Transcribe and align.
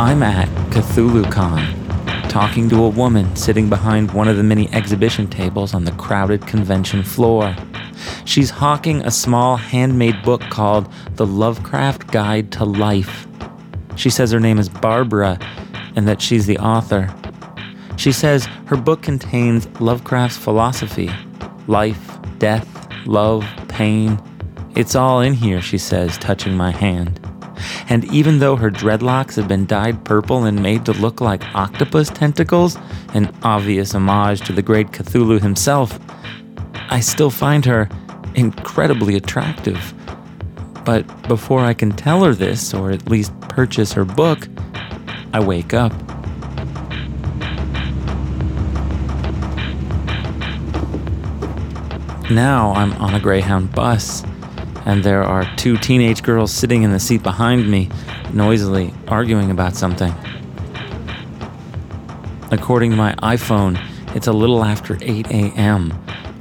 I'm 0.00 0.22
at 0.22 0.48
CthulhuCon, 0.70 2.30
talking 2.30 2.70
to 2.70 2.84
a 2.84 2.88
woman 2.88 3.36
sitting 3.36 3.68
behind 3.68 4.12
one 4.12 4.28
of 4.28 4.38
the 4.38 4.42
many 4.42 4.66
exhibition 4.72 5.28
tables 5.28 5.74
on 5.74 5.84
the 5.84 5.92
crowded 5.92 6.46
convention 6.46 7.02
floor. 7.02 7.54
She's 8.24 8.48
hawking 8.48 9.02
a 9.02 9.10
small 9.10 9.58
handmade 9.58 10.22
book 10.22 10.40
called 10.40 10.90
The 11.16 11.26
Lovecraft 11.26 12.10
Guide 12.10 12.50
to 12.52 12.64
Life. 12.64 13.26
She 13.94 14.08
says 14.08 14.30
her 14.30 14.40
name 14.40 14.58
is 14.58 14.70
Barbara 14.70 15.38
and 15.96 16.08
that 16.08 16.22
she's 16.22 16.46
the 16.46 16.56
author. 16.56 17.14
She 17.98 18.10
says 18.10 18.46
her 18.68 18.78
book 18.78 19.02
contains 19.02 19.68
Lovecraft's 19.82 20.38
philosophy 20.38 21.10
life, 21.66 22.18
death, 22.38 22.66
love, 23.04 23.46
pain. 23.68 24.18
It's 24.74 24.94
all 24.94 25.20
in 25.20 25.34
here, 25.34 25.60
she 25.60 25.76
says, 25.76 26.16
touching 26.16 26.54
my 26.54 26.70
hand. 26.70 27.19
And 27.90 28.04
even 28.04 28.38
though 28.38 28.54
her 28.54 28.70
dreadlocks 28.70 29.34
have 29.34 29.48
been 29.48 29.66
dyed 29.66 30.04
purple 30.04 30.44
and 30.44 30.62
made 30.62 30.86
to 30.86 30.92
look 30.92 31.20
like 31.20 31.42
octopus 31.56 32.08
tentacles, 32.08 32.78
an 33.14 33.34
obvious 33.42 33.94
homage 33.94 34.42
to 34.42 34.52
the 34.52 34.62
great 34.62 34.92
Cthulhu 34.92 35.40
himself, 35.40 35.98
I 36.88 37.00
still 37.00 37.30
find 37.30 37.64
her 37.64 37.88
incredibly 38.36 39.16
attractive. 39.16 39.92
But 40.84 41.04
before 41.28 41.64
I 41.64 41.74
can 41.74 41.90
tell 41.90 42.22
her 42.22 42.32
this, 42.32 42.72
or 42.72 42.92
at 42.92 43.10
least 43.10 43.38
purchase 43.40 43.92
her 43.92 44.04
book, 44.04 44.46
I 45.32 45.40
wake 45.40 45.74
up. 45.74 45.92
Now 52.30 52.72
I'm 52.74 52.92
on 52.94 53.14
a 53.14 53.20
Greyhound 53.20 53.72
bus, 53.72 54.22
and 54.90 55.04
there 55.04 55.22
are 55.22 55.48
two 55.54 55.76
teenage 55.76 56.20
girls 56.20 56.52
sitting 56.52 56.82
in 56.82 56.90
the 56.90 56.98
seat 56.98 57.22
behind 57.22 57.70
me, 57.70 57.88
noisily 58.32 58.92
arguing 59.06 59.52
about 59.52 59.76
something. 59.76 60.12
According 62.50 62.90
to 62.90 62.96
my 62.96 63.14
iPhone, 63.22 63.78
it's 64.16 64.26
a 64.26 64.32
little 64.32 64.64
after 64.64 64.98
8 65.00 65.28
a.m., 65.28 65.92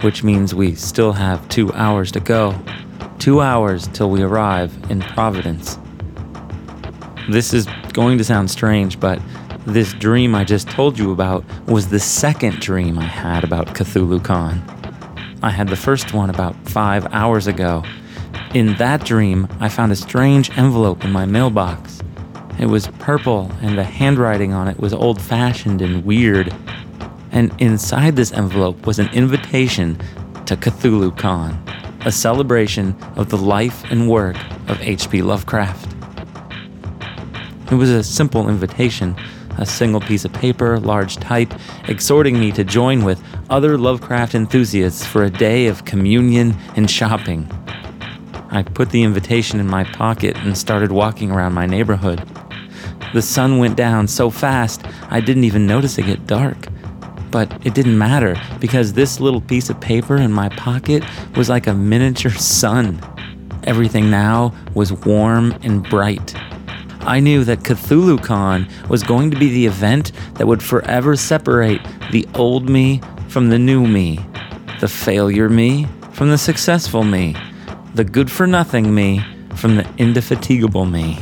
which 0.01 0.23
means 0.23 0.55
we 0.55 0.73
still 0.73 1.13
have 1.13 1.47
two 1.49 1.71
hours 1.73 2.11
to 2.13 2.19
go. 2.19 2.59
Two 3.19 3.39
hours 3.39 3.87
till 3.89 4.09
we 4.09 4.23
arrive 4.23 4.75
in 4.89 5.01
Providence. 5.01 5.77
This 7.29 7.53
is 7.53 7.67
going 7.93 8.17
to 8.17 8.23
sound 8.23 8.49
strange, 8.49 8.99
but 8.99 9.21
this 9.67 9.93
dream 9.93 10.33
I 10.33 10.43
just 10.43 10.67
told 10.69 10.97
you 10.97 11.11
about 11.11 11.45
was 11.67 11.89
the 11.89 11.99
second 11.99 12.61
dream 12.61 12.97
I 12.97 13.03
had 13.03 13.43
about 13.43 13.75
Cthulhu 13.75 14.25
Con. 14.25 14.59
I 15.43 15.51
had 15.51 15.67
the 15.67 15.75
first 15.75 16.15
one 16.15 16.31
about 16.31 16.55
five 16.67 17.05
hours 17.13 17.45
ago. 17.45 17.83
In 18.53 18.75
that 18.77 19.05
dream, 19.05 19.47
I 19.59 19.69
found 19.69 19.91
a 19.91 19.95
strange 19.95 20.49
envelope 20.57 21.05
in 21.05 21.11
my 21.11 21.27
mailbox. 21.27 22.01
It 22.57 22.65
was 22.65 22.87
purple, 22.97 23.51
and 23.61 23.77
the 23.77 23.83
handwriting 23.83 24.53
on 24.53 24.67
it 24.67 24.79
was 24.79 24.91
old 24.91 25.21
fashioned 25.21 25.83
and 25.83 26.03
weird. 26.03 26.51
And 27.31 27.53
inside 27.61 28.15
this 28.15 28.31
envelope 28.31 28.87
was 28.87 28.97
an 28.97 29.07
invitation 29.09 29.99
to 30.47 30.57
Cthulhu 30.57 31.15
Con, 31.15 31.63
a 32.05 32.11
celebration 32.11 32.95
of 33.15 33.29
the 33.29 33.37
life 33.37 33.83
and 33.91 34.09
work 34.09 34.35
of 34.67 34.81
H.P. 34.81 35.21
Lovecraft. 35.21 35.95
It 37.71 37.75
was 37.75 37.91
a 37.91 38.03
simple 38.03 38.49
invitation 38.49 39.15
a 39.59 39.65
single 39.65 39.99
piece 39.99 40.23
of 40.23 40.31
paper, 40.31 40.79
large 40.79 41.17
type, 41.17 41.53
exhorting 41.89 42.39
me 42.39 42.49
to 42.49 42.63
join 42.63 43.03
with 43.03 43.21
other 43.49 43.77
Lovecraft 43.77 44.33
enthusiasts 44.33 45.05
for 45.05 45.23
a 45.23 45.29
day 45.29 45.67
of 45.67 45.83
communion 45.83 46.55
and 46.77 46.89
shopping. 46.89 47.49
I 48.51 48.63
put 48.63 48.89
the 48.89 49.03
invitation 49.03 49.59
in 49.59 49.67
my 49.67 49.83
pocket 49.83 50.35
and 50.37 50.57
started 50.57 50.91
walking 50.91 51.29
around 51.29 51.53
my 51.53 51.65
neighborhood. 51.65 52.27
The 53.13 53.21
sun 53.21 53.59
went 53.59 53.75
down 53.75 54.07
so 54.07 54.29
fast 54.29 54.81
I 55.09 55.21
didn't 55.21 55.43
even 55.43 55.67
notice 55.67 55.97
it 55.97 56.05
get 56.05 56.25
dark. 56.25 56.67
But 57.31 57.63
it 57.63 57.75
didn't 57.75 57.97
matter 57.97 58.35
because 58.59 58.93
this 58.93 59.19
little 59.19 59.41
piece 59.41 59.69
of 59.69 59.79
paper 59.79 60.17
in 60.17 60.31
my 60.31 60.49
pocket 60.49 61.03
was 61.35 61.47
like 61.47 61.67
a 61.67 61.73
miniature 61.73 62.31
sun. 62.31 62.99
Everything 63.65 64.09
now 64.09 64.53
was 64.73 64.91
warm 64.91 65.51
and 65.61 65.87
bright. 65.87 66.35
I 67.01 67.19
knew 67.19 67.43
that 67.43 67.59
CthulhuCon 67.59 68.89
was 68.89 69.03
going 69.03 69.29
to 69.31 69.37
be 69.37 69.49
the 69.49 69.65
event 69.67 70.11
that 70.35 70.47
would 70.47 70.63
forever 70.63 71.15
separate 71.15 71.81
the 72.11 72.27
old 72.33 72.67
me 72.67 73.01
from 73.27 73.49
the 73.49 73.59
new 73.59 73.85
me, 73.85 74.19
the 74.79 74.87
failure 74.87 75.49
me 75.49 75.87
from 76.13 76.29
the 76.29 76.37
successful 76.37 77.03
me, 77.03 77.35
the 77.99 78.05
good 78.05 78.31
for 78.31 78.47
nothing 78.47 78.95
me 78.95 79.21
from 79.55 79.75
the 79.75 79.85
indefatigable 79.97 80.85
me. 80.85 81.17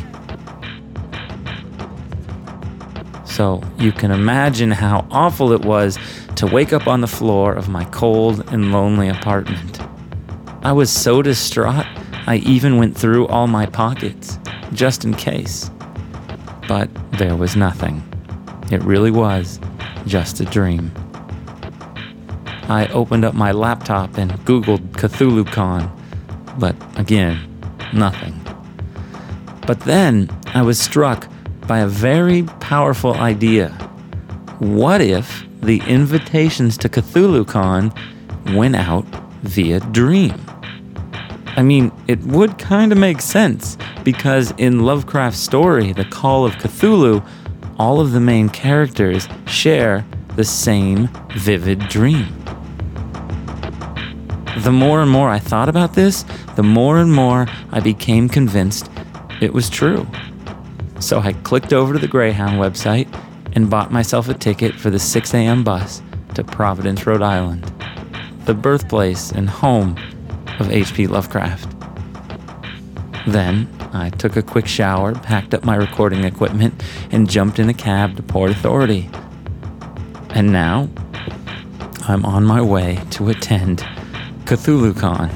So 3.25 3.63
you 3.79 3.91
can 3.91 4.11
imagine 4.11 4.69
how 4.69 5.07
awful 5.09 5.53
it 5.53 5.61
was 5.65 5.97
to 6.35 6.45
wake 6.45 6.73
up 6.73 6.85
on 6.85 7.01
the 7.01 7.07
floor 7.07 7.55
of 7.55 7.67
my 7.67 7.83
cold 7.85 8.47
and 8.53 8.71
lonely 8.71 9.09
apartment. 9.09 9.79
I 10.61 10.71
was 10.71 10.91
so 10.91 11.23
distraught, 11.23 11.87
I 12.27 12.43
even 12.45 12.77
went 12.77 12.95
through 12.95 13.25
all 13.25 13.47
my 13.47 13.65
pockets, 13.65 14.37
just 14.71 15.03
in 15.03 15.15
case. 15.15 15.71
But 16.67 16.91
there 17.13 17.35
was 17.35 17.55
nothing. 17.55 18.03
It 18.71 18.83
really 18.83 19.09
was 19.09 19.59
just 20.05 20.41
a 20.41 20.45
dream. 20.45 20.91
I 22.69 22.87
opened 22.93 23.25
up 23.25 23.33
my 23.33 23.51
laptop 23.51 24.19
and 24.19 24.31
Googled 24.45 24.91
CthulhuCon, 24.91 25.96
but 26.57 26.75
again, 26.97 27.39
nothing. 27.93 28.39
But 29.65 29.81
then 29.81 30.29
I 30.53 30.61
was 30.61 30.79
struck 30.79 31.27
by 31.67 31.79
a 31.79 31.87
very 31.87 32.43
powerful 32.61 33.13
idea. 33.13 33.69
What 34.59 35.01
if 35.01 35.45
the 35.61 35.81
invitations 35.87 36.77
to 36.79 36.89
CthulhuCon 36.89 38.55
went 38.55 38.75
out 38.75 39.05
via 39.43 39.79
dream? 39.79 40.33
I 41.57 41.63
mean, 41.63 41.91
it 42.07 42.19
would 42.19 42.57
kind 42.57 42.91
of 42.91 42.97
make 42.97 43.19
sense 43.19 43.77
because 44.03 44.53
in 44.57 44.79
Lovecraft's 44.79 45.39
story, 45.39 45.91
The 45.91 46.05
Call 46.05 46.45
of 46.45 46.53
Cthulhu, 46.53 47.27
all 47.77 47.99
of 47.99 48.11
the 48.11 48.19
main 48.19 48.49
characters 48.49 49.27
share 49.47 50.05
the 50.35 50.43
same 50.43 51.09
vivid 51.31 51.79
dream. 51.89 52.27
The 54.57 54.71
more 54.71 55.01
and 55.01 55.09
more 55.09 55.29
I 55.29 55.39
thought 55.39 55.69
about 55.69 55.93
this, 55.93 56.25
the 56.55 56.63
more 56.63 56.97
and 56.97 57.13
more 57.13 57.47
I 57.71 57.79
became 57.79 58.27
convinced 58.27 58.89
it 59.39 59.53
was 59.53 59.69
true. 59.69 60.07
So 60.99 61.19
I 61.19 61.33
clicked 61.33 61.73
over 61.73 61.93
to 61.93 61.99
the 61.99 62.07
Greyhound 62.07 62.59
website 62.59 63.07
and 63.55 63.69
bought 63.69 63.91
myself 63.91 64.29
a 64.29 64.33
ticket 64.33 64.73
for 64.73 64.89
the 64.89 64.99
6 64.99 65.33
a.m. 65.35 65.63
bus 65.63 66.01
to 66.33 66.43
Providence, 66.43 67.05
Rhode 67.05 67.21
Island, 67.21 67.71
the 68.45 68.55
birthplace 68.55 69.31
and 69.31 69.47
home 69.47 69.95
of 70.59 70.71
H.P. 70.71 71.05
Lovecraft. 71.07 71.71
Then 73.27 73.69
I 73.93 74.09
took 74.09 74.35
a 74.37 74.41
quick 74.41 74.67
shower, 74.67 75.13
packed 75.13 75.53
up 75.53 75.63
my 75.63 75.75
recording 75.75 76.23
equipment, 76.23 76.83
and 77.11 77.29
jumped 77.29 77.59
in 77.59 77.69
a 77.69 77.73
cab 77.73 78.15
to 78.17 78.23
Port 78.23 78.49
Authority. 78.49 79.09
And 80.31 80.51
now, 80.51 80.89
I'm 82.07 82.25
on 82.25 82.43
my 82.43 82.61
way 82.61 82.99
to 83.11 83.29
attend 83.29 83.85
CthulhuCon. 84.47 85.29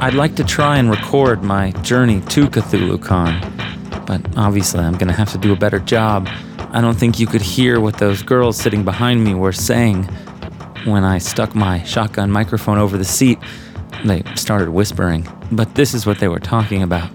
I'd 0.00 0.14
like 0.14 0.36
to 0.36 0.44
try 0.44 0.78
and 0.78 0.88
record 0.88 1.42
my 1.42 1.72
journey 1.82 2.22
to 2.22 2.46
CthulhuCon, 2.46 4.06
but 4.06 4.22
obviously 4.38 4.80
I'm 4.80 4.96
gonna 4.96 5.12
have 5.12 5.30
to 5.32 5.38
do 5.38 5.52
a 5.52 5.56
better 5.56 5.80
job. 5.80 6.30
I 6.74 6.80
don't 6.80 6.98
think 6.98 7.20
you 7.20 7.26
could 7.26 7.42
hear 7.42 7.80
what 7.80 7.98
those 7.98 8.22
girls 8.22 8.56
sitting 8.56 8.82
behind 8.82 9.22
me 9.22 9.34
were 9.34 9.52
saying. 9.52 10.04
When 10.84 11.04
I 11.04 11.18
stuck 11.18 11.54
my 11.54 11.82
shotgun 11.82 12.30
microphone 12.30 12.78
over 12.78 12.96
the 12.96 13.04
seat, 13.04 13.38
they 14.06 14.22
started 14.36 14.70
whispering, 14.70 15.28
but 15.52 15.74
this 15.74 15.92
is 15.92 16.06
what 16.06 16.18
they 16.18 16.28
were 16.28 16.40
talking 16.40 16.82
about. 16.82 17.10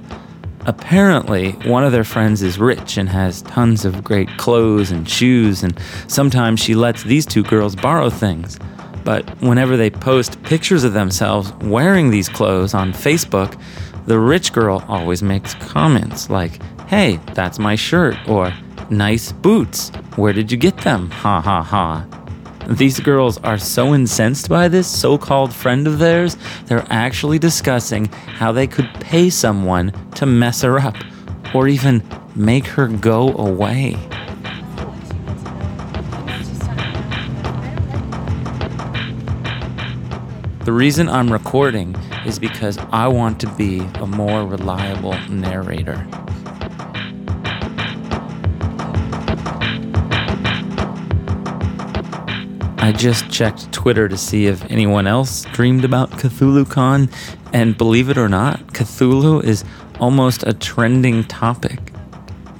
Apparently, 0.68 1.54
one 1.66 1.84
of 1.84 1.92
their 1.92 2.04
friends 2.04 2.44
is 2.44 2.60
rich 2.60 2.98
and 2.98 3.10
has 3.10 3.42
tons 3.42 3.84
of 3.84 4.04
great 4.04 4.30
clothes 4.38 4.92
and 4.92 5.10
shoes, 5.10 5.64
and 5.64 5.76
sometimes 6.08 6.60
she 6.60 6.76
lets 6.76 7.02
these 7.02 7.26
two 7.26 7.42
girls 7.42 7.76
borrow 7.76 8.12
things. 8.12 8.60
But 9.04 9.28
whenever 9.42 9.76
they 9.76 9.90
post 9.90 10.42
pictures 10.44 10.84
of 10.84 10.94
themselves 10.94 11.52
wearing 11.62 12.12
these 12.12 12.30
clothes 12.30 12.76
on 12.76 12.94
Facebook, 12.94 13.60
the 14.06 14.20
rich 14.20 14.54
girl 14.54 14.86
always 14.88 15.24
makes 15.24 15.56
comments 15.56 16.30
like, 16.30 16.62
hey, 16.84 17.20
that's 17.34 17.58
my 17.58 17.76
shirt, 17.76 18.16
or 18.30 18.54
nice 18.90 19.32
boots, 19.32 19.90
where 20.16 20.34
did 20.34 20.52
you 20.52 20.58
get 20.58 20.78
them? 20.78 21.10
Ha 21.12 21.42
ha 21.42 21.62
ha. 21.62 22.06
These 22.70 23.00
girls 23.00 23.38
are 23.40 23.58
so 23.58 23.94
incensed 23.94 24.50
by 24.50 24.68
this 24.68 24.88
so 24.88 25.18
called 25.18 25.54
friend 25.54 25.88
of 25.88 26.00
theirs, 26.00 26.36
they're 26.66 26.86
actually 26.90 27.40
discussing 27.40 28.06
how 28.06 28.52
they 28.52 28.68
could 28.68 28.90
pay 29.00 29.30
someone 29.30 29.92
to 30.16 30.26
mess 30.26 30.62
her 30.64 30.78
up 30.78 30.96
or 31.54 31.68
even 31.68 32.04
make 32.36 32.68
her 32.68 32.88
go 32.88 33.34
away. 33.38 33.96
The 40.66 40.74
reason 40.74 41.08
I'm 41.08 41.32
recording 41.32 41.96
is 42.26 42.38
because 42.38 42.78
I 42.92 43.08
want 43.08 43.40
to 43.40 43.48
be 43.54 43.80
a 44.02 44.06
more 44.06 44.46
reliable 44.46 45.18
narrator. 45.30 46.06
I 52.88 52.94
just 52.94 53.30
checked 53.30 53.70
Twitter 53.74 54.08
to 54.08 54.18
see 54.18 54.46
if 54.46 54.64
anyone 54.72 55.08
else 55.08 55.44
dreamed 55.52 55.84
about 55.84 56.10
CthulhuCon, 56.12 57.12
and 57.52 57.78
believe 57.78 58.10
it 58.10 58.18
or 58.18 58.30
not, 58.30 58.66
Cthulhu 58.68 59.44
is 59.44 59.66
almost 60.00 60.44
a 60.48 60.54
trending 60.54 61.26
topic. 61.26 61.80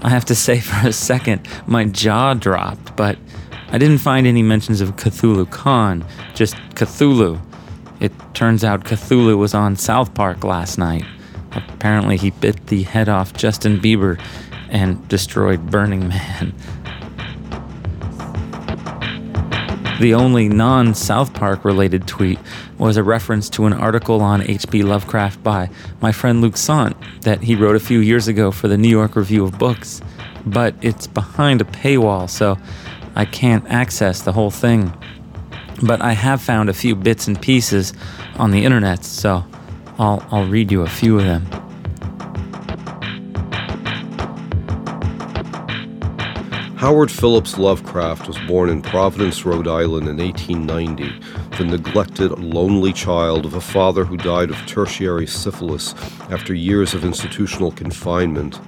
I 0.02 0.10
have 0.10 0.26
to 0.26 0.36
say, 0.36 0.60
for 0.60 0.86
a 0.86 0.92
second, 0.92 1.48
my 1.66 1.86
jaw 1.86 2.34
dropped, 2.34 2.94
but 2.98 3.18
I 3.70 3.78
didn't 3.78 4.00
find 4.00 4.28
any 4.28 4.44
mentions 4.44 4.82
of 4.82 4.98
CthulhuCon, 4.98 6.06
just 6.34 6.56
Cthulhu. 6.76 7.40
It 8.02 8.12
turns 8.34 8.66
out 8.66 8.84
Cthulhu 8.84 9.38
was 9.38 9.54
on 9.54 9.78
South 9.78 10.14
Park 10.14 10.44
last 10.44 10.78
night. 10.78 11.06
Apparently, 11.54 12.18
he 12.18 12.32
bit 12.32 12.68
the 12.68 12.84
head 12.84 13.08
off 13.08 13.32
Justin 13.32 13.80
Bieber 13.80 14.20
and 14.70 15.08
destroyed 15.08 15.72
Burning 15.72 16.10
Man. 16.10 16.54
The 20.00 20.14
only 20.14 20.48
non 20.48 20.94
South 20.94 21.34
Park 21.34 21.66
related 21.66 22.08
tweet 22.08 22.38
was 22.78 22.98
a 22.98 23.04
reference 23.04 23.50
to 23.52 23.66
an 23.66 23.74
article 23.74 24.22
on 24.22 24.44
H.P. 24.44 24.84
Lovecraft 24.84 25.42
by 25.42 25.72
my 26.02 26.12
friend 26.12 26.40
Luc 26.40 26.56
Sante 26.56 26.96
that 27.22 27.42
he 27.42 27.56
wrote 27.56 27.76
a 27.76 27.80
few 27.80 28.00
years 28.00 28.28
ago 28.28 28.52
for 28.52 28.68
the 28.68 28.78
New 28.78 28.90
York 28.90 29.16
Review 29.16 29.44
of 29.44 29.58
Books. 29.58 30.02
But 30.46 30.76
it's 30.82 31.08
behind 31.08 31.62
a 31.62 31.66
paywall, 31.66 32.30
so 32.30 32.60
I 33.16 33.26
can't 33.26 33.68
access 33.70 34.22
the 34.22 34.34
whole 34.34 34.52
thing. 34.52 34.94
But 35.82 36.02
I 36.02 36.12
have 36.12 36.42
found 36.42 36.70
a 36.70 36.74
few 36.74 36.96
bits 36.96 37.28
and 37.28 37.42
pieces 37.42 37.94
on 38.38 38.52
the 38.52 38.66
internet, 38.66 39.04
so 39.04 39.44
I'll, 39.98 40.24
I'll 40.30 40.48
read 40.48 40.72
you 40.72 40.84
a 40.84 40.90
few 40.90 41.18
of 41.18 41.26
them. 41.26 41.67
Howard 46.78 47.10
Phillips 47.10 47.58
Lovecraft 47.58 48.28
was 48.28 48.38
born 48.46 48.70
in 48.70 48.84
Providence, 48.84 49.44
Rhode 49.48 49.68
Island 49.68 50.08
in 50.08 50.18
1890, 50.18 51.12
the 51.58 51.66
neglected, 51.66 52.38
lonely 52.38 52.94
child 52.94 53.48
of 53.48 53.56
a 53.56 53.62
father 53.62 54.06
who 54.06 54.16
died 54.16 54.52
of 54.52 54.66
tertiary 54.68 55.26
syphilis 55.26 55.96
after 56.30 56.54
years 56.54 56.94
of 56.94 57.04
institutional 57.04 57.72
confinement, 57.72 58.60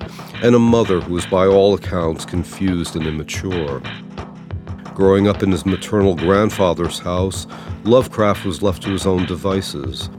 and 0.42 0.56
a 0.56 0.60
mother 0.60 1.02
who 1.02 1.14
was 1.14 1.28
by 1.28 1.46
all 1.46 1.76
accounts 1.76 2.26
confused 2.26 2.96
and 2.96 3.06
immature. 3.06 3.80
Growing 4.96 5.28
up 5.28 5.44
in 5.44 5.52
his 5.52 5.68
maternal 5.68 6.16
grandfather's 6.16 6.98
house, 6.98 7.46
Lovecraft 7.84 8.44
was 8.44 8.64
left 8.64 8.82
to 8.82 8.90
his 8.90 9.06
own 9.06 9.28
devices. 9.28 10.10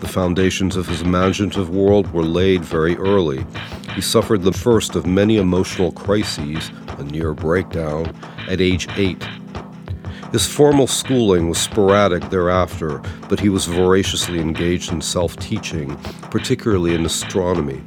The 0.00 0.08
foundations 0.08 0.74
of 0.74 0.88
his 0.88 1.02
imaginative 1.02 1.70
world 1.70 2.12
were 2.12 2.24
laid 2.24 2.64
very 2.64 2.96
early. 2.96 3.46
He 3.94 4.00
suffered 4.00 4.42
the 4.42 4.52
first 4.52 4.96
of 4.96 5.06
many 5.06 5.36
emotional 5.36 5.92
crises, 5.92 6.72
a 6.98 7.04
near 7.04 7.34
breakdown, 7.34 8.14
at 8.48 8.60
age 8.60 8.88
eight. 8.96 9.26
His 10.32 10.46
formal 10.46 10.86
schooling 10.86 11.48
was 11.48 11.58
sporadic 11.58 12.28
thereafter, 12.30 13.00
but 13.28 13.40
he 13.40 13.48
was 13.48 13.66
voraciously 13.66 14.40
engaged 14.40 14.92
in 14.92 15.00
self 15.00 15.36
teaching, 15.36 15.96
particularly 16.30 16.94
in 16.94 17.06
astronomy. 17.06 17.82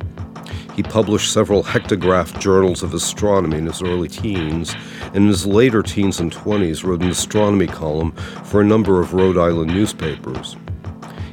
He 0.75 0.83
published 0.83 1.33
several 1.33 1.61
hectograph 1.61 2.39
journals 2.39 2.83
of 2.83 2.94
astronomy 2.94 3.57
in 3.57 3.65
his 3.65 3.81
early 3.81 4.07
teens, 4.07 4.73
and 5.07 5.17
in 5.17 5.27
his 5.27 5.45
later 5.45 5.83
teens 5.83 6.21
and 6.21 6.31
20s 6.31 6.85
wrote 6.85 7.01
an 7.01 7.09
astronomy 7.09 7.67
column 7.67 8.13
for 8.45 8.62
a 8.62 8.65
number 8.65 9.01
of 9.01 9.13
Rhode 9.13 9.38
Island 9.38 9.73
newspapers. 9.73 10.55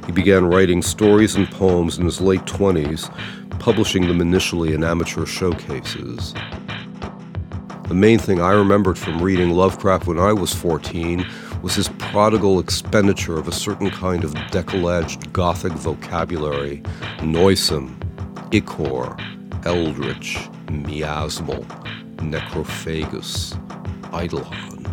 He 0.05 0.13
began 0.13 0.47
writing 0.47 0.83
stories 0.83 1.37
and 1.37 1.51
poems 1.51 1.97
in 1.99 2.05
his 2.05 2.21
late 2.21 2.45
20s, 2.45 3.09
publishing 3.61 4.09
them 4.09 4.21
initially 4.21 4.75
in 4.75 4.83
amateur 4.83 5.27
showcases. 5.27 6.35
The 7.89 7.95
main 7.95 8.19
thing 8.19 8.41
I 8.41 8.51
remembered 8.51 8.99
from 8.99 9.23
reading 9.23 9.51
Lovecraft 9.51 10.09
when 10.09 10.19
I 10.19 10.33
was 10.33 10.53
14 10.53 11.25
was 11.63 11.77
his 11.77 11.89
prodigal 11.99 12.59
expenditure 12.59 13.39
of 13.39 13.47
a 13.47 13.53
certain 13.53 13.91
kind 13.91 14.25
of 14.25 14.35
decollaged 14.35 15.33
Gothic 15.33 15.71
vocabulary 15.73 16.83
noisome, 17.23 17.97
ichor, 18.51 19.17
eldritch, 19.65 20.37
miasmal, 20.67 21.65
necrophagous, 22.17 23.55
eidolon. 24.13 24.85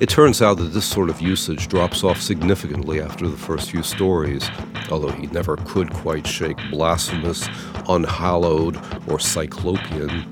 It 0.00 0.08
turns 0.08 0.40
out 0.40 0.56
that 0.56 0.72
this 0.72 0.86
sort 0.86 1.10
of 1.10 1.20
usage 1.20 1.68
drops 1.68 2.02
off 2.02 2.22
significantly 2.22 3.02
after 3.02 3.28
the 3.28 3.36
first 3.36 3.70
few 3.70 3.82
stories, 3.82 4.48
although 4.90 5.12
he 5.12 5.26
never 5.26 5.58
could 5.58 5.92
quite 5.92 6.26
shake 6.26 6.56
blasphemous, 6.70 7.46
unhallowed, 7.86 8.80
or 9.08 9.20
cyclopean. 9.20 10.26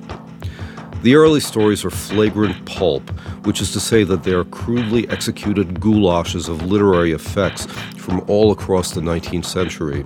The 1.03 1.15
early 1.15 1.41
stories 1.41 1.83
are 1.87 1.91
flagrant 1.91 2.67
pulp, 2.67 3.09
which 3.47 3.63
is 3.63 3.73
to 3.73 3.81
say 3.81 4.05
that 4.05 4.23
they 4.23 4.33
are 4.33 4.45
crudely 4.45 5.09
executed 5.09 5.81
goulashes 5.81 6.47
of 6.47 6.67
literary 6.67 7.13
effects 7.13 7.65
from 7.97 8.23
all 8.29 8.53
across 8.53 8.91
the 8.93 9.01
19th 9.01 9.47
century. 9.47 10.05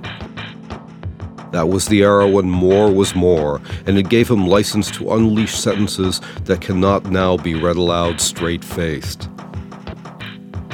That 1.50 1.68
was 1.68 1.86
the 1.86 2.02
era 2.02 2.28
when 2.28 2.48
more 2.48 2.92
was 2.92 3.16
more, 3.16 3.60
and 3.86 3.98
it 3.98 4.08
gave 4.08 4.30
him 4.30 4.46
license 4.46 4.88
to 4.92 5.12
unleash 5.14 5.54
sentences 5.54 6.20
that 6.44 6.60
cannot 6.60 7.06
now 7.06 7.38
be 7.38 7.54
read 7.54 7.74
aloud 7.74 8.20
straight 8.20 8.64
faced. 8.64 9.28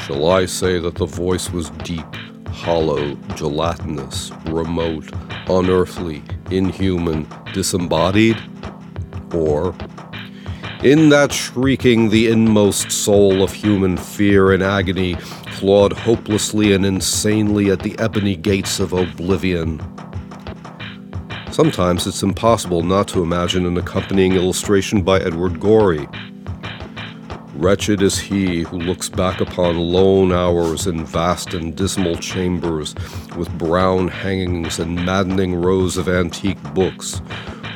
Shall 0.05 0.31
I 0.31 0.44
say 0.44 0.78
that 0.81 0.96
the 0.96 1.06
voice 1.06 1.50
was 1.50 1.70
deep, 1.84 2.14
hollow, 2.49 3.14
gelatinous, 3.37 4.32
remote, 4.46 5.11
unearthly, 5.49 6.23
inhuman, 6.50 7.26
disembodied? 7.55 8.37
Or, 9.32 9.75
in 10.82 11.11
that 11.11 11.31
shrieking, 11.32 12.09
the 12.09 12.29
inmost 12.29 12.91
soul 12.91 13.43
of 13.43 13.53
human 13.53 13.99
fear 13.99 14.53
and 14.53 14.62
agony 14.62 15.15
clawed 15.56 15.93
hopelessly 15.93 16.73
and 16.73 16.87
insanely 16.87 17.71
at 17.71 17.81
the 17.81 17.99
ebony 17.99 18.35
gates 18.35 18.81
of 18.81 18.95
oblivion. 18.95 19.78
Sometimes 21.52 22.07
it's 22.07 22.23
impossible 22.23 22.83
not 22.83 23.09
to 23.09 23.23
imagine 23.23 23.66
an 23.66 23.76
accompanying 23.76 24.33
illustration 24.33 25.02
by 25.02 25.21
Edward 25.21 25.61
Gorey. 25.61 26.09
Wretched 27.57 28.00
is 28.00 28.19
he 28.19 28.62
who 28.62 28.78
looks 28.78 29.11
back 29.11 29.43
upon 29.43 29.76
lone 29.76 30.33
hours 30.33 30.87
in 30.87 31.04
vast 31.04 31.52
and 31.52 31.76
dismal 31.76 32.16
chambers 32.16 32.95
with 33.37 33.50
brown 33.59 34.09
hangings 34.09 34.78
and 34.78 35.04
maddening 35.04 35.54
rows 35.61 35.99
of 35.99 36.09
antique 36.09 36.62
books, 36.73 37.21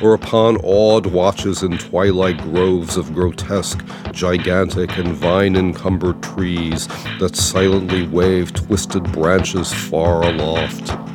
or 0.01 0.13
upon 0.13 0.57
awed 0.63 1.05
watches 1.05 1.63
in 1.63 1.77
twilight 1.77 2.37
groves 2.39 2.97
of 2.97 3.13
grotesque, 3.13 3.83
gigantic, 4.11 4.97
and 4.97 5.09
vine 5.09 5.55
encumbered 5.55 6.21
trees 6.21 6.87
that 7.19 7.35
silently 7.35 8.07
wave 8.07 8.53
twisted 8.53 9.03
branches 9.11 9.73
far 9.73 10.23
aloft. 10.23 11.14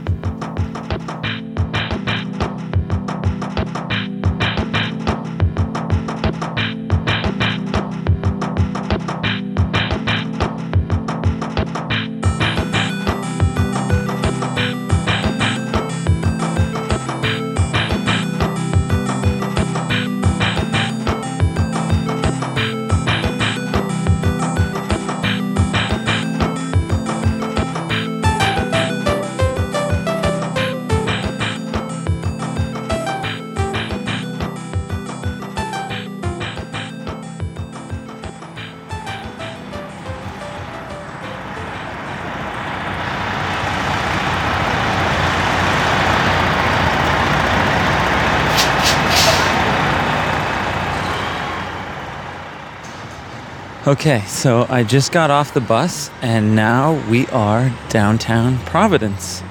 Okay, 53.90 54.20
so 54.28 54.66
I 54.68 54.84
just 54.84 55.10
got 55.10 55.32
off 55.32 55.52
the 55.52 55.60
bus 55.60 56.10
and 56.22 56.54
now 56.54 56.92
we 57.10 57.26
are 57.26 57.72
downtown 57.88 58.56
Providence. 58.58 59.42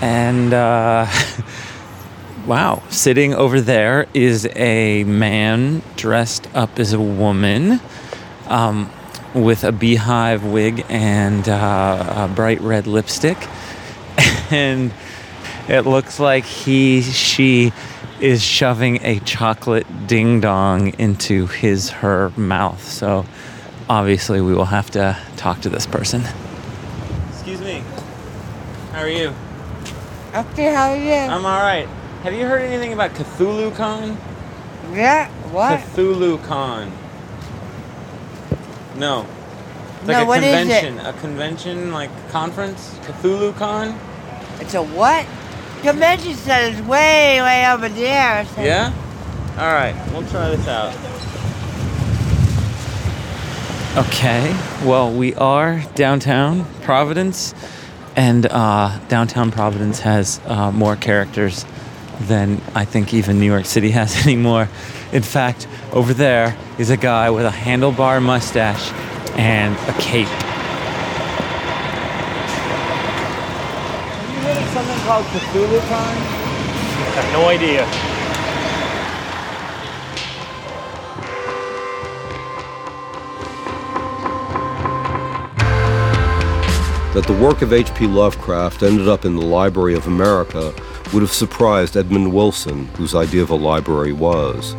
And 0.00 0.54
uh, 0.54 1.06
wow, 2.46 2.82
sitting 2.88 3.34
over 3.34 3.60
there 3.60 4.06
is 4.14 4.48
a 4.56 5.04
man 5.04 5.82
dressed 5.94 6.48
up 6.54 6.78
as 6.78 6.94
a 6.94 6.98
woman 6.98 7.82
um, 8.46 8.90
with 9.34 9.62
a 9.62 9.72
beehive 9.72 10.46
wig 10.46 10.86
and 10.88 11.46
uh, 11.46 12.26
a 12.30 12.34
bright 12.34 12.62
red 12.62 12.86
lipstick. 12.86 13.36
And 14.50 14.90
it 15.68 15.82
looks 15.82 16.18
like 16.18 16.44
he, 16.44 17.02
she, 17.02 17.74
is 18.20 18.42
shoving 18.42 19.02
a 19.02 19.20
chocolate 19.20 19.86
ding 20.06 20.40
dong 20.40 20.94
into 20.98 21.46
his, 21.46 21.90
her 21.90 22.30
mouth. 22.36 22.82
So 22.86 23.26
obviously, 23.88 24.40
we 24.40 24.54
will 24.54 24.64
have 24.66 24.90
to 24.92 25.16
talk 25.36 25.60
to 25.62 25.68
this 25.68 25.86
person. 25.86 26.22
Excuse 27.30 27.60
me. 27.60 27.82
How 28.92 29.00
are 29.00 29.08
you? 29.08 29.32
Okay, 30.34 30.72
how 30.74 30.90
are 30.90 30.96
you? 30.96 31.12
I'm 31.12 31.44
all 31.44 31.60
right. 31.60 31.86
Have 32.22 32.32
you 32.32 32.46
heard 32.46 32.62
anything 32.62 32.92
about 32.92 33.10
Cthulhu 33.12 33.74
Con? 33.76 34.16
yeah, 34.92 35.28
what? 35.50 35.80
Cthulhu 35.80 36.42
Con. 36.44 36.90
No. 38.96 39.26
It's 39.98 40.06
No, 40.08 40.12
like 40.14 40.22
a 40.24 40.26
what 40.26 40.42
is 40.42 40.68
it? 40.68 40.82
convention. 40.82 41.06
A 41.06 41.12
convention, 41.14 41.92
like 41.92 42.10
conference? 42.30 42.98
Cthulhu 43.02 43.54
Con? 43.56 43.98
It's 44.60 44.74
a 44.74 44.82
what? 44.82 45.26
Convention 45.84 46.32
center 46.32 46.74
is 46.74 46.80
way, 46.86 47.42
way 47.42 47.70
over 47.70 47.90
there. 47.90 48.46
So 48.46 48.62
Yeah? 48.62 48.90
All 49.58 49.70
right, 49.70 49.94
we'll 50.12 50.26
try 50.28 50.48
this 50.48 50.66
out. 50.66 50.94
Okay, 54.06 54.50
well, 54.86 55.12
we 55.12 55.34
are 55.34 55.82
downtown 55.94 56.64
Providence, 56.80 57.54
and 58.16 58.46
uh, 58.46 58.98
downtown 59.08 59.50
Providence 59.50 60.00
has 60.00 60.40
uh, 60.46 60.72
more 60.72 60.96
characters 60.96 61.66
than 62.22 62.62
I 62.74 62.86
think 62.86 63.12
even 63.12 63.38
New 63.38 63.44
York 63.44 63.66
City 63.66 63.90
has 64.00 64.16
anymore. 64.24 64.70
In 65.12 65.22
fact, 65.22 65.68
over 65.92 66.14
there 66.14 66.56
is 66.78 66.88
a 66.88 66.96
guy 66.96 67.28
with 67.28 67.44
a 67.44 67.50
handlebar 67.50 68.22
mustache 68.22 68.90
and 69.38 69.76
a 69.90 69.92
cape. 70.00 70.28
Have 74.16 74.34
you 74.34 74.40
heard 74.40 74.56
of 74.56 74.68
something 74.70 74.93
called 75.04 75.26
Cthulhu 75.26 75.80
Con? 75.80 75.90
I 75.90 77.10
have 77.14 77.32
no 77.34 77.48
idea. 77.48 77.84
That 87.12 87.26
the 87.26 87.34
work 87.34 87.60
of 87.60 87.74
H.P. 87.74 88.06
Lovecraft 88.06 88.82
ended 88.82 89.06
up 89.06 89.26
in 89.26 89.36
the 89.36 89.44
Library 89.44 89.94
of 89.94 90.06
America 90.06 90.74
would 91.12 91.20
have 91.20 91.32
surprised 91.32 91.98
Edmund 91.98 92.32
Wilson, 92.32 92.86
whose 92.96 93.14
idea 93.14 93.42
of 93.42 93.50
a 93.50 93.54
library 93.54 94.14
was. 94.14 94.72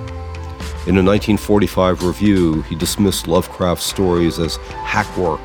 In 0.87 0.97
a 0.97 1.03
1945 1.03 2.03
review, 2.03 2.63
he 2.63 2.75
dismissed 2.75 3.27
Lovecraft's 3.27 3.85
stories 3.85 4.39
as 4.39 4.55
hackwork, 4.85 5.41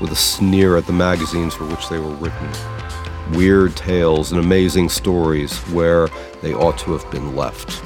with 0.00 0.10
a 0.10 0.16
sneer 0.16 0.78
at 0.78 0.86
the 0.86 0.94
magazines 0.94 1.52
for 1.54 1.66
which 1.66 1.90
they 1.90 1.98
were 1.98 2.14
written. 2.14 2.73
Weird 3.32 3.74
tales 3.74 4.32
and 4.32 4.40
amazing 4.40 4.88
stories 4.88 5.56
where 5.70 6.08
they 6.42 6.54
ought 6.54 6.78
to 6.78 6.92
have 6.92 7.10
been 7.10 7.34
left. 7.34 7.82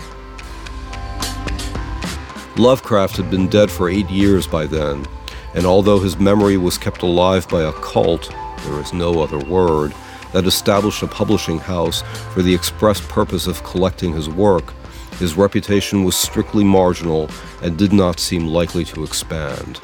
Lovecraft 2.59 3.16
had 3.16 3.30
been 3.30 3.47
dead 3.47 3.71
for 3.71 3.88
eight 3.88 4.11
years 4.11 4.47
by 4.47 4.66
then, 4.66 5.07
and 5.54 5.64
although 5.64 6.00
his 6.00 6.18
memory 6.18 6.57
was 6.57 6.76
kept 6.76 7.02
alive 7.02 7.49
by 7.49 7.62
a 7.62 7.73
cult, 7.73 8.35
there 8.64 8.80
is 8.80 8.92
no 8.92 9.23
other 9.23 9.38
word, 9.38 9.95
that 10.33 10.45
established 10.45 11.02
a 11.02 11.07
publishing 11.07 11.59
house 11.59 12.02
for 12.35 12.42
the 12.42 12.54
express 12.54 13.00
purpose 13.00 13.47
of 13.47 13.62
collecting 13.62 14.12
his 14.12 14.28
work, 14.28 14.75
his 15.18 15.37
reputation 15.37 16.04
was 16.04 16.16
strictly 16.16 16.64
marginal 16.64 17.28
and 17.62 17.76
did 17.76 17.92
not 17.92 18.21
seem 18.21 18.47
likely 18.47 18.85
to 18.85 19.02
expand. 19.02 19.80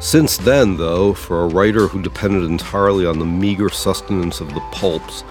Since 0.00 0.38
then, 0.38 0.78
though, 0.78 1.12
for 1.12 1.42
a 1.44 1.48
writer 1.48 1.86
who 1.86 2.00
depended 2.00 2.44
entirely 2.44 3.04
on 3.04 3.18
the 3.18 3.26
meager 3.26 3.68
sustenance 3.68 4.40
of 4.40 4.48
the 4.54 4.62
pulps, 4.72 5.24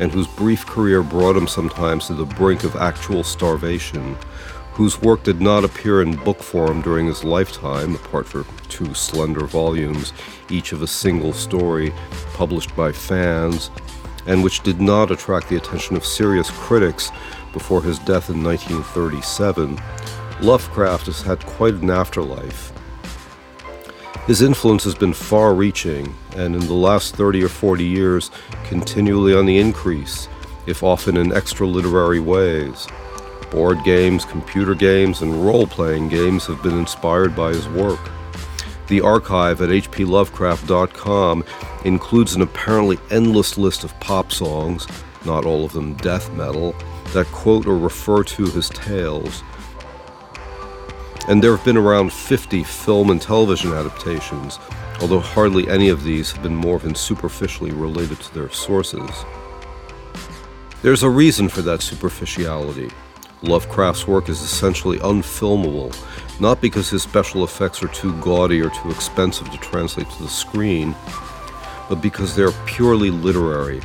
and 0.00 0.10
whose 0.10 0.26
brief 0.26 0.66
career 0.66 1.04
brought 1.04 1.36
him 1.36 1.46
sometimes 1.46 2.08
to 2.08 2.14
the 2.14 2.24
brink 2.24 2.64
of 2.64 2.74
actual 2.74 3.22
starvation, 3.22 4.16
whose 4.72 5.00
work 5.00 5.22
did 5.22 5.40
not 5.40 5.64
appear 5.64 6.02
in 6.02 6.16
book 6.16 6.42
form 6.42 6.82
during 6.82 7.06
his 7.06 7.22
lifetime, 7.22 7.94
apart 7.94 8.26
from 8.26 8.44
two 8.68 8.92
slender 8.94 9.46
volumes, 9.46 10.12
each 10.50 10.72
of 10.72 10.82
a 10.82 10.88
single 10.88 11.32
story 11.32 11.92
published 12.34 12.74
by 12.74 12.90
fans, 12.90 13.70
and 14.26 14.42
which 14.42 14.60
did 14.64 14.80
not 14.80 15.12
attract 15.12 15.48
the 15.48 15.56
attention 15.56 15.94
of 15.94 16.04
serious 16.04 16.50
critics 16.50 17.12
before 17.52 17.80
his 17.80 18.00
death 18.00 18.28
in 18.28 18.42
1937, 18.42 19.78
Lovecraft 20.42 21.06
has 21.06 21.22
had 21.22 21.38
quite 21.46 21.74
an 21.74 21.90
afterlife. 21.90 22.72
His 24.26 24.42
influence 24.42 24.82
has 24.84 24.94
been 24.94 25.12
far 25.12 25.54
reaching, 25.54 26.14
and 26.34 26.54
in 26.54 26.66
the 26.66 26.74
last 26.74 27.14
30 27.14 27.44
or 27.44 27.48
40 27.48 27.84
years, 27.84 28.30
continually 28.64 29.34
on 29.34 29.46
the 29.46 29.58
increase, 29.58 30.28
if 30.66 30.82
often 30.82 31.16
in 31.16 31.32
extra 31.32 31.66
literary 31.66 32.20
ways. 32.20 32.88
Board 33.50 33.84
games, 33.84 34.24
computer 34.24 34.74
games, 34.74 35.22
and 35.22 35.46
role 35.46 35.66
playing 35.66 36.08
games 36.08 36.46
have 36.46 36.62
been 36.62 36.78
inspired 36.78 37.36
by 37.36 37.50
his 37.50 37.68
work. 37.68 38.00
The 38.88 39.00
archive 39.00 39.62
at 39.62 39.70
hplovecraft.com 39.70 41.44
includes 41.84 42.34
an 42.34 42.42
apparently 42.42 42.98
endless 43.10 43.56
list 43.56 43.84
of 43.84 43.98
pop 44.00 44.32
songs, 44.32 44.86
not 45.24 45.44
all 45.44 45.64
of 45.64 45.72
them 45.72 45.94
death 45.94 46.32
metal, 46.32 46.74
that 47.12 47.26
quote 47.26 47.66
or 47.66 47.78
refer 47.78 48.22
to 48.24 48.46
his 48.46 48.68
tales. 48.70 49.42
And 51.28 51.42
there 51.42 51.56
have 51.56 51.64
been 51.64 51.76
around 51.76 52.12
50 52.12 52.62
film 52.62 53.10
and 53.10 53.20
television 53.20 53.72
adaptations, 53.72 54.58
although 55.00 55.20
hardly 55.20 55.68
any 55.68 55.88
of 55.88 56.04
these 56.04 56.30
have 56.32 56.42
been 56.42 56.54
more 56.54 56.78
than 56.78 56.94
superficially 56.94 57.72
related 57.72 58.20
to 58.20 58.34
their 58.34 58.50
sources. 58.50 59.10
There's 60.82 61.02
a 61.02 61.10
reason 61.10 61.48
for 61.48 61.62
that 61.62 61.82
superficiality. 61.82 62.90
Lovecraft's 63.42 64.06
work 64.06 64.28
is 64.28 64.40
essentially 64.40 64.98
unfilmable, 64.98 65.94
not 66.40 66.60
because 66.60 66.90
his 66.90 67.02
special 67.02 67.42
effects 67.42 67.82
are 67.82 67.88
too 67.88 68.18
gaudy 68.20 68.60
or 68.62 68.70
too 68.70 68.90
expensive 68.90 69.50
to 69.50 69.58
translate 69.58 70.08
to 70.10 70.22
the 70.22 70.28
screen, 70.28 70.94
but 71.88 71.96
because 71.96 72.36
they're 72.36 72.52
purely 72.66 73.10
literary. 73.10 73.80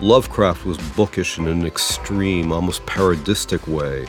Lovecraft 0.00 0.64
was 0.66 0.78
bookish 0.94 1.38
in 1.38 1.46
an 1.46 1.66
extreme, 1.66 2.52
almost 2.52 2.84
parodistic 2.86 3.66
way. 3.66 4.06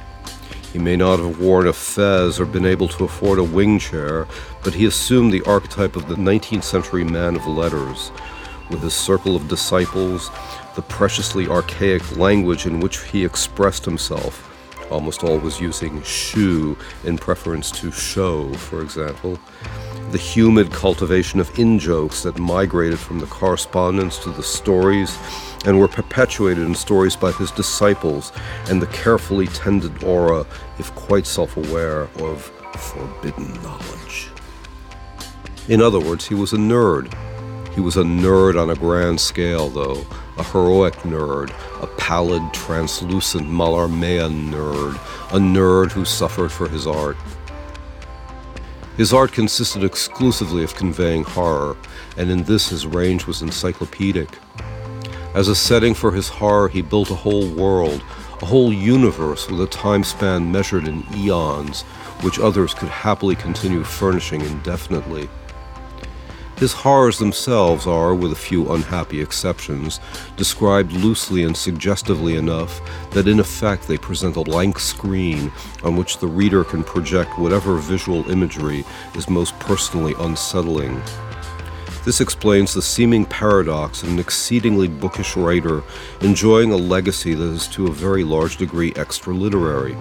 He 0.72 0.80
may 0.80 0.96
not 0.96 1.20
have 1.20 1.40
worn 1.40 1.68
a 1.68 1.74
fez 1.74 2.40
or 2.40 2.46
been 2.46 2.66
able 2.66 2.88
to 2.90 3.04
afford 3.04 3.40
a 3.40 3.44
wing 3.44 3.78
chair, 3.78 4.26
but 4.64 4.74
he 4.74 4.86
assumed 4.86 5.34
the 5.34 5.42
archetype 5.44 5.98
of 5.98 6.08
the 6.08 6.16
19th 6.16 6.64
century 6.64 7.04
man 7.04 7.36
of 7.36 7.46
letters, 7.46 8.12
with 8.70 8.82
his 8.82 8.94
circle 8.94 9.36
of 9.36 9.50
disciples, 9.50 10.30
the 10.76 10.82
preciously 10.84 11.48
archaic 11.48 12.16
language 12.16 12.66
in 12.66 12.80
which 12.80 13.04
he 13.04 13.26
expressed 13.26 13.84
himself, 13.84 14.48
almost 14.90 15.26
always 15.26 15.60
using 15.60 16.02
shoe 16.04 16.78
in 17.04 17.18
preference 17.18 17.70
to 17.72 17.92
show, 17.92 18.54
for 18.54 18.82
example, 18.82 19.38
the 20.12 20.18
humid 20.18 20.72
cultivation 20.72 21.40
of 21.40 21.58
in 21.58 21.80
jokes 21.80 22.24
that 22.24 22.38
migrated 22.38 23.00
from 23.00 23.20
the 23.20 23.26
correspondence 23.28 24.18
to 24.20 24.30
the 24.32 24.44
stories 24.44 25.18
and 25.66 25.80
were 25.80 25.88
perpetuated 25.88 26.66
in 26.66 26.76
stories 26.76 27.16
by 27.16 27.32
his 27.34 27.52
disciples, 27.52 28.32
and 28.70 28.82
the 28.82 28.88
carefully 28.88 29.48
tended 29.48 30.04
aura, 30.04 30.46
if 30.80 30.94
quite 30.96 31.26
self 31.26 31.56
aware, 31.56 32.10
of 32.20 32.52
forbidden 32.76 33.54
knowledge. 33.62 34.30
In 35.68 35.82
other 35.82 36.00
words, 36.00 36.28
he 36.28 36.36
was 36.36 36.54
a 36.54 36.58
nerd. 36.58 37.14
He 37.74 37.80
was 37.80 37.96
a 37.96 38.04
nerd 38.04 38.62
on 38.62 38.70
a 38.70 38.76
grand 38.76 39.22
scale, 39.22 39.70
though, 39.70 40.06
a 40.38 40.44
heroic 40.44 40.96
nerd, 41.04 41.54
a 41.82 41.88
pallid, 41.88 42.54
translucent 42.54 43.48
Mallarmean 43.48 44.50
nerd, 44.50 44.96
a 45.34 45.40
nerd 45.40 45.92
who 45.92 46.04
suffered 46.04 46.52
for 46.52 46.68
his 46.68 46.86
art. 46.86 47.16
His 49.02 49.14
art 49.14 49.32
consisted 49.32 49.84
exclusively 49.84 50.64
of 50.64 50.76
conveying 50.76 51.24
horror, 51.24 51.76
and 52.18 52.30
in 52.30 52.44
this 52.44 52.70
his 52.70 52.86
range 52.86 53.26
was 53.26 53.42
encyclopedic. 53.42 54.30
As 55.34 55.48
a 55.48 55.56
setting 55.56 55.96
for 55.96 56.12
his 56.12 56.28
horror, 56.28 56.68
he 56.70 56.84
built 56.84 57.10
a 57.10 57.16
whole 57.16 57.48
world, 57.48 58.04
a 58.44 58.46
whole 58.46 58.72
universe 58.72 59.50
with 59.50 59.60
a 59.60 59.66
time 59.66 60.04
span 60.04 60.52
measured 60.52 60.88
in 60.88 61.04
eons, 61.16 61.82
which 62.22 62.38
others 62.38 62.76
could 62.76 62.90
happily 62.90 63.36
continue 63.36 63.84
furnishing 63.84 64.42
indefinitely. 64.42 65.28
His 66.62 66.74
horrors 66.74 67.18
themselves 67.18 67.88
are, 67.88 68.14
with 68.14 68.34
a 68.34 68.36
few 68.36 68.72
unhappy 68.72 69.20
exceptions, 69.20 70.00
described 70.38 70.92
loosely 70.92 71.42
and 71.42 71.58
suggestively 71.58 72.36
enough 72.36 72.80
that 73.10 73.28
in 73.28 73.40
effect 73.40 73.88
they 73.88 73.98
present 73.98 74.38
a 74.38 74.44
blank 74.44 74.78
screen 74.78 75.52
on 75.84 75.96
which 75.96 76.20
the 76.20 76.28
reader 76.28 76.64
can 76.64 76.84
project 76.84 77.40
whatever 77.40 77.78
visual 77.78 78.30
imagery 78.30 78.86
is 79.16 79.28
most 79.28 79.58
personally 79.58 80.14
unsettling. 80.20 81.02
This 82.06 82.22
explains 82.22 82.76
the 82.76 82.82
seeming 82.84 83.26
paradox 83.26 84.04
of 84.04 84.10
an 84.10 84.20
exceedingly 84.20 84.88
bookish 84.88 85.36
writer 85.36 85.82
enjoying 86.22 86.74
a 86.74 86.78
legacy 86.78 87.34
that 87.34 87.44
is 87.44 87.68
to 87.70 87.88
a 87.88 87.92
very 87.92 88.24
large 88.24 88.58
degree 88.58 88.94
extra 88.96 89.34
literary. 89.34 89.98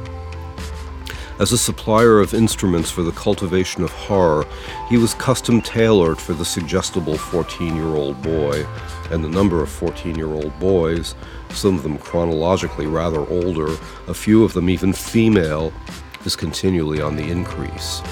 As 1.41 1.53
a 1.53 1.59
supplier 1.59 2.21
of 2.21 2.35
instruments 2.35 2.91
for 2.91 3.03
the 3.03 3.13
cultivation 3.13 3.83
of 3.83 3.91
horror, 3.93 4.47
he 4.91 4.99
was 4.99 5.15
custom 5.15 5.63
tailored 5.63 6.19
for 6.19 6.35
the 6.35 6.45
suggestible 6.45 7.17
14 7.17 7.75
year 7.75 7.87
old 7.87 8.21
boy, 8.21 8.67
and 9.11 9.25
the 9.25 9.29
number 9.31 9.63
of 9.63 9.71
14 9.71 10.17
year 10.17 10.27
old 10.27 10.53
boys, 10.61 11.15
some 11.49 11.77
of 11.77 11.83
them 11.83 11.97
chronologically 11.97 12.87
rather 12.87 13.27
older, 13.31 13.75
a 14.07 14.13
few 14.13 14.45
of 14.45 14.53
them 14.53 14.69
even 14.69 14.93
female, 14.93 15.73
is 16.27 16.37
continually 16.37 17.01
on 17.01 17.17
the 17.17 17.31
increase. 17.31 18.03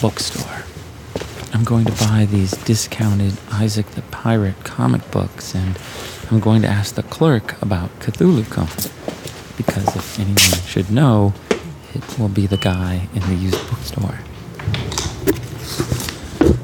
Bookstore. 0.00 0.64
I'm 1.52 1.64
going 1.64 1.84
to 1.86 1.92
buy 1.92 2.26
these 2.30 2.52
discounted 2.52 3.34
Isaac 3.50 3.86
the 3.88 4.02
Pirate 4.02 4.62
comic 4.64 5.10
books, 5.10 5.54
and 5.54 5.78
I'm 6.30 6.40
going 6.40 6.62
to 6.62 6.68
ask 6.68 6.94
the 6.94 7.02
clerk 7.02 7.60
about 7.62 7.90
CthulhuCon. 8.00 8.94
Because 9.56 9.96
if 9.96 10.18
anyone 10.18 10.66
should 10.66 10.90
know, 10.90 11.34
it 11.94 12.18
will 12.18 12.28
be 12.28 12.46
the 12.46 12.58
guy 12.58 13.08
in 13.14 13.20
the 13.22 13.34
used 13.34 13.58
bookstore. 13.70 14.20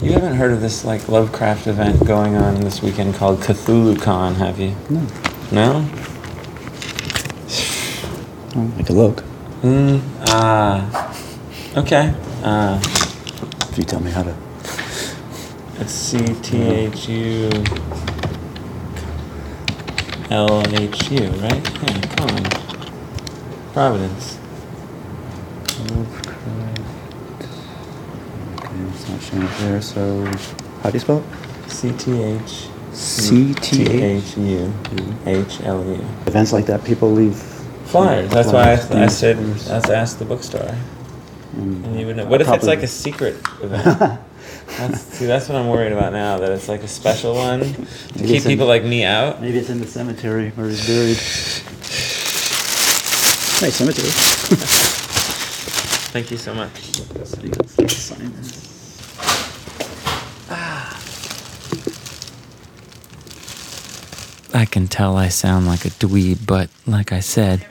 You 0.01 0.13
haven't 0.13 0.37
heard 0.37 0.53
of 0.53 0.61
this 0.61 0.85
like 0.85 1.09
Lovecraft 1.09 1.67
event 1.67 2.07
going 2.07 2.37
on 2.37 2.61
this 2.61 2.83
weekend 2.83 3.15
called 3.15 3.41
CthulhuCon, 3.41 4.37
have 4.37 4.61
you? 4.61 4.77
No. 4.91 5.07
No? 5.51 5.89
I'll 8.55 8.69
make 8.77 8.91
a 8.91 8.93
look. 8.93 9.25
Mm, 9.63 10.03
ah. 10.29 11.17
Okay. 11.77 12.15
Uh, 12.43 12.79
If 13.75 13.79
you 13.79 13.85
tell 13.87 13.99
me 13.99 14.13
how 14.13 14.23
to. 14.23 14.37
it's 15.81 15.91
C 15.91 16.19
T 16.43 16.63
H 16.63 17.09
U 17.09 17.51
L 20.31 20.63
H 20.73 21.11
U, 21.11 21.27
right? 21.43 21.83
Yeah, 21.83 22.01
come 22.15 22.31
on. 22.37 22.45
Providence. 23.73 24.39
Okay, 25.91 26.31
it's 28.93 29.09
not 29.09 29.21
showing 29.21 29.43
up 29.43 29.59
there, 29.59 29.83
so. 29.83 30.25
How 30.85 30.91
do 30.91 30.95
you 30.95 31.01
spell 31.01 31.19
it? 31.19 31.69
C 31.69 31.91
T 31.99 32.23
H 32.23 32.69
C 32.93 33.55
T 33.55 33.91
H. 33.91 34.37
U 34.37 34.73
H 35.27 35.61
L 35.65 35.85
U. 35.85 36.07
Events 36.27 36.53
like 36.53 36.67
that, 36.67 36.85
people 36.85 37.11
leave. 37.11 37.35
Flyers. 37.87 38.31
That's 38.31 38.53
why 38.53 38.75
I, 38.75 39.03
I 39.03 39.09
said 39.09 39.37
things. 39.37 39.69
let's 39.69 39.91
ask 39.91 40.19
the 40.21 40.25
bookstore. 40.25 40.77
Mm. 41.55 41.85
And 41.85 42.01
you 42.01 42.07
would 42.07 42.17
know. 42.17 42.27
What 42.27 42.41
if 42.41 42.49
it's 42.49 42.65
like 42.67 42.83
a 42.83 42.87
secret 42.87 43.37
event? 43.63 44.21
That's, 44.79 45.01
see, 45.01 45.27
that's 45.27 45.49
what 45.49 45.57
I'm 45.57 45.69
worried 45.69 45.93
about 45.93 46.13
now. 46.13 46.39
That 46.39 46.51
it's 46.53 46.69
like 46.69 46.83
a 46.83 46.89
special 46.89 47.35
one 47.35 47.61
to 47.61 47.67
Maybe 47.67 48.27
keep 48.27 48.37
it's 48.37 48.45
in- 48.47 48.51
people 48.53 48.67
like 48.67 48.83
me 48.85 49.05
out. 49.05 49.41
Maybe 49.41 49.59
it's 49.59 49.71
in 49.71 49.79
the 49.81 49.87
cemetery 49.87 50.51
where 50.51 50.69
he's 50.69 50.87
buried. 50.87 51.17
Nice 53.63 53.77
cemetery. 53.77 54.09
Thank 56.13 56.31
you 56.31 56.37
so 56.37 56.55
much. 56.55 56.73
Let's 57.17 57.97
sign 57.97 58.33
this. 58.33 58.65
I 64.53 64.67
can 64.67 64.87
tell 64.87 65.17
I 65.17 65.29
sound 65.29 65.67
like 65.67 65.85
a 65.85 65.89
dweeb, 65.91 66.47
but 66.47 66.71
like 66.87 67.11
I 67.13 67.21
said, 67.21 67.67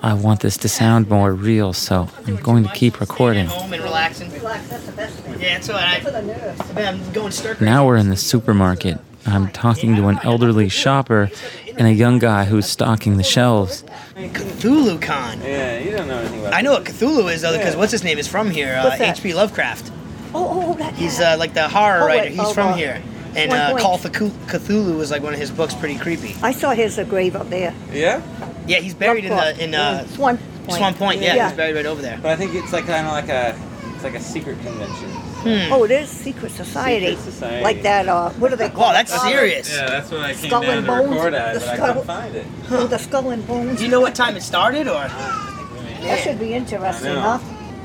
I 0.00 0.14
want 0.14 0.40
this 0.40 0.56
to 0.58 0.68
sound 0.68 1.08
more 1.08 1.32
real, 1.32 1.72
so 1.72 2.08
I'm 2.26 2.36
going 2.36 2.62
to 2.64 2.70
keep 2.70 3.00
recording. 3.00 3.46
home 3.46 3.72
and 3.72 3.82
relaxing. 3.82 4.30
Yeah, 4.30 5.58
that's 5.58 5.68
what 5.68 5.76
I. 5.76 6.88
I'm 6.88 7.12
going 7.12 7.32
stir 7.32 7.54
crazy. 7.54 7.64
Now 7.64 7.86
we're 7.86 7.96
in 7.96 8.08
the 8.08 8.16
supermarket. 8.16 8.98
I'm 9.26 9.48
talking 9.50 9.96
to 9.96 10.06
an 10.08 10.20
elderly 10.22 10.68
shopper 10.68 11.30
and 11.76 11.86
a 11.86 11.92
young 11.92 12.18
guy 12.18 12.44
who's 12.44 12.66
stocking 12.66 13.16
the 13.18 13.24
shelves. 13.24 13.84
Cthulhu 14.16 15.02
Con. 15.02 15.40
Yeah, 15.42 15.78
you 15.78 15.90
don't 15.90 16.08
know 16.08 16.18
anything 16.18 16.40
about 16.40 16.54
I 16.54 16.62
know 16.62 16.72
what 16.72 16.84
Cthulhu 16.84 17.32
is 17.32 17.42
though, 17.42 17.56
because 17.56 17.76
what's 17.76 17.92
his 17.92 18.04
name 18.04 18.18
is 18.18 18.26
from 18.28 18.50
here. 18.50 18.80
Uh, 18.80 18.96
H.P. 18.98 19.34
Lovecraft. 19.34 19.90
Oh, 20.34 20.70
oh, 20.70 20.74
that. 20.74 20.94
He's 20.94 21.20
uh, 21.20 21.36
like 21.38 21.54
the 21.54 21.68
horror 21.68 22.02
Oh, 22.02 22.06
writer. 22.06 22.30
He's 22.30 22.38
oh, 22.40 22.52
from 22.54 22.76
here. 22.78 23.02
And 23.36 23.52
uh, 23.52 23.76
Call 23.78 23.96
of 23.96 24.02
Cthul- 24.02 24.30
Cthulhu 24.46 24.96
was 24.96 25.10
like 25.10 25.22
one 25.22 25.34
of 25.34 25.38
his 25.40 25.50
books, 25.50 25.74
pretty 25.74 25.98
creepy. 25.98 26.34
I 26.42 26.52
saw 26.52 26.70
his 26.72 26.98
uh, 26.98 27.04
grave 27.04 27.36
up 27.36 27.50
there. 27.50 27.74
Yeah? 27.92 28.22
Yeah, 28.68 28.78
he's 28.80 28.94
buried 28.94 29.24
in 29.24 29.30
the 29.34 29.64
in 29.64 29.74
uh, 29.74 30.06
Swan 30.08 30.38
Point. 30.66 30.78
Swan 30.78 30.94
Point. 30.94 31.20
Yeah, 31.22 31.34
Yeah. 31.34 31.48
he's 31.48 31.56
buried 31.56 31.76
right 31.76 31.86
over 31.86 32.02
there. 32.02 32.18
But 32.22 32.32
I 32.32 32.36
think 32.36 32.54
it's 32.54 32.72
like 32.72 32.86
kind 32.86 33.06
of 33.06 33.12
like 33.12 33.28
a 33.28 33.58
it's 33.94 34.04
like 34.04 34.14
a 34.14 34.20
secret 34.20 34.60
convention. 34.60 35.10
Hmm. 35.10 35.72
Oh, 35.72 35.84
it 35.84 35.90
is 35.90 36.08
secret 36.08 36.52
society. 36.52 37.06
Secret 37.16 37.24
society. 37.32 37.64
Like 37.64 37.82
that. 37.82 38.08
Uh, 38.08 38.30
what 38.30 38.50
do 38.50 38.56
they 38.56 38.68
call 38.68 38.80
Wow, 38.82 38.90
it? 38.90 38.94
that's 38.94 39.12
Uh, 39.14 39.18
serious. 39.20 39.74
Yeah, 39.74 39.86
that's 39.88 40.10
what 40.10 40.20
I 40.20 40.34
came 40.34 40.50
Skull 40.50 40.62
and 40.64 40.86
bones. 40.86 41.10
the 41.10 41.60
skull, 41.60 42.02
find 42.02 42.34
it. 42.36 42.46
oh, 42.70 42.86
the 42.94 42.98
skull 42.98 43.30
and 43.30 43.46
bones. 43.46 43.78
Do 43.78 43.84
you 43.84 43.90
know 43.90 44.00
what 44.00 44.14
time 44.14 44.36
it 44.36 44.42
started, 44.42 44.86
or? 44.88 45.08
That 45.08 46.20
should 46.22 46.38
be 46.38 46.54
interesting, 46.54 47.14
know. 47.14 47.20
huh? 47.20 47.38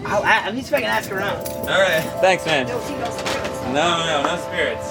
I'll, 0.06 0.24
I, 0.24 0.48
at 0.48 0.54
least 0.56 0.68
if 0.68 0.74
I 0.76 0.82
can 0.82 0.90
ask 0.90 1.12
around. 1.12 1.48
All 1.48 1.66
right. 1.82 2.04
Thanks, 2.22 2.46
man. 2.46 2.68
No. 2.68 2.78
No, 3.74 4.06
no, 4.06 4.24
no 4.24 4.42
spirits. 4.42 4.88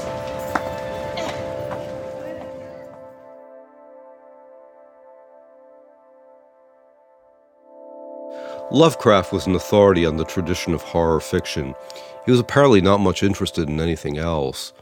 Lovecraft 8.73 9.35
was 9.35 9.47
an 9.47 9.55
authority 9.55 10.07
on 10.07 10.17
the 10.17 10.25
tradition 10.25 10.73
of 10.73 10.81
horror 10.81 11.21
fiction. 11.21 11.75
He 12.25 12.31
was 12.31 12.41
apparently 12.41 12.81
not 12.81 13.01
much 13.01 13.23
interested 13.23 13.69
in 13.69 13.79
anything 13.79 14.17
else. 14.17 14.73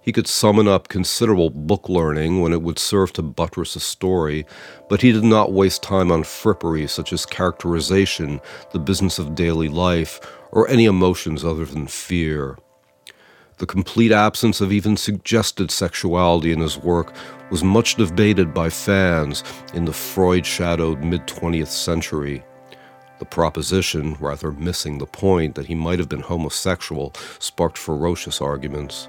He 0.00 0.12
could 0.12 0.28
summon 0.28 0.68
up 0.68 0.86
considerable 0.86 1.50
book 1.50 1.88
learning 1.88 2.40
when 2.40 2.52
it 2.52 2.62
would 2.62 2.78
serve 2.78 3.12
to 3.14 3.22
buttress 3.22 3.74
a 3.74 3.80
story, 3.80 4.46
but 4.88 5.02
he 5.02 5.10
did 5.10 5.24
not 5.24 5.50
waste 5.50 5.82
time 5.82 6.12
on 6.12 6.22
frippery 6.22 6.88
such 6.88 7.12
as 7.12 7.26
characterization, 7.26 8.40
the 8.70 8.78
business 8.78 9.18
of 9.18 9.34
daily 9.34 9.68
life, 9.68 10.20
or 10.52 10.68
any 10.68 10.84
emotions 10.84 11.44
other 11.44 11.64
than 11.64 11.88
fear. 11.88 12.56
The 13.58 13.66
complete 13.66 14.12
absence 14.12 14.60
of 14.60 14.72
even 14.72 14.96
suggested 14.96 15.72
sexuality 15.72 16.52
in 16.52 16.60
his 16.60 16.78
work 16.78 17.12
was 17.50 17.64
much 17.64 17.96
debated 17.96 18.54
by 18.54 18.70
fans 18.70 19.42
in 19.74 19.84
the 19.84 19.92
Freud 19.92 20.46
shadowed 20.46 21.02
mid 21.02 21.26
20th 21.26 21.66
century. 21.66 22.44
The 23.18 23.24
proposition, 23.24 24.16
rather 24.20 24.52
missing 24.52 24.98
the 24.98 25.06
point 25.06 25.54
that 25.54 25.66
he 25.66 25.74
might 25.74 25.98
have 25.98 26.08
been 26.08 26.20
homosexual, 26.20 27.14
sparked 27.38 27.78
ferocious 27.78 28.40
arguments. 28.40 29.08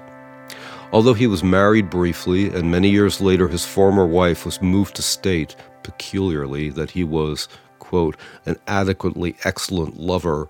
Although 0.92 1.14
he 1.14 1.26
was 1.26 1.44
married 1.44 1.90
briefly, 1.90 2.48
and 2.48 2.70
many 2.70 2.88
years 2.88 3.20
later 3.20 3.48
his 3.48 3.66
former 3.66 4.06
wife 4.06 4.46
was 4.46 4.62
moved 4.62 4.96
to 4.96 5.02
state, 5.02 5.54
peculiarly, 5.82 6.70
that 6.70 6.92
he 6.92 7.04
was, 7.04 7.48
quote, 7.78 8.16
an 8.46 8.56
adequately 8.66 9.36
excellent 9.44 9.98
lover, 9.98 10.48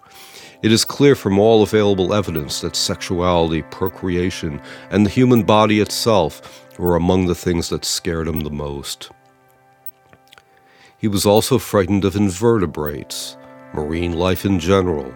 it 0.63 0.73
is 0.73 0.85
clear 0.85 1.15
from 1.15 1.39
all 1.39 1.63
available 1.63 2.13
evidence 2.13 2.61
that 2.61 2.77
sexuality, 2.77 3.63
procreation, 3.63 4.61
and 4.91 5.07
the 5.07 5.11
human 5.11 5.43
body 5.43 5.81
itself 5.81 6.69
were 6.79 6.97
among 6.97 7.27
the 7.27 7.35
things 7.35 7.69
that 7.69 7.85
scared 7.85 8.29
him 8.29 8.41
the 8.41 8.51
most. 8.51 9.11
He 10.99 11.07
was 11.07 11.25
also 11.25 11.59
frightened 11.59 12.05
of 12.05 12.17
invertebrates, 12.17 13.37
marine 13.73 14.13
life 14.13 14.45
in 14.45 14.59
general, 14.59 15.13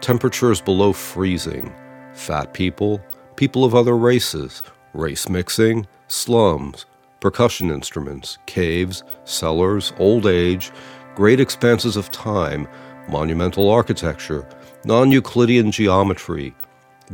temperatures 0.00 0.60
below 0.60 0.92
freezing, 0.92 1.72
fat 2.14 2.52
people, 2.52 3.00
people 3.36 3.64
of 3.64 3.74
other 3.74 3.96
races, 3.96 4.62
race 4.94 5.28
mixing, 5.28 5.86
slums, 6.08 6.86
percussion 7.20 7.70
instruments, 7.70 8.38
caves, 8.46 9.02
cellars, 9.24 9.92
old 9.98 10.26
age, 10.26 10.70
great 11.14 11.40
expanses 11.40 11.96
of 11.96 12.10
time, 12.10 12.66
monumental 13.08 13.70
architecture, 13.70 14.46
non 14.84 15.12
Euclidean 15.12 15.70
geometry, 15.70 16.54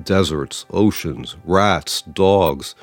deserts, 0.04 0.64
oceans, 0.70 1.36
rats, 1.44 2.02
dogs, 2.02 2.74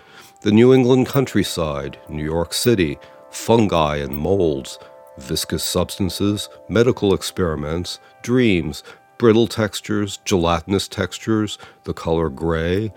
the 0.42 0.52
New 0.52 0.74
England 0.74 1.08
countryside, 1.08 1.98
New 2.10 2.24
York 2.24 2.54
City, 2.54 2.98
fungi 3.32 3.98
and 3.98 4.16
molds, 4.16 4.78
viscous 5.18 5.64
substances, 5.64 6.50
medical 6.70 7.14
experiments, 7.14 8.00
dreams, 8.22 8.84
brittle 9.18 9.48
textures, 9.48 10.18
gelatinous 10.26 10.88
textures, 10.88 11.58
the 11.84 11.94
color 11.94 12.30
gray, 12.30 12.92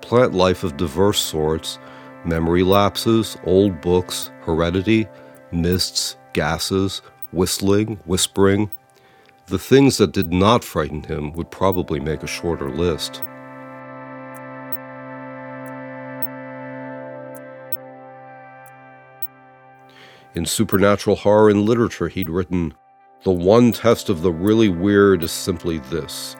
plant 0.00 0.34
life 0.34 0.64
of 0.64 0.76
diverse 0.76 1.18
sorts, 1.18 1.78
memory 2.24 2.62
lapses, 2.62 3.36
old 3.44 3.80
books, 3.80 4.30
heredity, 4.42 5.06
mists, 5.50 6.16
gases, 6.32 7.02
whistling, 7.32 7.98
whispering. 8.04 8.70
The 9.46 9.58
things 9.58 9.98
that 9.98 10.12
did 10.12 10.32
not 10.32 10.64
frighten 10.64 11.02
him 11.02 11.32
would 11.32 11.50
probably 11.50 12.00
make 12.00 12.22
a 12.22 12.28
shorter 12.28 12.70
list. 12.70 13.22
In 20.34 20.46
supernatural 20.46 21.14
horror 21.14 21.48
and 21.48 21.62
literature, 21.62 22.08
he'd 22.08 22.28
written, 22.28 22.74
The 23.22 23.30
one 23.30 23.70
test 23.70 24.08
of 24.08 24.22
the 24.22 24.32
really 24.32 24.68
weird 24.68 25.22
is 25.22 25.30
simply 25.30 25.78
this 25.78 26.36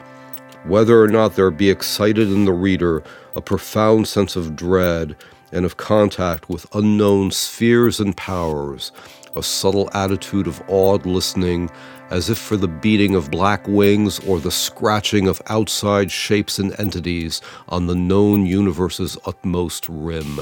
whether 0.65 0.99
or 0.99 1.07
not 1.07 1.35
there 1.35 1.51
be 1.51 1.69
excited 1.69 2.27
in 2.27 2.45
the 2.45 2.53
reader 2.53 3.03
a 3.35 3.41
profound 3.41 4.07
sense 4.07 4.35
of 4.35 4.55
dread 4.55 5.15
and 5.51 5.63
of 5.63 5.77
contact 5.77 6.49
with 6.49 6.65
unknown 6.75 7.29
spheres 7.29 7.99
and 7.99 8.17
powers, 8.17 8.91
a 9.35 9.43
subtle 9.43 9.89
attitude 9.93 10.47
of 10.47 10.61
awed 10.67 11.05
listening, 11.05 11.69
as 12.09 12.29
if 12.29 12.37
for 12.37 12.57
the 12.57 12.67
beating 12.67 13.15
of 13.15 13.31
black 13.31 13.65
wings 13.67 14.19
or 14.27 14.39
the 14.39 14.51
scratching 14.51 15.27
of 15.27 15.41
outside 15.47 16.11
shapes 16.11 16.57
and 16.57 16.77
entities 16.79 17.41
on 17.69 17.85
the 17.85 17.95
known 17.95 18.45
universe's 18.45 19.17
utmost 19.25 19.87
rim. 19.87 20.39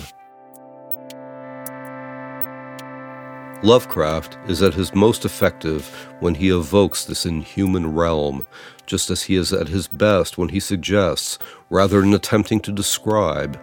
Lovecraft 3.64 4.38
is 4.50 4.62
at 4.62 4.74
his 4.74 4.94
most 4.94 5.24
effective 5.24 5.88
when 6.20 6.36
he 6.36 6.50
evokes 6.50 7.06
this 7.06 7.26
inhuman 7.26 7.96
realm, 7.96 8.46
just 8.86 9.10
as 9.10 9.24
he 9.24 9.38
is 9.38 9.54
at 9.54 9.70
his 9.70 9.88
best 9.88 10.38
when 10.38 10.50
he 10.50 10.60
suggests, 10.60 11.40
rather 11.70 12.02
than 12.02 12.14
attempting 12.14 12.60
to 12.60 12.74
describe. 12.74 13.58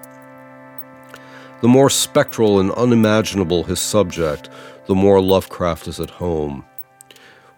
The 1.61 1.69
more 1.69 1.91
spectral 1.91 2.61
and 2.61 2.73
unimaginable 2.73 3.65
his 3.65 3.79
subject, 3.79 4.49
the 4.87 4.95
more 4.95 5.21
Lovecraft 5.21 5.87
is 5.87 6.01
at 6.01 6.09
home. 6.09 6.65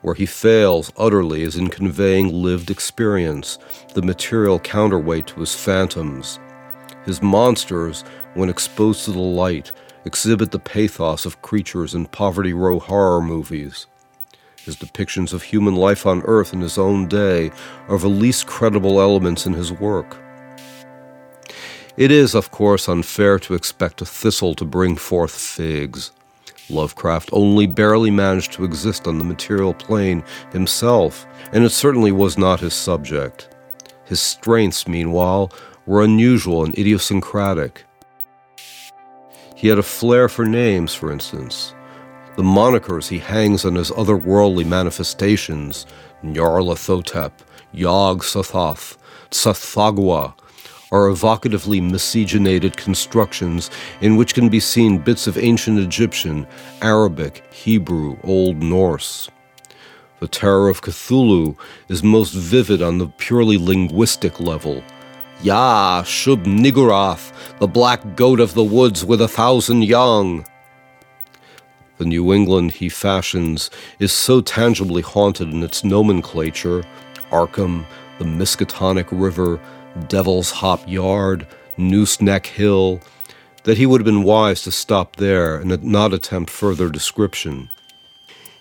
Where 0.01 0.17
he 0.17 0.27
fails 0.27 0.93
utterly 0.97 1.43
is 1.45 1.55
in 1.55 1.69
conveying 1.69 2.33
lived 2.33 2.73
experience, 2.73 3.57
the 3.95 4.03
material 4.03 4.59
counterweight 4.59 5.29
to 5.29 5.39
his 5.39 5.55
phantoms. 5.55 6.41
His 7.05 7.23
monsters, 7.23 8.03
when 8.35 8.49
exposed 8.49 9.05
to 9.05 9.13
the 9.13 9.21
light, 9.21 9.73
exhibit 10.05 10.51
the 10.51 10.59
pathos 10.59 11.25
of 11.27 11.43
creatures 11.43 11.95
in 11.95 12.07
Poverty 12.07 12.53
Row 12.53 12.79
horror 12.79 13.21
movies. 13.21 13.87
His 14.65 14.77
depictions 14.77 15.33
of 15.33 15.43
human 15.43 15.75
life 15.75 16.07
on 16.07 16.23
Earth 16.23 16.53
in 16.53 16.61
his 16.61 16.79
own 16.79 17.09
day 17.09 17.51
are 17.89 17.99
the 17.99 18.09
least 18.09 18.47
credible 18.47 19.01
elements 19.01 19.47
in 19.47 19.53
his 19.53 19.73
work. 19.73 20.17
It 21.97 22.11
is, 22.11 22.35
of 22.35 22.51
course, 22.51 22.89
unfair 22.89 23.39
to 23.41 23.55
expect 23.55 24.01
a 24.01 24.07
thistle 24.07 24.55
to 24.55 24.65
bring 24.65 24.97
forth 24.97 25.33
figs. 25.33 26.13
Lovecraft 26.71 27.29
only 27.33 27.67
barely 27.67 28.11
managed 28.11 28.53
to 28.53 28.65
exist 28.65 29.07
on 29.07 29.19
the 29.19 29.25
material 29.25 29.75
plane 29.75 30.25
himself, 30.53 31.27
and 31.53 31.65
it 31.65 31.71
certainly 31.71 32.13
was 32.13 32.39
not 32.39 32.61
his 32.61 32.73
subject. 32.73 33.55
His 34.05 34.21
strengths, 34.21 34.89
meanwhile, 34.89 35.53
were 35.87 36.03
unusual 36.03 36.65
and 36.65 36.77
idiosyncratic. 36.79 37.85
He 39.63 39.69
had 39.69 39.79
a 39.79 39.85
flair 39.85 40.29
for 40.29 40.45
names, 40.45 40.93
for 40.93 41.13
instance. 41.13 41.73
The 42.35 42.43
monikers 42.43 43.07
he 43.07 43.21
hangs 43.21 43.65
on 43.65 43.77
his 43.77 43.93
otherworldly 43.93 44.67
manifestations, 44.67 45.87
Nyarlathotep, 46.25 47.31
Yog 47.71 48.25
Sothoth, 48.25 48.97
Tsathoggua, 49.31 50.35
are 50.91 51.09
evocatively 51.09 51.81
miscegenated 51.81 52.77
constructions 52.77 53.71
in 54.01 54.17
which 54.17 54.35
can 54.35 54.49
be 54.49 54.59
seen 54.59 54.99
bits 54.99 55.29
of 55.29 55.39
ancient 55.39 55.79
Egyptian, 55.79 56.45
Arabic, 56.81 57.45
Hebrew, 57.55 58.17
Old 58.25 58.57
Norse. 58.57 59.31
The 60.19 60.27
terror 60.27 60.71
of 60.71 60.83
Cthulhu 60.83 61.57
is 61.89 62.03
most 62.03 62.33
vivid 62.33 62.83
on 62.83 62.99
the 62.99 63.07
purely 63.07 63.59
linguistic 63.59 64.41
level, 64.41 64.83
Yah, 65.43 66.05
Shub 66.05 66.45
Niggurath, 66.45 67.33
the 67.59 67.67
black 67.67 68.15
goat 68.15 68.39
of 68.39 68.55
the 68.55 68.63
woods 68.63 69.05
with 69.05 69.21
a 69.21 69.27
thousand 69.27 69.83
young. 69.83 70.47
The 71.99 72.05
New 72.05 72.33
England 72.33 72.71
he 72.71 72.89
fashions 72.89 73.69
is 73.99 74.13
so 74.13 74.41
tangibly 74.41 75.03
haunted 75.03 75.53
in 75.53 75.65
its 75.65 75.83
nomenclature 75.83 76.85
Arkham, 77.33 77.85
the 78.19 78.25
Miskatonic 78.25 79.09
River, 79.11 79.61
Devil's 80.07 80.53
Hop 80.53 80.89
Yard, 80.89 81.49
Nooseneck 81.77 82.47
Hill 82.47 83.01
that 83.65 83.79
he 83.79 83.87
would 83.87 84.01
have 84.01 84.07
been 84.07 84.23
wise 84.23 84.63
to 84.63 84.71
stop 84.71 85.17
there 85.17 85.57
and 85.57 85.83
not 85.83 86.15
attempt 86.15 86.51
further 86.51 86.89
description. 86.89 87.69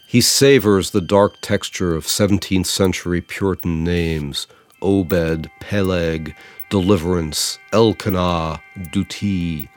He 0.08 0.20
savors 0.20 0.90
the 0.90 1.02
dark 1.02 1.42
texture 1.42 1.96
of 1.96 2.06
17th 2.06 2.66
century 2.66 3.22
Puritan 3.22 3.84
names 3.84 4.48
Obed, 4.82 5.50
Peleg, 5.60 6.36
Deliverance, 6.72 7.60
Elkanah, 7.74 8.62
Duty. 8.94 9.68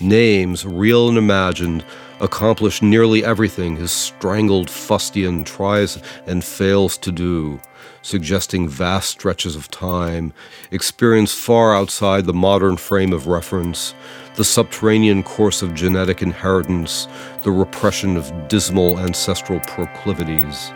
Names, 0.00 0.66
real 0.66 1.08
and 1.08 1.16
imagined, 1.16 1.84
accomplish 2.18 2.82
nearly 2.82 3.24
everything 3.24 3.76
his 3.76 3.92
strangled 3.92 4.68
fustian 4.68 5.44
tries 5.44 6.02
and 6.26 6.42
fails 6.42 6.98
to 6.98 7.12
do, 7.12 7.60
suggesting 8.02 8.68
vast 8.68 9.10
stretches 9.10 9.54
of 9.54 9.70
time, 9.70 10.32
experience 10.72 11.32
far 11.32 11.72
outside 11.72 12.26
the 12.26 12.34
modern 12.34 12.76
frame 12.76 13.12
of 13.12 13.28
reference, 13.28 13.94
the 14.34 14.42
subterranean 14.42 15.22
course 15.22 15.62
of 15.62 15.76
genetic 15.76 16.20
inheritance, 16.20 17.06
the 17.44 17.52
repression 17.52 18.16
of 18.16 18.48
dismal 18.48 18.98
ancestral 18.98 19.60
proclivities. 19.60 20.72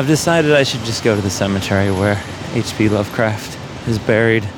I've 0.00 0.06
decided 0.06 0.52
I 0.52 0.62
should 0.62 0.80
just 0.84 1.04
go 1.04 1.14
to 1.14 1.20
the 1.20 1.28
cemetery 1.28 1.90
where 1.90 2.18
H.P. 2.54 2.88
Lovecraft 2.88 3.86
is 3.86 3.98
buried. 3.98 4.48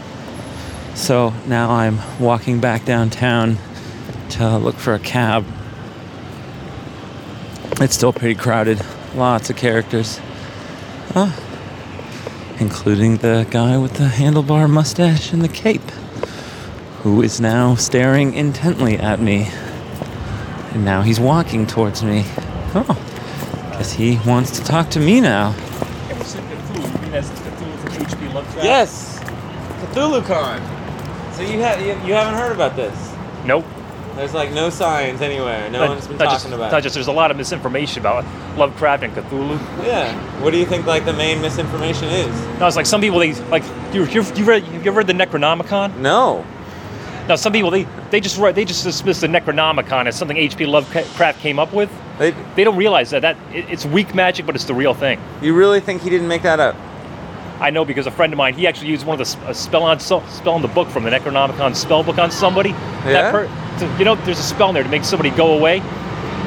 So 0.95 1.35
now 1.49 1.69
I'm 1.73 1.99
walking 2.21 2.61
back 2.61 2.85
downtown 2.85 3.59
to 4.31 4.57
look 4.57 4.77
for 4.77 4.95
a 4.95 5.01
cab. 5.01 5.45
It's 7.81 7.97
still 7.97 8.13
pretty 8.13 8.37
crowded, 8.37 8.87
lots 9.17 9.51
of 9.51 9.57
characters. 9.57 10.21
Oh, 11.17 11.37
including 12.61 13.17
the 13.17 13.45
guy 13.51 13.77
with 13.79 13.95
the 13.95 14.05
handlebar 14.05 14.71
mustache 14.71 15.33
and 15.33 15.43
the 15.43 15.49
cape, 15.49 15.91
who 17.01 17.21
is 17.21 17.41
now 17.41 17.75
staring 17.75 18.35
intently 18.35 18.97
at 18.97 19.19
me. 19.19 19.49
And 20.73 20.85
now 20.85 21.03
he's 21.03 21.19
walking 21.19 21.67
towards 21.67 22.05
me. 22.05 22.23
Oh, 22.77 23.12
guess 23.83 23.93
he 23.95 24.17
wants 24.25 24.53
to 24.53 24.63
talk 24.63 24.89
to 24.91 25.01
me 25.01 25.21
now. 25.21 25.49
Ever 26.09 26.23
Cthulhu? 26.23 26.95
You 26.95 27.03
mean 27.03 27.11
that's 27.11 27.29
Cthulhu 27.31 27.79
from 27.81 27.93
H.P. 27.95 28.29
Lovecraft? 28.29 28.65
Yes, 28.65 29.19
CthulhuCon. 29.81 31.35
So 31.35 31.43
you 31.43 31.59
have 31.59 31.81
you, 31.81 31.89
you 32.07 32.15
haven't 32.15 32.35
heard 32.35 32.53
about 32.53 32.77
this? 32.77 32.95
Nope. 33.45 33.65
There's 34.15 34.35
like 34.35 34.53
no 34.53 34.71
signs 34.71 35.21
anywhere. 35.21 35.69
No 35.69 35.81
Not- 35.81 35.89
one's 35.89 36.07
been 36.07 36.17
not 36.19 36.27
talking 36.27 36.51
just, 36.51 36.55
about. 36.55 36.71
not 36.71 36.79
it. 36.79 36.83
just 36.83 36.95
there's 36.95 37.09
a 37.09 37.13
lot 37.13 37.33
of 37.33 37.37
misinformation 37.37 37.99
about 38.03 38.25
Lovecraft 38.57 39.03
and 39.03 39.13
Cthulhu. 39.17 39.59
Yeah. 39.85 40.15
What 40.41 40.53
do 40.53 40.59
you 40.59 40.67
think 40.67 40.87
like 40.87 41.05
the 41.05 41.13
main 41.13 41.41
misinformation 41.41 42.05
is? 42.09 42.61
No, 42.61 42.69
it's 42.69 42.77
like 42.77 42.87
some 42.87 43.01
people 43.01 43.19
they 43.19 43.35
like 43.51 43.65
you 43.93 44.05
you 44.05 44.23
you 44.37 44.45
read 44.45 44.65
you 44.69 44.79
ever 44.83 44.99
read 44.99 45.09
the 45.09 45.13
Necronomicon? 45.13 45.97
No. 45.97 46.47
Now 47.29 47.35
some 47.35 47.53
people 47.53 47.73
they 47.73 47.83
they 48.13 48.21
just 48.21 48.39
write 48.39 48.55
they 48.55 48.65
just 48.65 48.85
dismiss 48.85 49.23
the 49.23 49.27
Necronomicon 49.27 50.07
as 50.07 50.15
something 50.15 50.37
H.P. 50.37 50.67
Lovecraft 50.67 51.41
came 51.41 51.59
up 51.59 51.73
with. 51.73 51.91
They, 52.19 52.35
They 52.55 52.65
don't 52.65 52.77
realize 52.77 53.11
that 53.11 53.23
that 53.23 53.37
it, 53.53 53.71
it's 53.71 53.85
weak 53.85 54.15
magic, 54.15 54.47
but 54.47 54.55
it's 54.55 54.65
the 54.65 54.75
real 54.75 54.95
thing. 54.95 55.21
you 55.41 55.55
really 55.55 55.81
think 55.81 56.03
he 56.03 56.11
didn't 56.11 56.29
make 56.29 56.43
that 56.43 56.61
up? 56.61 56.77
I 57.61 57.71
know 57.71 57.85
because 57.85 58.07
a 58.09 58.11
friend 58.11 58.33
of 58.33 58.37
mine 58.37 58.55
he 58.55 58.67
actually 58.67 58.89
used 58.89 59.07
one 59.07 59.21
of 59.21 59.27
the 59.27 59.53
spell 59.55 59.85
on 59.85 60.01
so, 60.01 60.23
spell 60.27 60.57
in 60.57 60.63
the 60.63 60.69
book 60.69 60.89
from 60.89 61.05
the 61.05 61.11
Necronomicon 61.11 61.77
spell 61.77 62.03
book 62.03 62.19
on 62.19 62.31
somebody. 62.31 62.71
Yeah? 62.71 63.31
That 63.31 63.33
per, 63.33 63.79
so, 63.79 63.97
you 63.99 64.05
know, 64.05 64.17
there's 64.17 64.41
a 64.41 64.43
spell 64.43 64.71
in 64.71 64.75
there 64.75 64.83
to 64.83 64.89
make 64.89 65.05
somebody 65.05 65.31
go 65.31 65.57
away. 65.57 65.81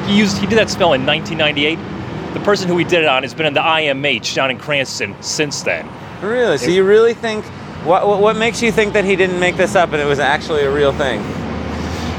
He 0.06 0.16
used 0.16 0.38
he 0.38 0.46
did 0.46 0.58
that 0.58 0.70
spell 0.70 0.92
in 0.92 1.06
1998. 1.06 2.34
The 2.34 2.40
person 2.40 2.68
who 2.68 2.76
he 2.76 2.84
did 2.84 3.02
it 3.02 3.08
on 3.08 3.22
has 3.22 3.32
been 3.32 3.46
in 3.46 3.54
the 3.54 3.60
IMH 3.60 4.34
down 4.34 4.50
in 4.50 4.58
Cranston 4.58 5.16
since 5.22 5.62
then. 5.62 5.88
Really? 6.20 6.58
So 6.58 6.70
you 6.70 6.84
really 6.84 7.14
think 7.14 7.44
what 7.84 8.06
what 8.20 8.36
makes 8.36 8.60
you 8.62 8.70
think 8.70 8.92
that 8.92 9.04
he 9.04 9.16
didn't 9.16 9.40
make 9.40 9.56
this 9.56 9.74
up 9.74 9.92
and 9.92 10.02
it 10.02 10.06
was 10.06 10.18
actually 10.18 10.64
a 10.64 10.70
real 10.70 10.92
thing? 10.92 11.20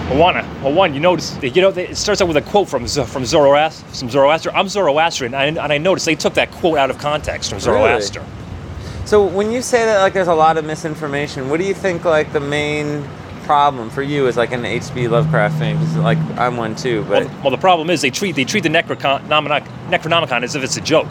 Well, 0.09 0.73
one, 0.73 0.93
you 0.93 1.01
notice, 1.01 1.31
that, 1.31 1.55
you 1.55 1.61
know, 1.61 1.69
it 1.69 1.97
starts 1.97 2.21
out 2.21 2.29
with 2.29 2.37
a 2.37 2.41
quote 2.41 2.69
from 2.69 2.87
from 2.87 3.25
Zoroaster. 3.25 3.85
From 3.87 4.09
Zoroaster. 4.09 4.51
I'm 4.55 4.69
Zoroastrian, 4.69 5.33
and 5.33 5.59
I, 5.59 5.63
and 5.63 5.73
I 5.73 5.77
noticed 5.77 6.05
they 6.05 6.15
took 6.15 6.33
that 6.35 6.49
quote 6.51 6.77
out 6.77 6.89
of 6.89 6.97
context 6.97 7.49
from 7.49 7.59
Zoroaster. 7.59 8.25
So 9.05 9.25
when 9.25 9.51
you 9.51 9.61
say 9.61 9.85
that 9.85 10.01
like 10.01 10.13
there's 10.13 10.27
a 10.27 10.33
lot 10.33 10.57
of 10.57 10.65
misinformation, 10.65 11.49
what 11.49 11.59
do 11.59 11.65
you 11.65 11.73
think 11.73 12.05
like 12.05 12.31
the 12.33 12.39
main 12.39 13.03
problem 13.43 13.89
for 13.89 14.01
you 14.01 14.27
as 14.27 14.37
like 14.37 14.51
an 14.51 14.65
H.P. 14.65 15.07
Lovecraft 15.07 15.59
fan? 15.59 15.77
Because 15.77 15.95
like 15.97 16.17
I'm 16.37 16.57
one 16.57 16.75
too, 16.75 17.03
but 17.03 17.25
Well, 17.25 17.41
well, 17.43 17.51
the 17.51 17.57
problem 17.57 17.89
is 17.89 18.01
they 18.01 18.09
treat 18.09 18.35
they 18.35 18.45
treat 18.45 18.63
the 18.63 18.69
Necronomicon, 18.69 19.67
Necronomicon 19.89 20.43
as 20.43 20.55
if 20.55 20.63
it's 20.63 20.77
a 20.77 20.81
joke. 20.81 21.07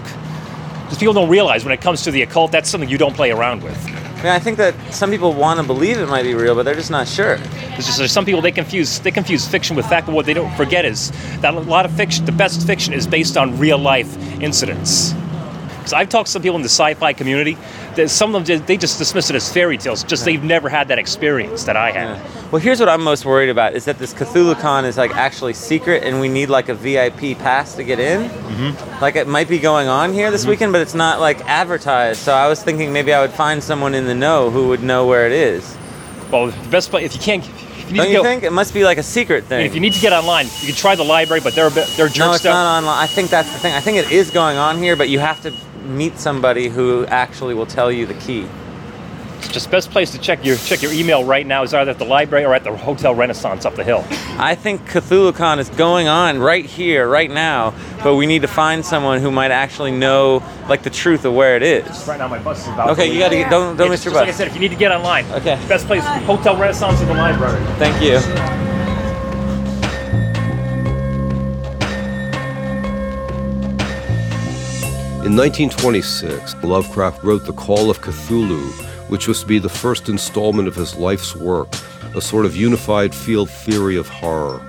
Because 0.82 0.98
people 0.98 1.14
don't 1.14 1.28
realize 1.28 1.64
when 1.64 1.72
it 1.72 1.80
comes 1.80 2.02
to 2.02 2.10
the 2.10 2.22
occult, 2.22 2.50
that's 2.52 2.70
something 2.70 2.88
you 2.88 2.98
don't 2.98 3.14
play 3.14 3.30
around 3.30 3.62
with. 3.62 3.76
I, 4.16 4.22
mean, 4.22 4.32
I 4.32 4.38
think 4.38 4.56
that 4.56 4.74
some 4.90 5.10
people 5.10 5.34
want 5.34 5.60
to 5.60 5.66
believe 5.66 5.98
it 5.98 6.08
might 6.08 6.22
be 6.22 6.34
real, 6.34 6.54
but 6.54 6.64
they're 6.64 6.74
just 6.74 6.90
not 6.90 7.06
sure. 7.06 7.36
Just 7.76 7.98
there's 7.98 8.10
some 8.10 8.24
people 8.24 8.40
they 8.40 8.50
confuse 8.50 8.98
they 9.00 9.10
confuse 9.10 9.46
fiction 9.46 9.76
with 9.76 9.86
fact, 9.86 10.06
but 10.06 10.14
what 10.14 10.24
they 10.24 10.32
don't 10.32 10.54
forget 10.56 10.86
is 10.86 11.10
that 11.42 11.52
a 11.52 11.60
lot 11.60 11.84
of 11.84 11.92
fiction, 11.92 12.24
the 12.24 12.32
best 12.32 12.66
fiction, 12.66 12.94
is 12.94 13.06
based 13.06 13.36
on 13.36 13.58
real 13.58 13.76
life 13.76 14.16
incidents. 14.40 15.12
Because 15.86 16.00
I've 16.00 16.08
talked 16.08 16.26
to 16.26 16.32
some 16.32 16.42
people 16.42 16.56
in 16.56 16.62
the 16.62 16.68
sci-fi 16.68 17.12
community, 17.12 17.56
that 17.94 18.10
some 18.10 18.30
of 18.30 18.32
them 18.32 18.44
just- 18.44 18.66
they 18.66 18.76
just 18.76 18.98
dismiss 18.98 19.30
it 19.30 19.36
as 19.36 19.48
fairy 19.52 19.78
tales. 19.78 20.02
Just 20.02 20.24
they've 20.24 20.42
never 20.42 20.68
had 20.68 20.88
that 20.88 20.98
experience 20.98 21.62
that 21.62 21.76
I 21.76 21.92
had. 21.92 22.18
Well, 22.50 22.60
here's 22.60 22.80
what 22.80 22.88
I'm 22.88 23.04
most 23.04 23.24
worried 23.24 23.50
about 23.50 23.74
is 23.74 23.84
that 23.84 24.00
this 24.00 24.12
CthulhuCon 24.12 24.82
is 24.84 24.96
like 24.96 25.16
actually 25.16 25.52
secret, 25.52 26.02
and 26.02 26.20
we 26.20 26.28
need 26.28 26.48
like 26.48 26.68
a 26.68 26.74
VIP 26.74 27.36
pass 27.36 27.74
to 27.74 27.84
get 27.84 28.00
in. 28.00 28.28
Mm-hmm. 28.28 29.00
Like 29.00 29.14
it 29.14 29.28
might 29.28 29.48
be 29.48 29.60
going 29.60 29.86
on 29.86 30.12
here 30.12 30.32
this 30.32 30.44
weekend, 30.44 30.72
but 30.72 30.80
it's 30.80 30.94
not 30.94 31.20
like 31.20 31.38
advertised. 31.48 32.18
So 32.18 32.34
I 32.34 32.48
was 32.48 32.60
thinking 32.60 32.92
maybe 32.92 33.12
I 33.12 33.20
would 33.20 33.30
find 33.32 33.62
someone 33.62 33.94
in 33.94 34.06
the 34.06 34.14
know 34.14 34.50
who 34.50 34.66
would 34.66 34.82
know 34.82 35.06
where 35.06 35.24
it 35.24 35.32
is. 35.32 35.76
Well, 36.32 36.48
the 36.48 36.68
best 36.68 36.90
place 36.90 37.04
if 37.06 37.14
you 37.14 37.20
can't, 37.20 37.44
if 37.44 37.92
you 37.92 37.98
Don't 37.98 38.08
you 38.10 38.16
go, 38.16 38.22
think 38.24 38.42
it 38.42 38.52
must 38.52 38.74
be 38.74 38.82
like 38.82 38.98
a 38.98 39.04
secret 39.04 39.44
thing? 39.44 39.64
if 39.64 39.72
you 39.72 39.80
need 39.80 39.92
to 39.92 40.00
get 40.00 40.12
online, 40.12 40.46
you 40.60 40.66
can 40.66 40.74
try 40.74 40.96
the 40.96 41.04
library, 41.04 41.40
but 41.40 41.54
they're 41.54 41.68
a 41.68 41.70
bit, 41.70 41.86
they're 41.96 42.06
no, 42.18 42.32
it's 42.32 42.40
stuff. 42.40 42.44
not 42.52 42.78
online. 42.78 42.98
I 42.98 43.06
think 43.06 43.30
that's 43.30 43.52
the 43.52 43.58
thing. 43.60 43.72
I 43.74 43.78
think 43.80 43.98
it 43.98 44.10
is 44.10 44.32
going 44.32 44.56
on 44.58 44.78
here, 44.78 44.96
but 44.96 45.08
you 45.08 45.20
have 45.20 45.40
to 45.42 45.52
meet 45.86 46.18
somebody 46.18 46.68
who 46.68 47.06
actually 47.06 47.54
will 47.54 47.66
tell 47.66 47.90
you 47.90 48.06
the 48.06 48.14
key. 48.14 48.46
Just 49.52 49.70
best 49.70 49.90
place 49.90 50.10
to 50.10 50.18
check 50.18 50.44
your 50.44 50.56
check 50.56 50.82
your 50.82 50.92
email 50.92 51.22
right 51.24 51.46
now 51.46 51.62
is 51.62 51.72
either 51.74 51.90
at 51.90 51.98
the 51.98 52.04
library 52.04 52.44
or 52.44 52.54
at 52.54 52.64
the 52.64 52.74
Hotel 52.76 53.14
Renaissance 53.14 53.64
up 53.64 53.74
the 53.74 53.84
hill. 53.84 54.04
I 54.38 54.54
think 54.54 54.82
CthulhuCon 54.88 55.58
is 55.58 55.68
going 55.70 56.08
on 56.08 56.38
right 56.38 56.64
here, 56.64 57.06
right 57.08 57.30
now, 57.30 57.74
but 58.02 58.16
we 58.16 58.26
need 58.26 58.42
to 58.42 58.48
find 58.48 58.84
someone 58.84 59.20
who 59.20 59.30
might 59.30 59.50
actually 59.50 59.92
know 59.92 60.42
like 60.68 60.82
the 60.82 60.90
truth 60.90 61.24
of 61.24 61.34
where 61.34 61.54
it 61.54 61.62
is. 61.62 62.08
Right 62.08 62.18
now, 62.18 62.28
my 62.28 62.38
bus 62.38 62.62
is 62.62 62.68
about. 62.68 62.90
Okay, 62.90 63.12
you 63.12 63.18
got 63.18 63.28
to 63.28 63.36
get 63.36 63.50
don't 63.50 63.76
don't 63.76 63.90
miss 63.90 64.04
your 64.04 64.12
just 64.12 64.20
like 64.20 64.28
I 64.28 64.36
said, 64.36 64.48
if 64.48 64.54
you 64.54 64.60
need 64.60 64.70
to 64.70 64.76
get 64.76 64.90
online, 64.90 65.26
Okay. 65.32 65.56
best 65.68 65.86
place 65.86 66.04
Hotel 66.24 66.56
Renaissance 66.56 67.00
or 67.02 67.06
the 67.06 67.14
library. 67.14 67.62
Thank 67.78 68.02
you. 68.02 68.65
In 75.26 75.34
1926, 75.34 76.62
Lovecraft 76.62 77.24
wrote 77.24 77.46
The 77.46 77.52
Call 77.52 77.90
of 77.90 78.00
Cthulhu, 78.00 78.70
which 79.10 79.26
was 79.26 79.40
to 79.40 79.46
be 79.46 79.58
the 79.58 79.68
first 79.68 80.08
installment 80.08 80.68
of 80.68 80.76
his 80.76 80.94
life's 80.94 81.34
work, 81.34 81.66
a 82.14 82.20
sort 82.20 82.46
of 82.46 82.54
unified 82.54 83.12
field 83.12 83.50
theory 83.50 83.96
of 83.96 84.08
horror. 84.08 84.60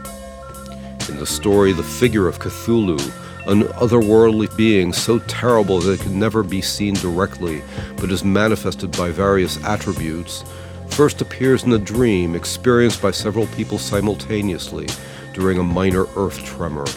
In 1.10 1.18
the 1.18 1.28
story, 1.28 1.74
the 1.74 1.84
figure 1.84 2.28
of 2.28 2.40
Cthulhu, 2.40 3.00
an 3.46 3.66
otherworldly 3.74 4.58
being 4.58 4.94
so 4.94 5.20
terrible 5.20 5.80
that 5.82 5.92
it 5.92 6.00
can 6.00 6.18
never 6.18 6.42
be 6.42 6.64
seen 6.64 6.96
directly, 6.96 7.62
but 7.98 8.12
is 8.12 8.24
manifested 8.24 8.92
by 8.98 9.12
various 9.12 9.64
attributes, 9.64 10.44
first 10.88 11.22
appears 11.22 11.66
in 11.66 11.74
a 11.74 11.78
dream 11.78 12.34
experienced 12.34 13.00
by 13.00 13.12
several 13.12 13.46
people 13.46 13.78
simultaneously 13.78 14.88
during 15.36 15.60
a 15.60 15.64
minor 15.64 16.08
earth 16.16 16.44
tremor. 16.44 16.88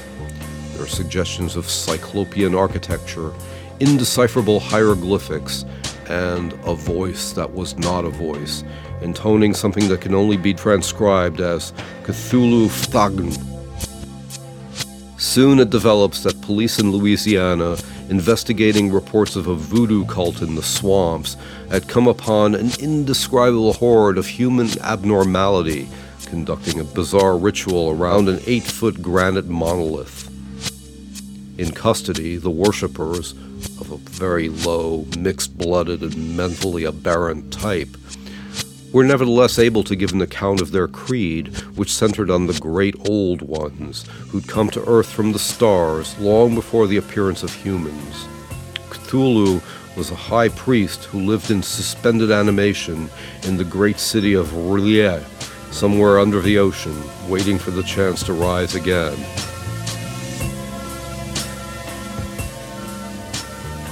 There 0.72 0.86
are 0.86 0.88
suggestions 0.88 1.56
of 1.56 1.68
cyclopean 1.68 2.54
architecture, 2.54 3.34
indecipherable 3.80 4.60
hieroglyphics, 4.60 5.64
and 6.08 6.52
a 6.64 6.74
voice 6.74 7.32
that 7.32 7.52
was 7.52 7.76
not 7.78 8.04
a 8.04 8.10
voice, 8.10 8.64
intoning 9.00 9.54
something 9.54 9.88
that 9.88 10.00
can 10.00 10.14
only 10.14 10.36
be 10.36 10.52
transcribed 10.54 11.40
as 11.40 11.72
Cthulhu 12.02 12.68
fhtagn. 12.68 13.46
Soon 15.18 15.58
it 15.58 15.70
develops 15.70 16.22
that 16.22 16.40
police 16.40 16.78
in 16.78 16.92
Louisiana, 16.92 17.76
investigating 18.08 18.92
reports 18.92 19.36
of 19.36 19.46
a 19.46 19.54
voodoo 19.54 20.04
cult 20.06 20.42
in 20.42 20.54
the 20.54 20.62
swamps, 20.62 21.36
had 21.70 21.88
come 21.88 22.08
upon 22.08 22.54
an 22.54 22.70
indescribable 22.80 23.74
horde 23.74 24.18
of 24.18 24.26
human 24.26 24.68
abnormality 24.80 25.88
conducting 26.30 26.78
a 26.78 26.84
bizarre 26.84 27.36
ritual 27.36 27.90
around 27.90 28.28
an 28.28 28.40
eight 28.46 28.62
foot 28.62 29.02
granite 29.02 29.48
monolith. 29.48 30.28
In 31.58 31.72
custody, 31.72 32.36
the 32.36 32.50
worshippers, 32.50 33.34
of 33.80 33.90
a 33.90 33.96
very 33.96 34.48
low, 34.48 35.06
mixed 35.18 35.56
blooded, 35.56 36.02
and 36.02 36.36
mentally 36.36 36.84
aberrant 36.84 37.52
type, 37.52 37.96
were 38.92 39.04
nevertheless 39.04 39.58
able 39.58 39.84
to 39.84 39.94
give 39.94 40.12
an 40.12 40.22
account 40.22 40.60
of 40.60 40.72
their 40.72 40.88
creed, 40.88 41.48
which 41.76 41.92
centered 41.92 42.30
on 42.30 42.46
the 42.46 42.58
great 42.60 42.96
old 43.08 43.42
ones 43.42 44.04
who'd 44.28 44.48
come 44.48 44.68
to 44.70 44.84
Earth 44.88 45.10
from 45.10 45.32
the 45.32 45.38
stars 45.38 46.18
long 46.18 46.54
before 46.54 46.86
the 46.86 46.96
appearance 46.96 47.42
of 47.42 47.54
humans. 47.54 48.26
Cthulhu 48.90 49.62
was 49.96 50.10
a 50.10 50.16
high 50.16 50.48
priest 50.48 51.04
who 51.04 51.20
lived 51.20 51.50
in 51.50 51.62
suspended 51.62 52.30
animation 52.30 53.08
in 53.44 53.56
the 53.56 53.64
great 53.64 53.98
city 53.98 54.34
of 54.34 54.48
R'lyeh, 54.48 55.22
somewhere 55.72 56.18
under 56.18 56.40
the 56.40 56.58
ocean, 56.58 56.96
waiting 57.28 57.58
for 57.58 57.70
the 57.70 57.82
chance 57.82 58.22
to 58.24 58.32
rise 58.32 58.74
again. 58.74 59.16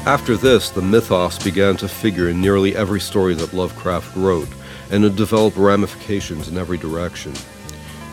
After 0.08 0.38
this, 0.38 0.70
the 0.70 0.80
mythos 0.80 1.38
began 1.38 1.76
to 1.76 1.86
figure 1.86 2.30
in 2.30 2.40
nearly 2.40 2.74
every 2.74 2.98
story 2.98 3.34
that 3.34 3.52
Lovecraft 3.52 4.16
wrote, 4.16 4.48
and 4.90 5.04
it 5.04 5.16
developed 5.16 5.58
ramifications 5.58 6.48
in 6.48 6.56
every 6.56 6.78
direction. 6.78 7.34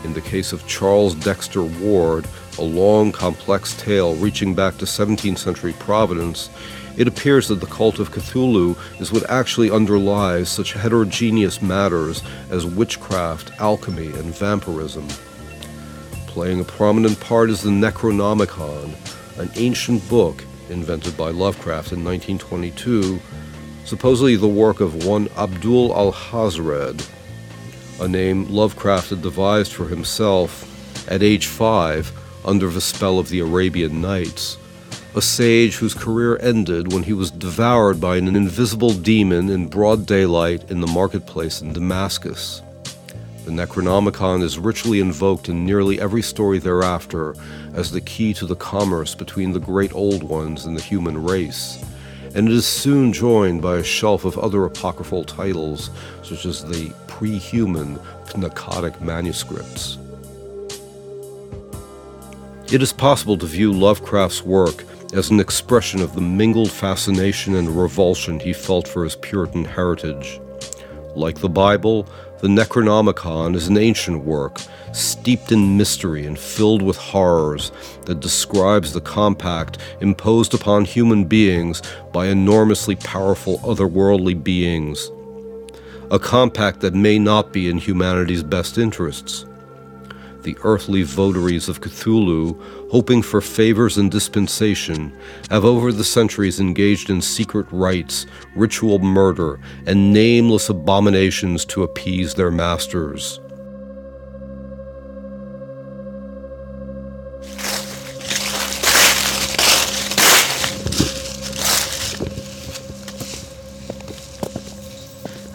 In 0.04 0.12
the 0.12 0.20
case 0.20 0.52
of 0.52 0.66
Charles 0.66 1.14
Dexter 1.14 1.62
Ward, 1.62 2.28
a 2.58 2.62
long, 2.62 3.12
complex 3.12 3.74
tale 3.78 4.14
reaching 4.16 4.54
back 4.54 4.76
to 4.76 4.84
17th 4.84 5.38
century 5.38 5.72
Providence, 5.78 6.50
it 6.98 7.08
appears 7.08 7.48
that 7.48 7.60
the 7.60 7.66
cult 7.66 7.98
of 7.98 8.10
Cthulhu 8.10 8.76
is 9.00 9.10
what 9.10 9.30
actually 9.30 9.70
underlies 9.70 10.50
such 10.50 10.74
heterogeneous 10.74 11.62
matters 11.62 12.22
as 12.50 12.66
witchcraft, 12.66 13.52
alchemy, 13.58 14.08
and 14.08 14.36
vampirism. 14.36 15.08
Playing 16.26 16.60
a 16.60 16.64
prominent 16.64 17.18
part 17.20 17.48
is 17.48 17.62
the 17.62 17.70
Necronomicon, 17.70 18.92
an 19.38 19.50
ancient 19.54 20.06
book 20.10 20.44
invented 20.70 21.16
by 21.16 21.30
Lovecraft 21.30 21.92
in 21.92 22.04
1922, 22.04 23.20
supposedly 23.84 24.36
the 24.36 24.48
work 24.48 24.80
of 24.80 25.04
one 25.04 25.28
Abdul 25.36 25.90
Alhazred, 25.94 27.06
a 28.00 28.08
name 28.08 28.46
Lovecraft 28.48 29.10
had 29.10 29.22
devised 29.22 29.72
for 29.72 29.88
himself 29.88 31.10
at 31.10 31.22
age 31.22 31.46
five 31.46 32.12
under 32.44 32.68
the 32.68 32.80
spell 32.80 33.18
of 33.18 33.28
the 33.28 33.40
Arabian 33.40 34.00
Nights, 34.00 34.58
a 35.14 35.22
sage 35.22 35.76
whose 35.76 35.94
career 35.94 36.36
ended 36.38 36.92
when 36.92 37.02
he 37.02 37.12
was 37.12 37.30
devoured 37.30 38.00
by 38.00 38.16
an 38.16 38.34
invisible 38.34 38.92
demon 38.92 39.48
in 39.48 39.68
broad 39.68 40.06
daylight 40.06 40.70
in 40.70 40.80
the 40.80 40.86
marketplace 40.86 41.62
in 41.62 41.72
Damascus. 41.72 42.62
The 43.46 43.52
Necronomicon 43.52 44.42
is 44.42 44.58
ritually 44.58 44.98
invoked 44.98 45.48
in 45.48 45.64
nearly 45.64 46.00
every 46.00 46.20
story 46.20 46.58
thereafter 46.58 47.36
as 47.74 47.92
the 47.92 48.00
key 48.00 48.34
to 48.34 48.44
the 48.44 48.56
commerce 48.56 49.14
between 49.14 49.52
the 49.52 49.60
great 49.60 49.94
old 49.94 50.24
ones 50.24 50.64
and 50.64 50.76
the 50.76 50.82
human 50.82 51.22
race, 51.22 51.80
and 52.34 52.48
it 52.48 52.52
is 52.52 52.66
soon 52.66 53.12
joined 53.12 53.62
by 53.62 53.76
a 53.76 53.84
shelf 53.84 54.24
of 54.24 54.36
other 54.36 54.64
apocryphal 54.64 55.22
titles, 55.22 55.90
such 56.24 56.44
as 56.44 56.64
the 56.64 56.92
pre 57.06 57.38
human 57.38 58.00
Pnakotic 58.24 59.00
manuscripts. 59.00 59.98
It 62.72 62.82
is 62.82 62.92
possible 62.92 63.38
to 63.38 63.46
view 63.46 63.72
Lovecraft's 63.72 64.42
work 64.42 64.82
as 65.14 65.30
an 65.30 65.38
expression 65.38 66.00
of 66.00 66.16
the 66.16 66.20
mingled 66.20 66.72
fascination 66.72 67.54
and 67.54 67.80
revulsion 67.80 68.40
he 68.40 68.52
felt 68.52 68.88
for 68.88 69.04
his 69.04 69.14
Puritan 69.14 69.64
heritage. 69.64 70.40
Like 71.14 71.38
the 71.38 71.48
Bible, 71.48 72.06
the 72.40 72.48
Necronomicon 72.48 73.54
is 73.54 73.68
an 73.68 73.78
ancient 73.78 74.24
work, 74.24 74.60
steeped 74.92 75.52
in 75.52 75.76
mystery 75.76 76.26
and 76.26 76.38
filled 76.38 76.82
with 76.82 76.96
horrors, 76.96 77.72
that 78.04 78.20
describes 78.20 78.92
the 78.92 79.00
compact 79.00 79.78
imposed 80.00 80.54
upon 80.54 80.84
human 80.84 81.24
beings 81.24 81.82
by 82.12 82.26
enormously 82.26 82.96
powerful 82.96 83.58
otherworldly 83.60 84.42
beings. 84.42 85.10
A 86.10 86.18
compact 86.18 86.80
that 86.80 86.94
may 86.94 87.18
not 87.18 87.52
be 87.52 87.68
in 87.68 87.78
humanity's 87.78 88.42
best 88.42 88.78
interests 88.78 89.44
the 90.46 90.56
earthly 90.62 91.02
votaries 91.02 91.68
of 91.68 91.80
Cthulhu, 91.80 92.56
hoping 92.92 93.20
for 93.20 93.40
favors 93.40 93.98
and 93.98 94.12
dispensation, 94.12 95.12
have 95.50 95.64
over 95.64 95.90
the 95.90 96.04
centuries 96.04 96.60
engaged 96.60 97.10
in 97.10 97.20
secret 97.20 97.66
rites, 97.72 98.26
ritual 98.54 99.00
murder, 99.00 99.58
and 99.86 100.12
nameless 100.12 100.68
abominations 100.68 101.64
to 101.64 101.82
appease 101.82 102.34
their 102.34 102.52
masters. 102.52 103.40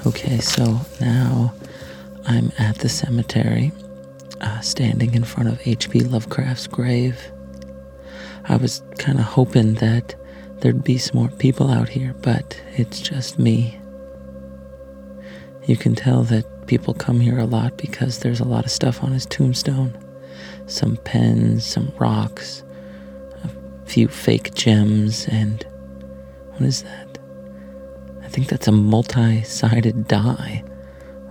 Okay, 0.06 0.39
so 0.39 0.82
now 0.99 1.54
I'm 2.25 2.51
at 2.60 2.80
the 2.80 2.89
cemetery 2.89 3.71
uh, 4.41 4.60
standing 4.60 5.13
in 5.13 5.23
front 5.23 5.49
of 5.49 5.65
H.P. 5.65 6.01
Lovecraft's 6.01 6.67
grave. 6.67 7.32
I 8.45 8.58
was 8.58 8.82
kind 8.97 9.19
of 9.19 9.25
hoping 9.25 9.75
that 9.75 10.15
there'd 10.60 10.84
be 10.84 10.97
some 10.97 11.17
more 11.19 11.30
people 11.30 11.69
out 11.69 11.89
here, 11.89 12.15
but 12.21 12.62
it's 12.75 12.99
just 12.99 13.39
me. 13.39 13.80
You 15.65 15.77
can 15.77 15.95
tell 15.95 16.23
that 16.23 16.67
people 16.67 16.93
come 16.93 17.19
here 17.19 17.38
a 17.38 17.45
lot 17.45 17.77
because 17.77 18.19
there's 18.19 18.39
a 18.39 18.45
lot 18.45 18.65
of 18.65 18.71
stuff 18.71 19.04
on 19.04 19.12
his 19.12 19.25
tombstone 19.25 19.97
some 20.67 20.95
pens, 20.97 21.65
some 21.65 21.91
rocks, 21.99 22.63
a 23.43 23.49
few 23.86 24.08
fake 24.08 24.54
gems, 24.54 25.27
and 25.27 25.65
what 26.51 26.62
is 26.62 26.84
that? 26.84 27.19
I 28.23 28.30
think 28.30 28.47
that's 28.47 28.67
a 28.67 28.71
multi 28.71 29.43
sided 29.43 30.08
die, 30.08 30.63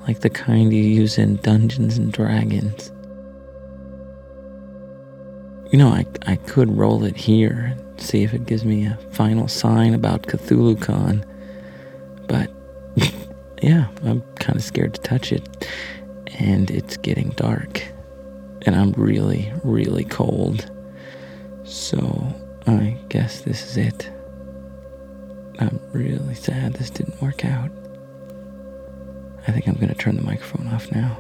like 0.07 0.21
the 0.21 0.31
kind 0.31 0.73
you 0.73 0.83
use 0.83 1.17
in 1.17 1.37
Dungeons 1.37 1.97
and 1.97 2.13
Dragons. 2.13 2.93
You 5.71 5.79
know, 5.79 5.89
I, 5.89 6.05
I 6.27 6.35
could 6.35 6.77
roll 6.77 7.05
it 7.05 7.17
here 7.17 7.77
and 7.77 8.01
see 8.01 8.25
if 8.25 8.35
it 8.35 8.45
gives 8.45 8.65
me 8.65 8.87
a 8.87 8.99
final 9.13 9.47
sign 9.47 9.95
about 9.95 10.23
Cthulhu 10.23 10.81
Con, 10.81 11.25
but 12.27 12.51
yeah, 13.63 13.87
I'm 14.05 14.23
kind 14.41 14.57
of 14.57 14.65
scared 14.65 14.95
to 14.95 15.01
touch 15.01 15.31
it. 15.31 15.69
And 16.41 16.71
it's 16.73 16.97
getting 16.97 17.31
dark. 17.31 17.83
And 18.63 18.75
I'm 18.75 18.93
really, 18.93 19.53
really 19.63 20.05
cold. 20.05 20.69
So 21.63 22.35
I 22.67 22.97
guess 23.09 23.43
this 23.43 23.65
is 23.65 23.77
it. 23.77 24.11
I'm 25.61 25.81
really 25.93 26.35
sad 26.35 26.73
this 26.75 26.91
didn't 26.91 27.21
work 27.23 27.45
out. 27.45 27.71
I 29.47 29.53
think 29.53 29.69
I'm 29.69 29.75
going 29.75 29.89
to 29.89 29.95
turn 29.95 30.17
the 30.17 30.23
microphone 30.23 30.67
off 30.69 30.91
now. 30.91 31.17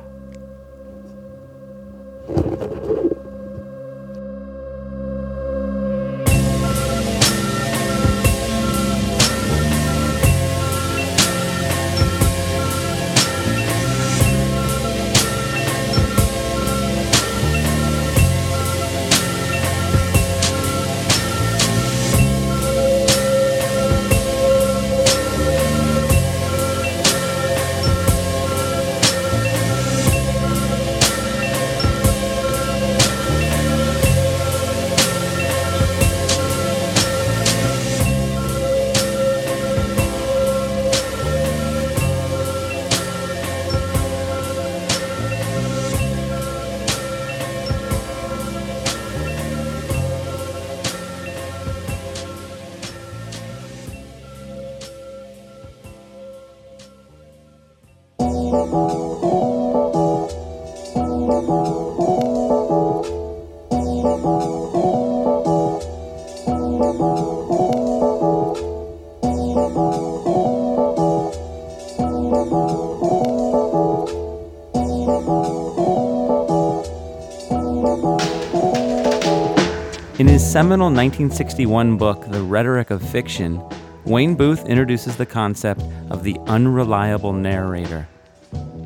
Seminal 80.60 80.88
1961 80.88 81.96
book, 81.96 82.22
The 82.28 82.42
Rhetoric 82.42 82.90
of 82.90 83.00
Fiction, 83.00 83.66
Wayne 84.04 84.34
Booth 84.34 84.66
introduces 84.66 85.16
the 85.16 85.24
concept 85.24 85.80
of 86.10 86.22
the 86.22 86.36
unreliable 86.48 87.32
narrator. 87.32 88.06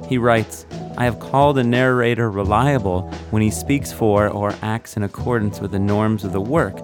He 0.08 0.16
writes, 0.16 0.66
I 0.96 1.04
have 1.04 1.18
called 1.18 1.58
a 1.58 1.64
narrator 1.64 2.30
reliable 2.30 3.10
when 3.30 3.42
he 3.42 3.50
speaks 3.50 3.92
for 3.92 4.28
or 4.28 4.54
acts 4.62 4.96
in 4.96 5.02
accordance 5.02 5.58
with 5.58 5.72
the 5.72 5.80
norms 5.80 6.22
of 6.22 6.32
the 6.32 6.40
work, 6.40 6.78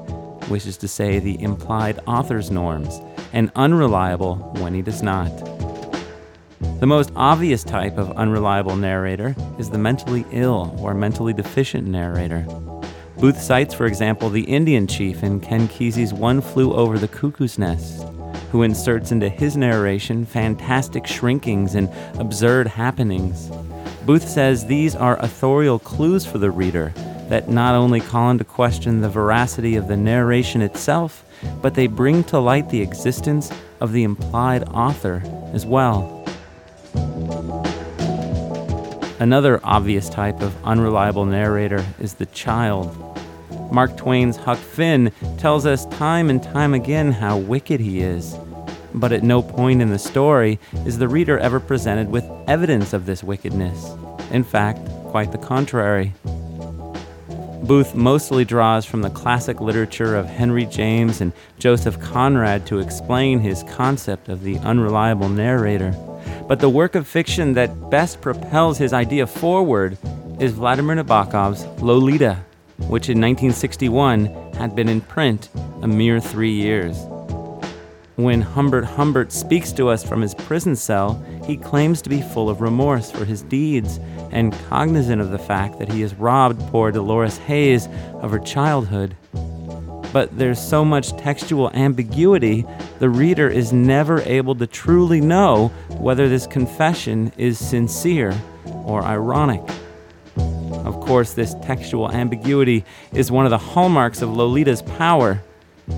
which 0.48 0.66
is 0.66 0.76
to 0.78 0.88
say, 0.88 1.20
the 1.20 1.40
implied 1.40 2.00
author's 2.08 2.50
norms, 2.50 3.00
and 3.32 3.52
unreliable 3.54 4.38
when 4.58 4.74
he 4.74 4.82
does 4.82 5.04
not. 5.04 5.30
The 6.80 6.88
most 6.88 7.12
obvious 7.14 7.62
type 7.62 7.96
of 7.96 8.10
unreliable 8.16 8.74
narrator 8.74 9.36
is 9.56 9.70
the 9.70 9.78
mentally 9.78 10.26
ill 10.32 10.76
or 10.80 10.94
mentally 10.94 11.32
deficient 11.32 11.86
narrator. 11.86 12.44
Booth 13.20 13.38
cites, 13.38 13.74
for 13.74 13.84
example, 13.84 14.30
the 14.30 14.44
Indian 14.44 14.86
chief 14.86 15.22
in 15.22 15.40
Ken 15.40 15.68
Kesey's 15.68 16.14
One 16.14 16.40
Flew 16.40 16.72
Over 16.72 16.98
the 16.98 17.06
Cuckoo's 17.06 17.58
Nest, 17.58 18.02
who 18.50 18.62
inserts 18.62 19.12
into 19.12 19.28
his 19.28 19.58
narration 19.58 20.24
fantastic 20.24 21.04
shrinkings 21.04 21.74
and 21.74 21.90
absurd 22.18 22.66
happenings. 22.66 23.50
Booth 24.06 24.26
says 24.26 24.64
these 24.64 24.96
are 24.96 25.18
authorial 25.18 25.78
clues 25.78 26.24
for 26.24 26.38
the 26.38 26.50
reader 26.50 26.94
that 27.28 27.50
not 27.50 27.74
only 27.74 28.00
call 28.00 28.30
into 28.30 28.44
question 28.44 29.02
the 29.02 29.10
veracity 29.10 29.76
of 29.76 29.86
the 29.86 29.98
narration 29.98 30.62
itself, 30.62 31.22
but 31.60 31.74
they 31.74 31.88
bring 31.88 32.24
to 32.24 32.38
light 32.38 32.70
the 32.70 32.80
existence 32.80 33.52
of 33.80 33.92
the 33.92 34.02
implied 34.02 34.66
author 34.70 35.22
as 35.52 35.66
well. 35.66 36.16
Another 39.20 39.60
obvious 39.62 40.08
type 40.08 40.40
of 40.40 40.56
unreliable 40.64 41.26
narrator 41.26 41.84
is 42.00 42.14
the 42.14 42.24
child. 42.24 43.09
Mark 43.70 43.96
Twain's 43.96 44.36
Huck 44.36 44.58
Finn 44.58 45.12
tells 45.38 45.66
us 45.66 45.86
time 45.86 46.30
and 46.30 46.42
time 46.42 46.74
again 46.74 47.12
how 47.12 47.38
wicked 47.38 47.80
he 47.80 48.00
is. 48.00 48.36
But 48.94 49.12
at 49.12 49.22
no 49.22 49.42
point 49.42 49.80
in 49.80 49.90
the 49.90 49.98
story 49.98 50.58
is 50.84 50.98
the 50.98 51.08
reader 51.08 51.38
ever 51.38 51.60
presented 51.60 52.10
with 52.10 52.24
evidence 52.48 52.92
of 52.92 53.06
this 53.06 53.22
wickedness. 53.22 53.94
In 54.30 54.42
fact, 54.44 54.80
quite 55.06 55.32
the 55.32 55.38
contrary. 55.38 56.12
Booth 57.62 57.94
mostly 57.94 58.44
draws 58.44 58.84
from 58.84 59.02
the 59.02 59.10
classic 59.10 59.60
literature 59.60 60.16
of 60.16 60.26
Henry 60.26 60.66
James 60.66 61.20
and 61.20 61.32
Joseph 61.58 62.00
Conrad 62.00 62.66
to 62.66 62.80
explain 62.80 63.38
his 63.38 63.62
concept 63.64 64.28
of 64.28 64.42
the 64.42 64.58
unreliable 64.58 65.28
narrator. 65.28 65.92
But 66.48 66.58
the 66.58 66.68
work 66.68 66.96
of 66.96 67.06
fiction 67.06 67.52
that 67.54 67.90
best 67.90 68.20
propels 68.20 68.78
his 68.78 68.92
idea 68.92 69.26
forward 69.26 69.98
is 70.40 70.52
Vladimir 70.52 70.96
Nabokov's 70.96 71.64
Lolita, 71.80 72.44
which 72.88 73.08
in 73.08 73.20
1961 73.20 74.26
had 74.54 74.74
been 74.74 74.88
in 74.88 75.00
print 75.00 75.48
a 75.82 75.88
mere 75.88 76.20
three 76.20 76.52
years. 76.52 76.96
When 78.16 78.42
Humbert 78.42 78.84
Humbert 78.84 79.32
speaks 79.32 79.72
to 79.72 79.88
us 79.88 80.04
from 80.04 80.20
his 80.20 80.34
prison 80.34 80.76
cell, 80.76 81.24
he 81.46 81.56
claims 81.56 82.02
to 82.02 82.10
be 82.10 82.20
full 82.20 82.50
of 82.50 82.60
remorse 82.60 83.10
for 83.10 83.24
his 83.24 83.42
deeds 83.42 83.98
and 84.30 84.52
cognizant 84.68 85.22
of 85.22 85.30
the 85.30 85.38
fact 85.38 85.78
that 85.78 85.90
he 85.90 86.02
has 86.02 86.14
robbed 86.14 86.60
poor 86.68 86.90
Dolores 86.90 87.38
Haze 87.38 87.88
of 88.20 88.30
her 88.30 88.38
childhood. 88.38 89.16
But 90.12 90.36
there's 90.36 90.60
so 90.60 90.84
much 90.84 91.16
textual 91.16 91.70
ambiguity, 91.72 92.66
the 92.98 93.08
reader 93.08 93.48
is 93.48 93.72
never 93.72 94.20
able 94.22 94.54
to 94.56 94.66
truly 94.66 95.20
know 95.20 95.68
whether 95.88 96.28
this 96.28 96.46
confession 96.46 97.32
is 97.38 97.58
sincere 97.58 98.38
or 98.84 99.02
ironic. 99.02 99.62
Of 100.90 100.98
course, 100.98 101.34
this 101.34 101.54
textual 101.62 102.10
ambiguity 102.10 102.84
is 103.12 103.30
one 103.30 103.46
of 103.46 103.50
the 103.50 103.58
hallmarks 103.58 104.22
of 104.22 104.36
Lolita's 104.36 104.82
power. 104.82 105.40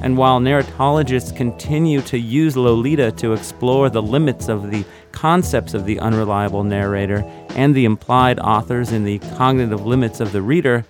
And 0.02 0.18
while 0.18 0.38
narratologists 0.38 1.34
continue 1.34 2.02
to 2.02 2.18
use 2.18 2.58
Lolita 2.58 3.10
to 3.12 3.32
explore 3.32 3.88
the 3.88 4.02
limits 4.02 4.50
of 4.50 4.70
the 4.70 4.84
concepts 5.10 5.72
of 5.72 5.86
the 5.86 5.98
unreliable 5.98 6.62
narrator 6.62 7.24
and 7.56 7.74
the 7.74 7.86
implied 7.86 8.38
authors 8.38 8.92
in 8.92 9.04
the 9.04 9.18
cognitive 9.38 9.86
limits 9.86 10.20
of 10.20 10.32
the 10.32 10.42
reader, 10.42 10.84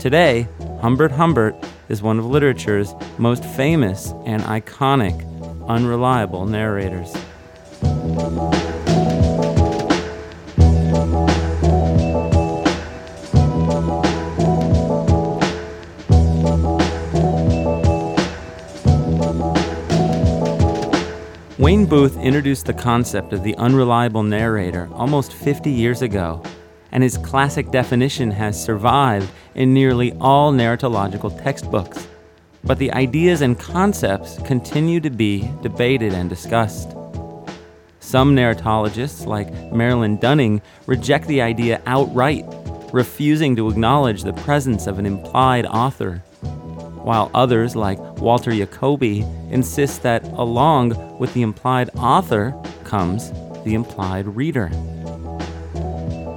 today, 0.00 0.48
Humbert 0.80 1.12
Humbert 1.12 1.54
is 1.88 2.02
one 2.02 2.18
of 2.18 2.26
literature's 2.26 2.92
most 3.18 3.44
famous 3.44 4.12
and 4.26 4.42
iconic 4.42 5.16
unreliable 5.68 6.44
narrators. 6.44 7.14
Wayne 21.64 21.86
Booth 21.86 22.18
introduced 22.18 22.66
the 22.66 22.74
concept 22.74 23.32
of 23.32 23.42
the 23.42 23.56
unreliable 23.56 24.22
narrator 24.22 24.86
almost 24.92 25.32
50 25.32 25.70
years 25.70 26.02
ago, 26.02 26.42
and 26.92 27.02
his 27.02 27.16
classic 27.16 27.70
definition 27.70 28.30
has 28.30 28.62
survived 28.62 29.30
in 29.54 29.72
nearly 29.72 30.12
all 30.20 30.52
narratological 30.52 31.42
textbooks. 31.42 32.06
But 32.64 32.76
the 32.76 32.92
ideas 32.92 33.40
and 33.40 33.58
concepts 33.58 34.38
continue 34.42 35.00
to 35.00 35.08
be 35.08 35.50
debated 35.62 36.12
and 36.12 36.28
discussed. 36.28 36.90
Some 37.98 38.36
narratologists, 38.36 39.24
like 39.24 39.50
Marilyn 39.72 40.18
Dunning, 40.18 40.60
reject 40.84 41.26
the 41.28 41.40
idea 41.40 41.80
outright, 41.86 42.44
refusing 42.92 43.56
to 43.56 43.70
acknowledge 43.70 44.22
the 44.22 44.34
presence 44.34 44.86
of 44.86 44.98
an 44.98 45.06
implied 45.06 45.64
author, 45.64 46.22
while 47.04 47.30
others, 47.34 47.76
like 47.76 47.98
Walter 48.18 48.50
Jacoby, 48.50 49.20
insist 49.50 50.02
that 50.02 50.24
along 50.32 51.18
with 51.18 51.32
the 51.34 51.42
implied 51.42 51.90
author 51.96 52.54
comes 52.84 53.30
the 53.64 53.74
implied 53.74 54.26
reader. 54.26 54.68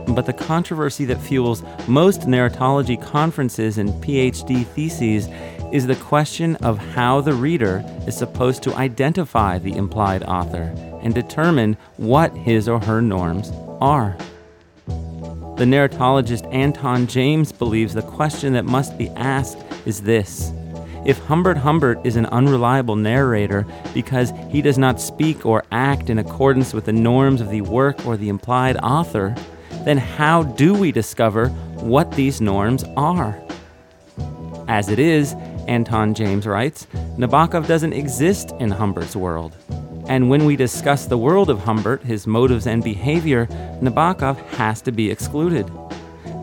But 0.08 0.26
the 0.26 0.34
controversy 0.34 1.06
that 1.06 1.22
fuels 1.22 1.64
most 1.88 2.22
narratology 2.22 3.02
conferences 3.02 3.78
and 3.78 3.90
PhD 4.04 4.66
theses 4.66 5.28
is 5.72 5.86
the 5.86 5.96
question 5.96 6.56
of 6.58 6.78
how 6.78 7.22
the 7.22 7.34
reader 7.34 7.84
is 8.08 8.18
supposed 8.18 8.64
to 8.64 8.76
identify 8.76 9.60
the 9.60 9.76
implied 9.76 10.24
author 10.24 10.74
and 11.02 11.14
determine 11.14 11.78
what 11.98 12.36
his 12.36 12.68
or 12.68 12.80
her 12.80 13.02
norms 13.02 13.52
are. 13.82 14.18
The 14.88 15.66
narratologist 15.66 16.52
Anton 16.54 17.08
James 17.08 17.52
believes 17.52 17.94
the 17.94 18.02
question 18.02 18.54
that 18.54 18.66
must 18.66 18.98
be 18.98 19.10
asked 19.10 19.58
is 19.86 20.02
this 20.02 20.52
If 21.08 21.20
Humbert 21.20 21.56
Humbert 21.56 22.06
is 22.06 22.18
an 22.18 22.26
unreliable 22.26 22.98
narrator 22.98 23.66
because 23.94 24.34
he 24.50 24.62
does 24.62 24.78
not 24.78 25.00
speak 25.00 25.46
or 25.46 25.64
act 25.72 26.10
in 26.10 26.20
accordance 26.20 26.74
with 26.74 26.84
the 26.84 26.92
norms 26.92 27.40
of 27.40 27.50
the 27.50 27.62
work 27.62 28.06
or 28.06 28.18
the 28.18 28.28
implied 28.28 28.76
author, 28.84 29.34
then 29.86 29.98
how 29.98 30.44
do 30.44 30.74
we 30.74 30.92
discover 30.92 31.48
what 31.78 32.12
these 32.12 32.42
norms 32.42 32.84
are? 32.98 33.42
As 34.68 34.90
it 34.90 35.00
is, 35.00 35.34
Anton 35.70 36.14
James 36.14 36.46
writes, 36.46 36.88
Nabokov 37.18 37.68
doesn't 37.68 37.94
exist 37.94 38.52
in 38.60 38.70
Humbert's 38.70 39.16
world. 39.16 39.56
And 40.10 40.30
when 40.30 40.44
we 40.44 40.58
discuss 40.58 41.06
the 41.06 41.18
world 41.18 41.50
of 41.50 41.60
Humbert, 41.60 42.04
his 42.04 42.28
motives 42.28 42.68
and 42.68 42.84
behavior, 42.84 43.46
Nabokov 43.82 44.36
has 44.58 44.82
to 44.82 44.92
be 44.92 45.10
excluded. 45.10 45.72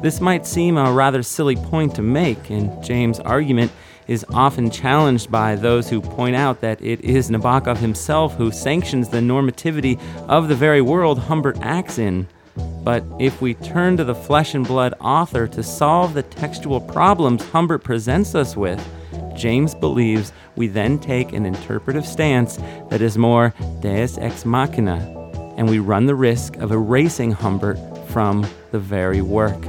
This 0.01 0.23
might 0.23 0.47
seem 0.47 0.79
a 0.79 0.91
rather 0.91 1.23
silly 1.23 1.57
point 1.57 1.95
to 1.97 2.03
make, 2.03 2.49
and 2.49 2.83
James' 2.83 3.21
argument 3.21 3.71
is 4.07 4.25
often 4.33 4.71
challenged 4.71 5.31
by 5.31 5.57
those 5.57 5.89
who 5.89 6.01
point 6.01 6.37
out 6.37 6.61
that 6.61 6.81
it 6.83 7.01
is 7.01 7.31
Nabokov 7.31 7.79
himself 7.79 8.35
who 8.35 8.51
sanctions 8.51 9.09
the 9.09 9.19
normativity 9.19 10.01
of 10.29 10.49
the 10.49 10.55
very 10.55 10.81
world 10.81 11.19
Humbert 11.19 11.59
acts 11.61 11.99
in. 11.99 12.27
But 12.85 13.05
if 13.19 13.41
we 13.41 13.55
turn 13.55 13.97
to 13.97 14.05
the 14.05 14.15
flesh 14.15 14.55
and 14.55 14.67
blood 14.67 14.95
author 15.01 15.47
to 15.49 15.63
solve 15.63 16.15
the 16.15 16.23
textual 16.23 16.81
problems 16.81 17.45
Humbert 17.51 17.83
presents 17.83 18.35
us 18.35 18.57
with, 18.57 18.81
James 19.35 19.75
believes 19.75 20.33
we 20.55 20.69
then 20.69 20.99
take 20.99 21.33
an 21.33 21.47
interpretive 21.47 22.07
stance 22.07 22.59
that 22.91 23.01
is 23.01 23.19
more 23.19 23.53
deus 23.81 24.19
ex 24.19 24.45
machina, 24.45 24.99
and 25.57 25.69
we 25.69 25.79
run 25.79 26.07
the 26.07 26.15
risk 26.15 26.57
of 26.57 26.71
erasing 26.71 27.33
Humbert 27.33 27.79
from 28.09 28.47
the 28.71 28.79
very 28.79 29.23
work. 29.23 29.61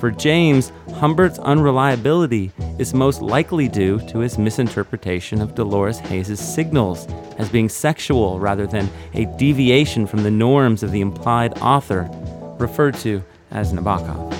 For 0.00 0.10
James, 0.10 0.72
Humbert's 1.00 1.38
unreliability 1.38 2.52
is 2.78 2.92
most 2.92 3.22
likely 3.22 3.68
due 3.68 3.98
to 4.08 4.18
his 4.18 4.36
misinterpretation 4.36 5.40
of 5.40 5.54
Dolores 5.54 5.98
Haze's 5.98 6.38
signals 6.38 7.06
as 7.38 7.48
being 7.48 7.70
sexual 7.70 8.38
rather 8.38 8.66
than 8.66 8.86
a 9.14 9.24
deviation 9.38 10.06
from 10.06 10.24
the 10.24 10.30
norms 10.30 10.82
of 10.82 10.92
the 10.92 11.00
implied 11.00 11.58
author, 11.60 12.06
referred 12.58 12.96
to 12.96 13.24
as 13.50 13.72
Nabokov. 13.72 14.30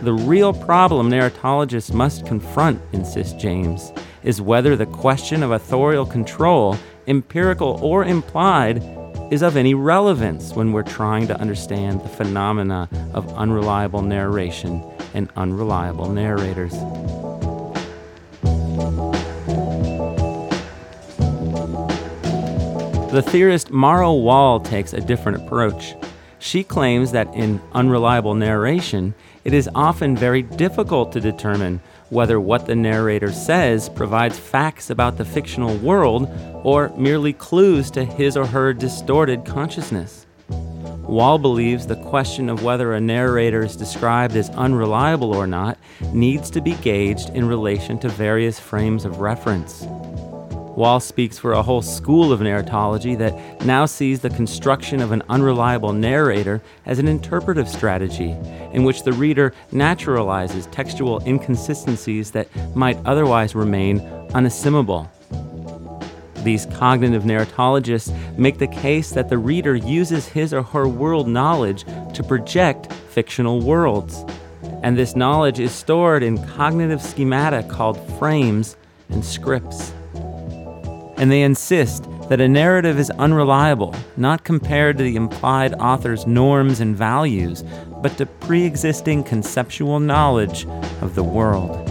The 0.00 0.14
real 0.14 0.54
problem 0.54 1.10
narratologists 1.10 1.92
must 1.92 2.24
confront, 2.24 2.80
insists 2.94 3.34
James, 3.34 3.92
is 4.22 4.40
whether 4.40 4.74
the 4.74 4.86
question 4.86 5.42
of 5.42 5.50
authorial 5.50 6.06
control, 6.06 6.78
empirical 7.08 7.78
or 7.82 8.06
implied, 8.06 8.82
is 9.30 9.42
of 9.42 9.56
any 9.56 9.74
relevance 9.74 10.52
when 10.52 10.72
we're 10.72 10.82
trying 10.82 11.26
to 11.26 11.40
understand 11.40 12.00
the 12.00 12.08
phenomena 12.08 12.88
of 13.12 13.32
unreliable 13.34 14.02
narration 14.02 14.82
and 15.14 15.28
unreliable 15.36 16.08
narrators. 16.08 16.72
The 23.12 23.22
theorist 23.22 23.70
Mara 23.70 24.12
Wall 24.12 24.60
takes 24.60 24.92
a 24.92 25.00
different 25.00 25.42
approach. 25.42 25.94
She 26.38 26.62
claims 26.62 27.12
that 27.12 27.32
in 27.34 27.60
unreliable 27.72 28.34
narration, 28.34 29.14
it 29.42 29.52
is 29.54 29.68
often 29.74 30.16
very 30.16 30.42
difficult 30.42 31.12
to 31.12 31.20
determine 31.20 31.80
whether 32.10 32.38
what 32.40 32.66
the 32.66 32.76
narrator 32.76 33.32
says 33.32 33.88
provides 33.88 34.38
facts 34.38 34.90
about 34.90 35.18
the 35.18 35.24
fictional 35.24 35.76
world 35.78 36.28
or 36.64 36.90
merely 36.96 37.32
clues 37.32 37.90
to 37.90 38.04
his 38.04 38.36
or 38.36 38.46
her 38.46 38.72
distorted 38.72 39.44
consciousness. 39.44 40.26
Wall 40.48 41.38
believes 41.38 41.86
the 41.86 41.96
question 41.96 42.48
of 42.48 42.64
whether 42.64 42.92
a 42.92 43.00
narrator 43.00 43.62
is 43.62 43.76
described 43.76 44.34
as 44.34 44.50
unreliable 44.50 45.34
or 45.34 45.46
not 45.46 45.78
needs 46.12 46.50
to 46.50 46.60
be 46.60 46.74
gauged 46.74 47.30
in 47.30 47.46
relation 47.46 47.98
to 48.00 48.08
various 48.08 48.58
frames 48.58 49.04
of 49.04 49.20
reference. 49.20 49.86
Wall 50.76 51.00
speaks 51.00 51.38
for 51.38 51.52
a 51.52 51.62
whole 51.62 51.80
school 51.80 52.32
of 52.32 52.40
narratology 52.40 53.16
that 53.16 53.64
now 53.64 53.86
sees 53.86 54.20
the 54.20 54.28
construction 54.28 55.00
of 55.00 55.10
an 55.10 55.22
unreliable 55.30 55.94
narrator 55.94 56.60
as 56.84 56.98
an 56.98 57.08
interpretive 57.08 57.66
strategy 57.66 58.36
in 58.72 58.84
which 58.84 59.02
the 59.02 59.12
reader 59.14 59.54
naturalizes 59.72 60.70
textual 60.70 61.20
inconsistencies 61.26 62.30
that 62.32 62.48
might 62.76 62.98
otherwise 63.06 63.54
remain 63.54 64.00
unassimilable. 64.34 65.08
These 66.44 66.66
cognitive 66.66 67.22
narratologists 67.22 68.14
make 68.38 68.58
the 68.58 68.66
case 68.66 69.10
that 69.12 69.30
the 69.30 69.38
reader 69.38 69.74
uses 69.74 70.28
his 70.28 70.52
or 70.52 70.62
her 70.62 70.86
world 70.86 71.26
knowledge 71.26 71.84
to 72.12 72.22
project 72.22 72.92
fictional 72.92 73.62
worlds. 73.62 74.26
And 74.82 74.96
this 74.98 75.16
knowledge 75.16 75.58
is 75.58 75.72
stored 75.72 76.22
in 76.22 76.46
cognitive 76.48 77.00
schemata 77.00 77.62
called 77.62 77.98
frames 78.18 78.76
and 79.08 79.24
scripts 79.24 79.94
and 81.18 81.30
they 81.30 81.42
insist 81.42 82.08
that 82.28 82.40
a 82.40 82.48
narrative 82.48 82.98
is 82.98 83.10
unreliable, 83.10 83.94
not 84.16 84.44
compared 84.44 84.98
to 84.98 85.04
the 85.04 85.16
implied 85.16 85.74
author's 85.74 86.26
norms 86.26 86.80
and 86.80 86.96
values, 86.96 87.64
but 88.02 88.16
to 88.18 88.26
pre 88.26 88.64
existing 88.64 89.24
conceptual 89.24 90.00
knowledge 90.00 90.66
of 91.00 91.14
the 91.14 91.24
world. 91.24 91.86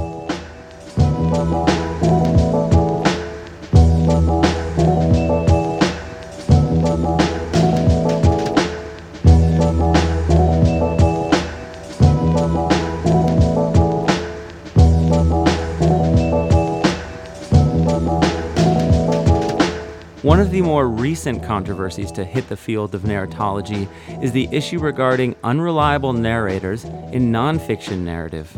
One 20.36 20.42
of 20.42 20.52
the 20.52 20.62
more 20.62 20.90
recent 20.90 21.44
controversies 21.44 22.12
to 22.12 22.26
hit 22.26 22.50
the 22.50 22.58
field 22.58 22.94
of 22.94 23.04
narratology 23.04 23.88
is 24.22 24.34
the 24.34 24.50
issue 24.52 24.80
regarding 24.80 25.34
unreliable 25.46 26.12
narrators 26.12 26.84
in 26.84 27.32
nonfiction 27.32 28.00
narrative. 28.00 28.52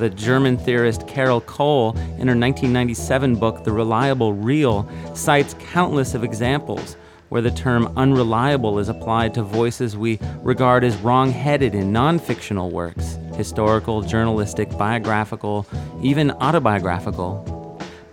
The 0.00 0.10
German 0.10 0.58
theorist 0.58 1.06
Carol 1.06 1.40
Cole, 1.40 1.90
in 1.90 2.26
her 2.26 2.34
1997 2.34 3.36
book 3.36 3.62
The 3.62 3.70
Reliable 3.70 4.32
Real, 4.32 4.90
cites 5.14 5.54
countless 5.70 6.14
of 6.14 6.24
examples 6.24 6.96
where 7.28 7.42
the 7.42 7.52
term 7.52 7.92
unreliable 7.96 8.80
is 8.80 8.88
applied 8.88 9.34
to 9.34 9.44
voices 9.44 9.96
we 9.96 10.18
regard 10.40 10.82
as 10.82 10.96
wrong 10.96 11.30
headed 11.30 11.76
in 11.76 11.92
non 11.92 12.18
fictional 12.18 12.72
works 12.72 13.20
historical, 13.36 14.02
journalistic, 14.02 14.76
biographical, 14.76 15.64
even 16.02 16.32
autobiographical. 16.32 17.57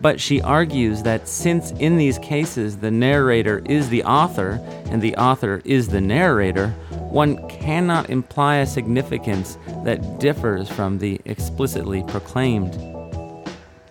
But 0.02 0.20
she 0.20 0.42
argues 0.42 1.04
that 1.04 1.28
since 1.28 1.72
in 1.72 1.98
these 1.98 2.20
cases 2.20 2.78
the 2.78 2.92
narrator 2.92 3.62
is 3.66 3.90
the 3.90 4.04
author 4.04 4.60
and 4.86 5.02
the 5.02 5.16
author 5.16 5.62
is 5.66 5.88
the 5.88 6.02
narrator, 6.02 6.70
one 7.10 7.48
cannot 7.48 8.10
imply 8.10 8.58
a 8.58 8.66
significance 8.66 9.58
that 9.84 10.20
differs 10.20 10.70
from 10.70 11.00
the 11.00 11.22
explicitly 11.26 12.04
proclaimed. 12.08 12.74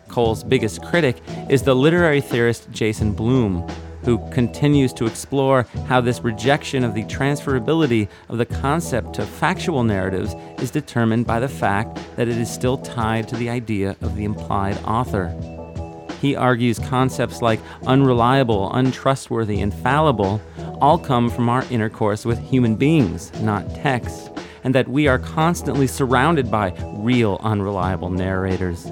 Cole's 0.08 0.44
biggest 0.44 0.82
critic 0.82 1.16
is 1.48 1.62
the 1.62 1.74
literary 1.74 2.20
theorist 2.20 2.70
Jason 2.70 3.12
Blum, 3.12 3.66
who 4.04 4.18
continues 4.30 4.92
to 4.92 5.06
explore 5.06 5.66
how 5.86 6.00
this 6.00 6.20
rejection 6.20 6.84
of 6.84 6.94
the 6.94 7.04
transferability 7.04 8.06
of 8.28 8.38
the 8.38 8.46
concept 8.46 9.14
to 9.14 9.24
factual 9.26 9.82
narratives 9.82 10.34
is 10.58 10.70
determined 10.70 11.26
by 11.26 11.40
the 11.40 11.48
fact 11.48 11.98
that 12.16 12.28
it 12.28 12.36
is 12.36 12.50
still 12.52 12.78
tied 12.78 13.26
to 13.26 13.36
the 13.36 13.48
idea 13.48 13.96
of 14.02 14.14
the 14.14 14.24
implied 14.24 14.76
author. 14.84 15.34
He 16.24 16.34
argues 16.34 16.78
concepts 16.78 17.42
like 17.42 17.60
unreliable, 17.86 18.72
untrustworthy, 18.72 19.60
and 19.60 19.74
fallible 19.74 20.40
all 20.80 20.98
come 20.98 21.28
from 21.28 21.50
our 21.50 21.62
intercourse 21.70 22.24
with 22.24 22.38
human 22.38 22.76
beings, 22.76 23.30
not 23.42 23.68
texts, 23.74 24.30
and 24.64 24.74
that 24.74 24.88
we 24.88 25.06
are 25.06 25.18
constantly 25.18 25.86
surrounded 25.86 26.50
by 26.50 26.74
real 26.96 27.38
unreliable 27.42 28.08
narrators. 28.08 28.86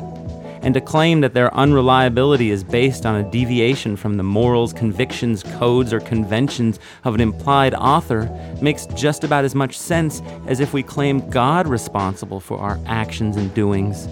And 0.61 0.74
to 0.74 0.80
claim 0.83 1.22
that 1.22 1.33
their 1.33 1.53
unreliability 1.55 2.51
is 2.51 2.62
based 2.62 3.07
on 3.07 3.16
a 3.16 3.30
deviation 3.30 3.97
from 3.97 4.18
the 4.18 4.22
morals, 4.22 4.74
convictions, 4.74 5.43
codes, 5.43 5.91
or 5.91 6.01
conventions 6.01 6.78
of 7.05 7.14
an 7.14 7.22
implied 7.22 7.72
author 7.72 8.28
makes 8.61 8.85
just 8.89 9.24
about 9.24 9.47
as 9.47 9.55
much 9.55 9.78
sense 9.78 10.20
as 10.47 10.61
if 10.61 10.74
we 10.74 10.83
claim 10.83 11.28
God 11.30 11.66
responsible 11.66 12.41
for 12.41 12.59
our 12.59 12.78
actions 12.87 13.39
and 13.39 13.53
doings. 13.55 14.07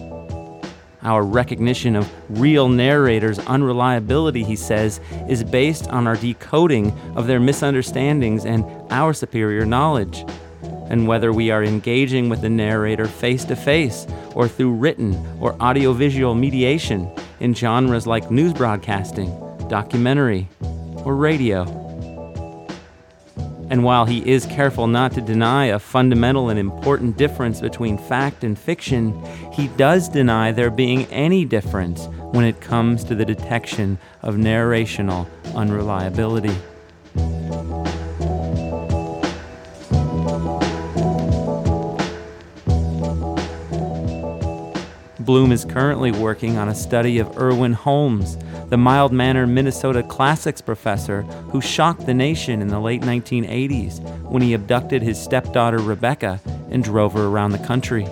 Our 1.03 1.23
recognition 1.23 1.97
of 1.97 2.11
real 2.29 2.69
narrators' 2.69 3.39
unreliability, 3.39 4.45
he 4.45 4.57
says, 4.57 5.01
is 5.29 5.43
based 5.43 5.89
on 5.89 6.07
our 6.07 6.17
decoding 6.17 6.93
of 7.17 7.27
their 7.27 7.41
misunderstandings 7.41 8.45
and 8.45 8.65
our 8.91 9.15
superior 9.15 9.65
knowledge. 9.65 10.25
And 10.63 11.07
whether 11.07 11.33
we 11.33 11.51
are 11.51 11.65
engaging 11.65 12.29
with 12.29 12.43
the 12.43 12.51
narrator 12.51 13.07
face 13.07 13.45
to 13.47 13.57
face 13.57 14.07
or 14.35 14.47
through 14.47 14.73
written 14.73 15.15
or 15.41 15.55
audiovisual 15.63 16.35
mediation 16.35 17.11
in 17.39 17.55
genres 17.55 18.07
like 18.07 18.31
news 18.31 18.53
broadcasting, 18.53 19.31
documentary, 19.69 20.49
or 21.05 21.17
radio. 21.17 21.90
And 23.71 23.85
while 23.85 24.05
he 24.05 24.29
is 24.29 24.47
careful 24.47 24.89
not 24.89 25.13
to 25.13 25.21
deny 25.21 25.67
a 25.67 25.79
fundamental 25.79 26.51
and 26.51 26.59
important 26.59 27.17
difference 27.17 27.61
between 27.61 27.97
fact 27.97 28.43
and 28.43 28.59
fiction, 28.59 29.25
he 29.53 29.69
does 29.69 30.09
deny 30.09 30.51
there 30.51 30.71
being 30.71 31.07
any 31.07 31.45
difference 31.45 32.07
when 32.33 32.45
it 32.45 32.61
comes 32.61 33.05
to 33.05 33.15
the 33.15 33.25
detection 33.25 33.99
of 34.23 34.35
narrational 34.35 35.29
unreliability. 35.55 36.57
Bloom 45.31 45.53
is 45.53 45.65
currently 45.65 46.11
working 46.11 46.59
on 46.59 46.69
a 46.69 46.75
study 46.75 47.21
of 47.21 47.39
Erwin 47.39 47.73
Holmes, 47.73 48.37
the 48.69 48.77
mild 48.77 49.13
mannered 49.13 49.47
Minnesota 49.47 50.03
classics 50.03 50.61
professor 50.61 51.23
who 51.53 51.61
shocked 51.61 52.05
the 52.05 52.13
nation 52.13 52.61
in 52.61 52.67
the 52.67 52.81
late 52.81 53.03
1980s 53.03 54.03
when 54.25 54.43
he 54.43 54.55
abducted 54.55 55.03
his 55.03 55.23
stepdaughter 55.23 55.79
Rebecca 55.79 56.41
and 56.73 56.83
drove 56.83 57.13
her 57.13 57.27
around 57.27 57.53
the 57.53 57.65
country. 57.65 58.09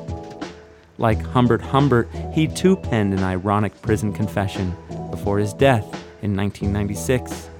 Like 0.98 1.20
Humbert 1.20 1.60
Humbert, 1.60 2.08
he 2.32 2.46
too 2.46 2.76
penned 2.76 3.12
an 3.12 3.24
ironic 3.24 3.82
prison 3.82 4.12
confession 4.12 4.76
before 5.10 5.40
his 5.40 5.52
death 5.52 5.86
in 6.22 6.36
1996. 6.36 7.50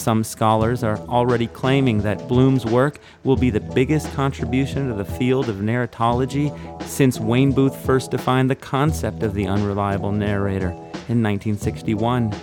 Some 0.00 0.24
scholars 0.24 0.82
are 0.82 0.96
already 1.00 1.46
claiming 1.46 2.00
that 2.00 2.26
Bloom's 2.26 2.64
work 2.64 3.00
will 3.22 3.36
be 3.36 3.50
the 3.50 3.60
biggest 3.60 4.10
contribution 4.14 4.88
to 4.88 4.94
the 4.94 5.04
field 5.04 5.50
of 5.50 5.56
narratology 5.56 6.50
since 6.82 7.20
Wayne 7.20 7.52
Booth 7.52 7.76
first 7.84 8.10
defined 8.10 8.48
the 8.48 8.54
concept 8.54 9.22
of 9.22 9.34
the 9.34 9.46
unreliable 9.46 10.10
narrator 10.10 10.70
in 11.10 11.22
1961. 11.22 12.34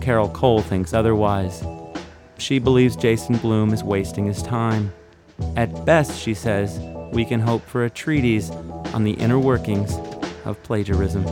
Carol 0.00 0.28
Cole 0.28 0.62
thinks 0.62 0.94
otherwise. 0.94 1.64
She 2.38 2.60
believes 2.60 2.94
Jason 2.94 3.36
Bloom 3.36 3.72
is 3.72 3.82
wasting 3.82 4.26
his 4.26 4.44
time. 4.44 4.92
At 5.56 5.84
best, 5.84 6.16
she 6.16 6.32
says, 6.32 6.78
we 7.12 7.24
can 7.24 7.40
hope 7.40 7.64
for 7.66 7.84
a 7.84 7.90
treatise 7.90 8.50
on 8.94 9.02
the 9.02 9.14
inner 9.14 9.40
workings 9.40 9.96
of 10.44 10.62
plagiarism. 10.62 11.24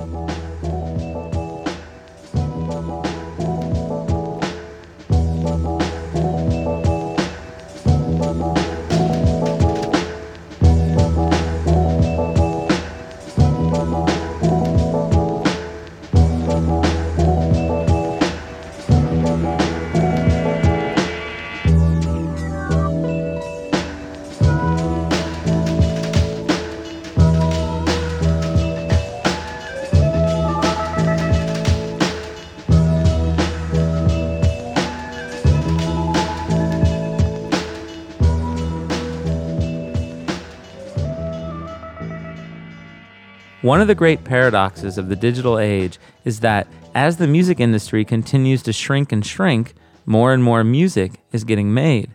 One 43.68 43.82
of 43.82 43.86
the 43.86 43.94
great 43.94 44.24
paradoxes 44.24 44.96
of 44.96 45.10
the 45.10 45.14
digital 45.14 45.58
age 45.58 45.98
is 46.24 46.40
that 46.40 46.66
as 46.94 47.18
the 47.18 47.26
music 47.26 47.60
industry 47.60 48.02
continues 48.02 48.62
to 48.62 48.72
shrink 48.72 49.12
and 49.12 49.26
shrink, 49.26 49.74
more 50.06 50.32
and 50.32 50.42
more 50.42 50.64
music 50.64 51.20
is 51.32 51.44
getting 51.44 51.74
made. 51.74 52.14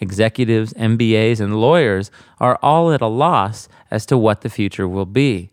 Executives, 0.00 0.72
MBAs, 0.72 1.38
and 1.38 1.60
lawyers 1.60 2.10
are 2.40 2.58
all 2.62 2.92
at 2.92 3.02
a 3.02 3.08
loss 3.08 3.68
as 3.90 4.06
to 4.06 4.16
what 4.16 4.40
the 4.40 4.48
future 4.48 4.88
will 4.88 5.04
be. 5.04 5.50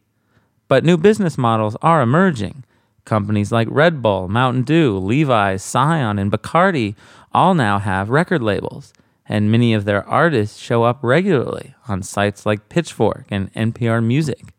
But 0.70 0.86
new 0.86 0.96
business 0.96 1.38
models 1.38 1.76
are 1.82 2.02
emerging. 2.02 2.64
Companies 3.04 3.52
like 3.52 3.68
Red 3.70 4.02
Bull, 4.02 4.30
Mountain 4.30 4.64
Dew, 4.64 4.98
Levi's, 4.98 5.62
Scion, 5.62 6.20
and 6.20 6.32
Bacardi 6.32 6.96
all 7.34 7.54
now 7.54 7.80
have 7.80 8.10
record 8.10 8.42
labels, 8.42 8.94
and 9.28 9.52
many 9.52 9.74
of 9.74 9.84
their 9.84 10.08
artists 10.08 10.58
show 10.58 10.84
up 10.84 11.00
regularly 11.02 11.76
on 11.90 12.02
sites 12.02 12.46
like 12.46 12.70
Pitchfork 12.70 13.26
and 13.30 13.54
NPR 13.56 14.02
Music. 14.02 14.53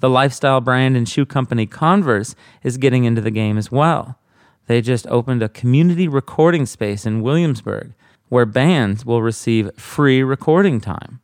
The 0.00 0.10
lifestyle 0.10 0.60
brand 0.60 0.96
and 0.96 1.08
shoe 1.08 1.26
company 1.26 1.66
Converse 1.66 2.34
is 2.62 2.76
getting 2.76 3.04
into 3.04 3.20
the 3.20 3.30
game 3.30 3.58
as 3.58 3.72
well. 3.72 4.18
They 4.66 4.80
just 4.80 5.06
opened 5.08 5.42
a 5.42 5.48
community 5.48 6.06
recording 6.06 6.66
space 6.66 7.04
in 7.04 7.22
Williamsburg 7.22 7.94
where 8.28 8.46
bands 8.46 9.04
will 9.04 9.22
receive 9.22 9.74
free 9.76 10.22
recording 10.22 10.80
time. 10.80 11.20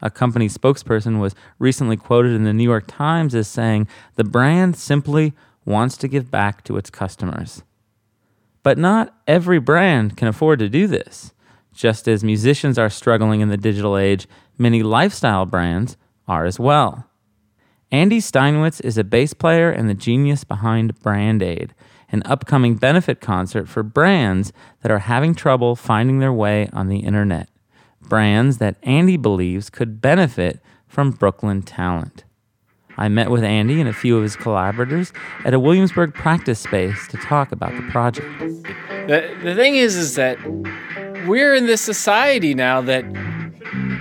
A 0.00 0.10
company 0.10 0.48
spokesperson 0.48 1.20
was 1.20 1.34
recently 1.58 1.96
quoted 1.96 2.32
in 2.32 2.44
the 2.44 2.52
New 2.52 2.64
York 2.64 2.84
Times 2.86 3.34
as 3.34 3.48
saying 3.48 3.88
the 4.14 4.24
brand 4.24 4.76
simply 4.76 5.32
wants 5.64 5.96
to 5.98 6.08
give 6.08 6.30
back 6.30 6.62
to 6.64 6.76
its 6.76 6.90
customers. 6.90 7.62
But 8.62 8.78
not 8.78 9.14
every 9.26 9.58
brand 9.58 10.16
can 10.16 10.28
afford 10.28 10.58
to 10.60 10.68
do 10.68 10.86
this. 10.86 11.32
Just 11.72 12.06
as 12.06 12.22
musicians 12.22 12.78
are 12.78 12.90
struggling 12.90 13.40
in 13.40 13.48
the 13.48 13.56
digital 13.56 13.96
age, 13.96 14.26
many 14.56 14.82
lifestyle 14.82 15.44
brands 15.44 15.96
are 16.28 16.44
as 16.44 16.60
well. 16.60 17.08
Andy 17.94 18.18
Steinwitz 18.18 18.80
is 18.80 18.98
a 18.98 19.04
bass 19.04 19.34
player 19.34 19.70
and 19.70 19.88
the 19.88 19.94
genius 19.94 20.42
behind 20.42 20.98
Brand 20.98 21.44
Aid, 21.44 21.72
an 22.10 22.24
upcoming 22.24 22.74
benefit 22.74 23.20
concert 23.20 23.68
for 23.68 23.84
brands 23.84 24.52
that 24.82 24.90
are 24.90 24.98
having 24.98 25.32
trouble 25.32 25.76
finding 25.76 26.18
their 26.18 26.32
way 26.32 26.68
on 26.72 26.88
the 26.88 26.98
internet. 26.98 27.48
Brands 28.02 28.58
that 28.58 28.78
Andy 28.82 29.16
believes 29.16 29.70
could 29.70 30.00
benefit 30.00 30.58
from 30.88 31.12
Brooklyn 31.12 31.62
talent. 31.62 32.24
I 32.96 33.06
met 33.06 33.30
with 33.30 33.44
Andy 33.44 33.78
and 33.78 33.88
a 33.88 33.92
few 33.92 34.16
of 34.16 34.24
his 34.24 34.34
collaborators 34.34 35.12
at 35.44 35.54
a 35.54 35.60
Williamsburg 35.60 36.14
practice 36.14 36.58
space 36.58 37.06
to 37.10 37.16
talk 37.18 37.52
about 37.52 37.76
the 37.76 37.88
project. 37.92 38.26
The, 39.06 39.38
the 39.40 39.54
thing 39.54 39.76
is, 39.76 39.94
is 39.94 40.16
that 40.16 40.36
we're 41.28 41.54
in 41.54 41.66
this 41.66 41.80
society 41.80 42.54
now 42.54 42.80
that 42.80 43.04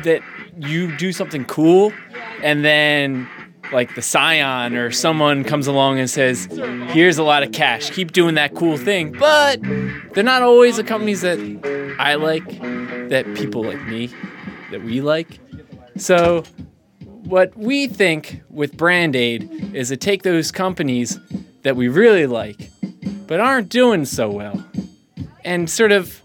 that 0.04 0.24
you 0.58 0.96
do 0.98 1.12
something 1.12 1.46
cool, 1.46 1.94
and 2.42 2.66
then 2.66 3.28
like 3.74 3.96
the 3.96 4.02
Scion 4.02 4.76
or 4.76 4.92
someone 4.92 5.44
comes 5.44 5.68
along 5.68 6.00
and 6.00 6.10
says, 6.10 6.48
"Here's 6.90 7.18
a 7.18 7.24
lot 7.24 7.44
of 7.44 7.52
cash. 7.52 7.90
Keep 7.90 8.12
doing 8.12 8.36
that 8.36 8.54
cool 8.56 8.78
thing." 8.78 9.12
But 9.12 9.62
they're 10.14 10.24
not 10.24 10.42
always 10.42 10.78
the 10.78 10.84
companies 10.84 11.22
that 11.22 11.40
I 12.00 12.16
like, 12.16 12.46
that 13.10 13.26
people 13.36 13.64
like 13.64 13.86
me, 13.88 14.10
that 14.72 14.84
we 14.84 15.02
like. 15.02 15.40
So 15.98 16.44
what 17.24 17.56
we 17.58 17.88
think 17.88 18.42
with 18.50 18.78
Brand 18.78 19.16
Aid 19.16 19.72
is 19.74 19.90
to 19.90 19.98
take 19.98 20.24
those 20.24 20.52
companies 20.52 21.20
that 21.64 21.76
we 21.76 21.88
really 21.88 22.26
like, 22.26 22.70
but 23.28 23.40
aren't 23.40 23.70
doing 23.70 24.06
so 24.06 24.30
well, 24.30 24.64
and 25.44 25.70
sort 25.70 25.92
of 25.92 26.22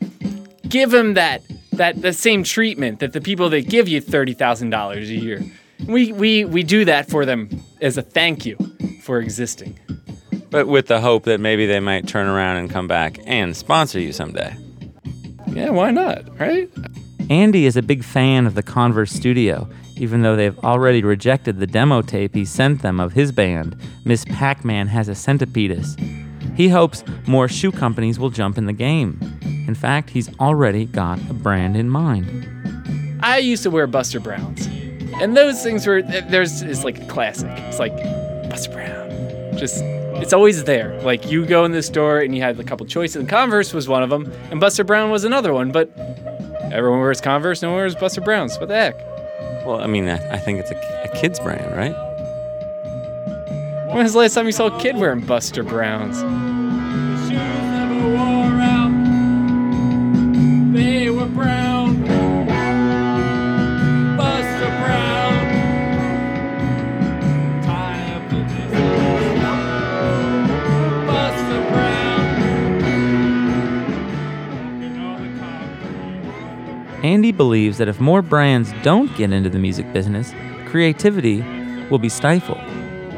give 0.68 0.90
them 0.90 1.14
that 1.14 1.42
that 1.72 2.02
the 2.02 2.12
same 2.12 2.42
treatment 2.42 2.98
that 2.98 3.12
the 3.12 3.20
people 3.20 3.48
that 3.50 3.68
give 3.68 3.88
you 3.88 4.00
thirty 4.00 4.34
thousand 4.34 4.70
dollars 4.70 5.08
a 5.10 5.14
year. 5.14 5.42
We, 5.86 6.12
we 6.12 6.44
we 6.44 6.62
do 6.62 6.84
that 6.84 7.08
for 7.08 7.24
them 7.24 7.48
as 7.80 7.96
a 7.96 8.02
thank 8.02 8.44
you 8.44 8.56
for 9.02 9.20
existing. 9.20 9.78
But 10.50 10.66
with 10.66 10.86
the 10.86 11.00
hope 11.00 11.24
that 11.24 11.40
maybe 11.40 11.66
they 11.66 11.80
might 11.80 12.08
turn 12.08 12.26
around 12.26 12.56
and 12.56 12.70
come 12.70 12.88
back 12.88 13.18
and 13.26 13.56
sponsor 13.56 14.00
you 14.00 14.12
someday. 14.12 14.56
Yeah, 15.48 15.70
why 15.70 15.90
not? 15.90 16.38
Right? 16.38 16.70
Andy 17.30 17.66
is 17.66 17.76
a 17.76 17.82
big 17.82 18.04
fan 18.04 18.46
of 18.46 18.54
the 18.54 18.62
Converse 18.62 19.12
studio, 19.12 19.68
even 19.96 20.22
though 20.22 20.36
they've 20.36 20.58
already 20.60 21.02
rejected 21.02 21.58
the 21.58 21.66
demo 21.66 22.00
tape 22.00 22.34
he 22.34 22.44
sent 22.44 22.80
them 22.80 23.00
of 23.00 23.12
his 23.12 23.32
band, 23.32 23.76
Miss 24.04 24.24
Pac 24.24 24.64
Man 24.64 24.86
Has 24.88 25.08
a 25.08 25.12
Centipedus. 25.12 25.98
He 26.56 26.68
hopes 26.68 27.04
more 27.26 27.46
shoe 27.48 27.70
companies 27.70 28.18
will 28.18 28.30
jump 28.30 28.56
in 28.56 28.66
the 28.66 28.72
game. 28.72 29.18
In 29.68 29.74
fact, 29.74 30.10
he's 30.10 30.34
already 30.38 30.86
got 30.86 31.18
a 31.28 31.34
brand 31.34 31.76
in 31.76 31.88
mind. 31.90 32.48
I 33.20 33.38
used 33.38 33.62
to 33.64 33.70
wear 33.70 33.86
Buster 33.86 34.20
Browns, 34.20 34.66
and 35.20 35.36
those 35.36 35.62
things 35.62 35.86
were 35.86 36.02
there's 36.02 36.62
is 36.62 36.84
like 36.84 37.00
a 37.00 37.06
classic. 37.06 37.50
It's 37.50 37.78
like 37.78 37.96
Buster 38.48 38.72
Brown, 38.72 39.10
just 39.58 39.82
it's 40.20 40.32
always 40.32 40.64
there. 40.64 41.00
Like 41.02 41.30
you 41.30 41.46
go 41.46 41.64
in 41.64 41.72
the 41.72 41.82
store 41.82 42.20
and 42.20 42.34
you 42.34 42.42
had 42.42 42.58
a 42.58 42.64
couple 42.64 42.86
choices, 42.86 43.16
and 43.16 43.28
Converse 43.28 43.72
was 43.72 43.88
one 43.88 44.02
of 44.02 44.10
them, 44.10 44.32
and 44.50 44.60
Buster 44.60 44.84
Brown 44.84 45.10
was 45.10 45.24
another 45.24 45.52
one. 45.52 45.70
But 45.72 45.90
everyone 46.72 47.00
wears 47.00 47.20
Converse, 47.20 47.62
no 47.62 47.70
one 47.70 47.78
wears 47.78 47.94
Buster 47.94 48.20
Browns. 48.20 48.58
What 48.58 48.68
the 48.68 48.74
heck? 48.74 48.96
Well, 49.66 49.80
I 49.80 49.86
mean, 49.86 50.08
I, 50.08 50.34
I 50.34 50.38
think 50.38 50.60
it's 50.60 50.70
a, 50.70 50.76
a 51.04 51.20
kid's 51.20 51.40
brand, 51.40 51.76
right? 51.76 51.94
When 53.88 54.02
was 54.02 54.12
the 54.12 54.18
last 54.18 54.34
time 54.34 54.46
you 54.46 54.52
saw 54.52 54.66
a 54.66 54.80
kid 54.80 54.96
wearing 54.96 55.20
Buster 55.20 55.62
Browns? 55.62 56.20
They 60.74 61.10
were 61.10 61.26
brown. 61.26 61.67
Andy 77.08 77.32
believes 77.32 77.78
that 77.78 77.88
if 77.88 78.00
more 78.00 78.20
brands 78.20 78.70
don't 78.82 79.16
get 79.16 79.32
into 79.32 79.48
the 79.48 79.58
music 79.58 79.90
business, 79.94 80.34
creativity 80.66 81.40
will 81.88 81.98
be 81.98 82.10
stifled. 82.10 82.60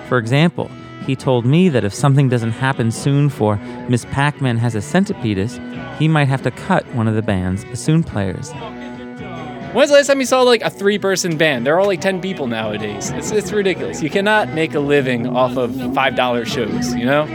For 0.09 0.17
example, 0.17 0.71
he 1.05 1.17
told 1.17 1.45
me 1.45 1.69
that 1.71 1.83
if 1.83 1.93
something 1.93 2.29
doesn't 2.29 2.53
happen 2.53 2.93
soon 2.93 3.29
for 3.29 3.57
Miss 3.89 4.05
Pac 4.05 4.41
Man 4.41 4.59
Has 4.59 4.77
a 4.77 4.79
Centipedus, 4.79 5.59
he 5.99 6.07
might 6.07 6.29
have 6.29 6.41
to 6.43 6.53
cut 6.53 6.87
one 6.95 7.09
of 7.09 7.17
the 7.17 7.23
band's 7.23 7.65
bassoon 7.65 8.05
players. 8.05 8.53
When's 9.73 9.91
the 9.91 9.97
last 9.97 10.07
time 10.07 10.21
you 10.21 10.27
saw 10.27 10.43
like 10.43 10.63
a 10.63 10.71
three-person 10.71 11.37
band? 11.37 11.67
There 11.67 11.75
are 11.75 11.81
only 11.81 11.97
ten 11.97 12.21
people 12.21 12.47
nowadays. 12.47 13.11
It's 13.11 13.33
it's 13.33 13.51
ridiculous. 13.51 14.01
You 14.05 14.11
cannot 14.11 14.51
make 14.51 14.73
a 14.75 14.81
living 14.81 15.27
off 15.27 15.57
of 15.57 15.75
five 15.95 16.15
dollar 16.15 16.45
shows. 16.45 16.95
You 16.95 17.07
know. 17.07 17.27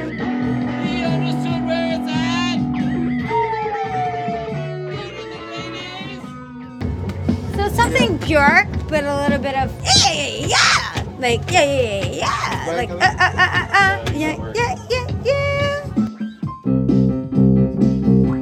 Bjork, 8.26 8.68
but 8.90 9.04
a 9.04 9.16
little 9.22 9.38
bit 9.38 9.56
of 9.56 9.72
yeah, 10.02 11.04
like 11.20 11.52
yeah, 11.52 11.64
yeah, 11.64 12.06
yeah, 12.06 12.74
like 12.76 12.90
uh, 12.90 12.96
uh, 12.96 13.00
uh, 13.20 13.38
uh, 13.38 13.68
uh, 13.72 14.12
yeah, 14.16 14.36
yeah, 14.56 14.76
yeah, 14.90 15.08
yeah. 15.24 15.82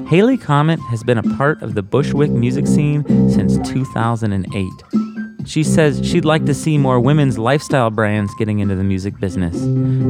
Haley 0.09 0.37
Comet 0.37 0.79
has 0.89 1.03
been 1.03 1.17
a 1.17 1.23
part 1.35 1.61
of 1.61 1.75
the 1.75 1.83
Bushwick 1.83 2.31
music 2.31 2.65
scene 2.65 3.03
since 3.29 3.57
2008. 3.67 5.12
She 5.45 5.63
says 5.63 6.05
she'd 6.05 6.25
like 6.25 6.45
to 6.45 6.53
see 6.53 6.77
more 6.77 6.99
women's 6.99 7.37
lifestyle 7.37 7.89
brands 7.89 8.33
getting 8.35 8.59
into 8.59 8.75
the 8.75 8.83
music 8.83 9.19
business. 9.19 9.55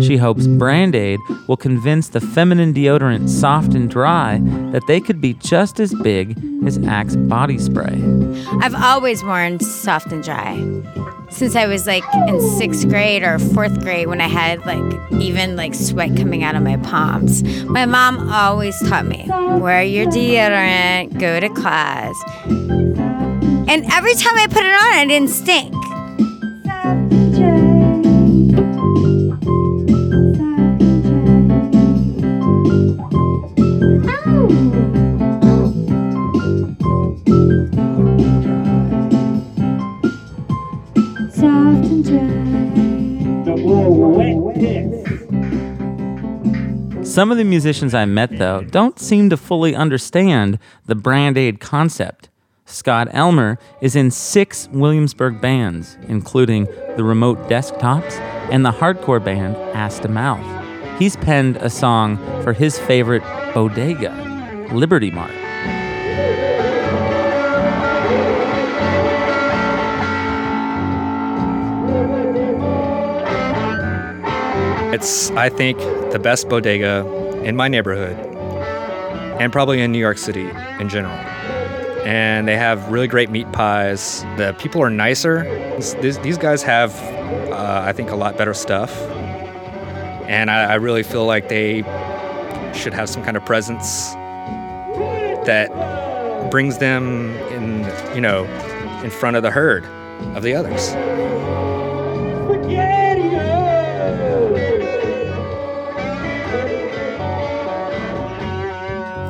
She 0.05 0.17
hopes 0.17 0.47
Brand 0.47 0.95
Aid 0.95 1.19
will 1.47 1.57
convince 1.57 2.09
the 2.09 2.21
feminine 2.21 2.73
deodorant 2.73 3.29
Soft 3.29 3.73
and 3.73 3.89
Dry 3.89 4.39
that 4.71 4.85
they 4.87 4.99
could 4.99 5.21
be 5.21 5.33
just 5.33 5.79
as 5.79 5.93
big 5.95 6.37
as 6.65 6.77
Axe 6.87 7.15
body 7.15 7.57
spray. 7.57 8.01
I've 8.61 8.75
always 8.75 9.23
worn 9.23 9.59
soft 9.59 10.11
and 10.11 10.23
dry 10.23 10.55
since 11.29 11.55
I 11.55 11.65
was 11.65 11.87
like 11.87 12.03
in 12.27 12.39
sixth 12.57 12.87
grade 12.87 13.23
or 13.23 13.39
fourth 13.39 13.79
grade 13.81 14.07
when 14.07 14.21
I 14.21 14.27
had 14.27 14.65
like 14.65 15.11
even 15.13 15.55
like 15.55 15.73
sweat 15.73 16.15
coming 16.15 16.43
out 16.43 16.55
of 16.55 16.63
my 16.63 16.77
palms. 16.77 17.43
My 17.65 17.85
mom 17.85 18.29
always 18.31 18.79
taught 18.87 19.05
me 19.05 19.25
wear 19.27 19.83
your 19.83 20.05
deodorant, 20.05 21.19
go 21.19 21.39
to 21.39 21.49
class. 21.49 23.02
And 23.67 23.85
every 23.91 24.13
time 24.15 24.37
I 24.37 24.47
put 24.47 24.63
it 24.63 24.73
on, 24.73 24.93
I 24.93 25.05
didn't 25.07 25.29
stink. 25.29 25.73
Some 47.03 47.31
of 47.31 47.37
the 47.37 47.43
musicians 47.43 47.93
I 47.93 48.05
met, 48.05 48.39
though, 48.39 48.63
don't 48.63 48.99
seem 48.99 49.29
to 49.29 49.37
fully 49.37 49.75
understand 49.75 50.57
the 50.87 50.95
Brand 50.95 51.37
Aid 51.37 51.59
concept. 51.59 52.29
Scott 52.73 53.07
Elmer 53.11 53.59
is 53.81 53.95
in 53.95 54.09
six 54.09 54.67
Williamsburg 54.71 55.39
bands, 55.39 55.95
including 56.07 56.65
the 56.97 57.03
Remote 57.03 57.47
Desktops 57.47 58.13
and 58.51 58.65
the 58.65 58.71
hardcore 58.71 59.23
band 59.23 59.55
Ass 59.75 59.99
to 59.99 60.07
Mouth. 60.07 60.43
He's 60.97 61.15
penned 61.17 61.57
a 61.57 61.69
song 61.69 62.17
for 62.41 62.51
his 62.51 62.79
favorite 62.79 63.21
bodega, 63.53 64.11
Liberty 64.73 65.11
Mart. 65.11 65.29
It's, 74.91 75.29
I 75.31 75.49
think, 75.49 75.77
the 76.11 76.19
best 76.19 76.49
bodega 76.49 77.05
in 77.43 77.55
my 77.55 77.67
neighborhood 77.67 78.17
and 79.39 79.53
probably 79.53 79.79
in 79.79 79.91
New 79.91 79.99
York 79.99 80.17
City 80.17 80.49
in 80.79 80.89
general. 80.89 81.19
And 82.05 82.47
they 82.47 82.57
have 82.57 82.91
really 82.91 83.07
great 83.07 83.29
meat 83.29 83.51
pies. 83.51 84.23
The 84.37 84.55
people 84.59 84.81
are 84.81 84.89
nicer. 84.89 85.43
These, 86.01 86.19
these 86.19 86.37
guys 86.37 86.61
have, 86.63 86.93
uh, 87.51 87.83
I 87.85 87.93
think, 87.93 88.11
a 88.11 88.15
lot 88.15 88.37
better 88.37 88.53
stuff. 88.53 88.91
And 90.27 90.51
I, 90.51 90.71
I 90.71 90.75
really 90.75 91.03
feel 91.03 91.25
like 91.25 91.47
they 91.47 91.83
should 92.73 92.93
have 92.93 93.07
some 93.09 93.23
kind 93.23 93.37
of 93.37 93.45
presence 93.45 94.13
that 95.45 95.69
brings 96.51 96.77
them 96.77 97.35
in, 97.51 97.83
you 98.15 98.21
know, 98.21 98.45
in 99.03 99.09
front 99.09 99.37
of 99.37 99.43
the 99.43 99.51
herd 99.51 99.85
of 100.35 100.43
the 100.43 100.53
others. 100.55 100.93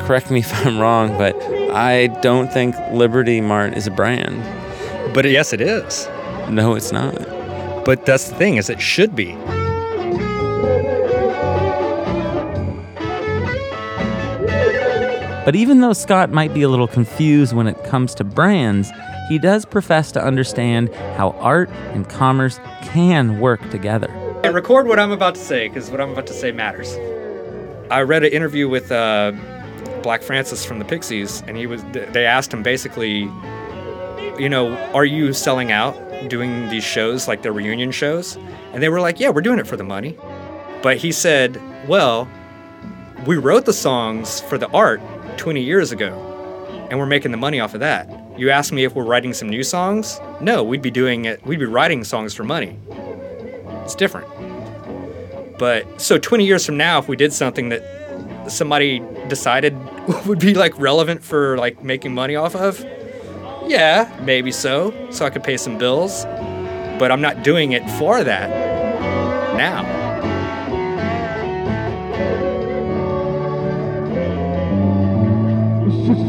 Correct 0.07 0.29
me 0.31 0.39
if 0.41 0.65
I'm 0.65 0.79
wrong, 0.79 1.17
but 1.17 1.33
I 1.73 2.07
don't 2.21 2.53
think 2.53 2.75
Liberty 2.91 3.41
Mart 3.41 3.75
is 3.75 3.87
a 3.87 3.91
brand. 3.91 4.43
But 5.11 5.25
yes, 5.25 5.53
it 5.53 5.59
is. 5.59 6.07
No, 6.47 6.75
it's 6.75 6.91
not. 6.91 7.15
But 7.83 8.05
that's 8.05 8.29
the 8.29 8.35
thing 8.35 8.57
is 8.57 8.69
it 8.69 8.79
should 8.79 9.15
be. 9.15 9.33
But 15.45 15.55
even 15.55 15.81
though 15.81 15.93
Scott 15.93 16.29
might 16.29 16.53
be 16.53 16.61
a 16.61 16.69
little 16.69 16.87
confused 16.87 17.53
when 17.53 17.65
it 17.65 17.83
comes 17.85 18.13
to 18.15 18.23
brands, 18.23 18.91
he 19.27 19.39
does 19.39 19.65
profess 19.65 20.11
to 20.11 20.23
understand 20.23 20.93
how 21.17 21.31
art 21.39 21.69
and 21.93 22.07
commerce 22.07 22.59
can 22.83 23.39
work 23.39 23.67
together. 23.71 24.11
Hey, 24.43 24.51
record 24.51 24.85
what 24.87 24.99
I'm 24.99 25.11
about 25.11 25.33
to 25.33 25.41
say 25.41 25.69
because 25.69 25.89
what 25.89 25.99
I'm 25.99 26.11
about 26.11 26.27
to 26.27 26.33
say 26.33 26.51
matters. 26.51 26.95
I 27.89 28.01
read 28.03 28.23
an 28.23 28.31
interview 28.31 28.69
with 28.69 28.91
uh, 28.91 29.33
Black 30.03 30.21
Francis 30.21 30.65
from 30.65 30.79
the 30.79 30.85
Pixies, 30.85 31.41
and 31.47 31.57
he 31.57 31.65
was. 31.65 31.83
They 31.91 32.25
asked 32.25 32.53
him 32.53 32.61
basically, 32.61 33.21
you 34.37 34.49
know, 34.49 34.75
are 34.93 35.05
you 35.05 35.33
selling 35.33 35.71
out 35.71 35.95
doing 36.29 36.69
these 36.69 36.83
shows 36.83 37.27
like 37.27 37.41
the 37.41 37.51
reunion 37.51 37.91
shows? 37.91 38.37
And 38.73 38.83
they 38.83 38.89
were 38.89 39.01
like, 39.01 39.19
yeah, 39.19 39.29
we're 39.29 39.41
doing 39.41 39.59
it 39.59 39.67
for 39.67 39.77
the 39.77 39.83
money. 39.83 40.17
But 40.81 40.97
he 40.97 41.11
said, 41.11 41.61
well, 41.87 42.27
we 43.25 43.37
wrote 43.37 43.65
the 43.65 43.73
songs 43.73 44.41
for 44.41 44.57
the 44.57 44.69
art 44.69 45.01
20 45.37 45.61
years 45.61 45.91
ago, 45.91 46.13
and 46.89 46.99
we're 46.99 47.05
making 47.05 47.31
the 47.31 47.37
money 47.37 47.59
off 47.59 47.73
of 47.73 47.79
that. 47.79 48.09
You 48.37 48.49
ask 48.49 48.73
me 48.73 48.83
if 48.83 48.95
we're 48.95 49.05
writing 49.05 49.33
some 49.33 49.47
new 49.47 49.63
songs? 49.63 50.19
No, 50.41 50.63
we'd 50.63 50.81
be 50.81 50.91
doing 50.91 51.25
it. 51.25 51.45
We'd 51.45 51.59
be 51.59 51.65
writing 51.65 52.03
songs 52.03 52.33
for 52.33 52.43
money. 52.43 52.77
It's 53.83 53.95
different. 53.95 54.27
But 55.59 56.01
so 56.01 56.17
20 56.17 56.45
years 56.45 56.65
from 56.65 56.77
now, 56.77 56.97
if 56.97 57.07
we 57.07 57.15
did 57.15 57.31
something 57.31 57.69
that 57.69 58.02
somebody 58.47 59.01
decided 59.27 59.77
would 60.25 60.39
be 60.39 60.53
like 60.53 60.77
relevant 60.79 61.23
for 61.23 61.57
like 61.57 61.83
making 61.83 62.13
money 62.13 62.35
off 62.35 62.55
of, 62.55 62.83
yeah, 63.67 64.11
maybe 64.23 64.51
so. 64.51 64.93
So 65.11 65.25
I 65.25 65.29
could 65.29 65.43
pay 65.43 65.57
some 65.57 65.77
bills. 65.77 66.25
But 66.99 67.11
I'm 67.11 67.21
not 67.21 67.43
doing 67.43 67.71
it 67.71 67.89
for 67.91 68.23
that 68.23 68.49
now. 69.57 69.83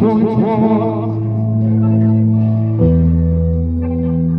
So 0.00 1.03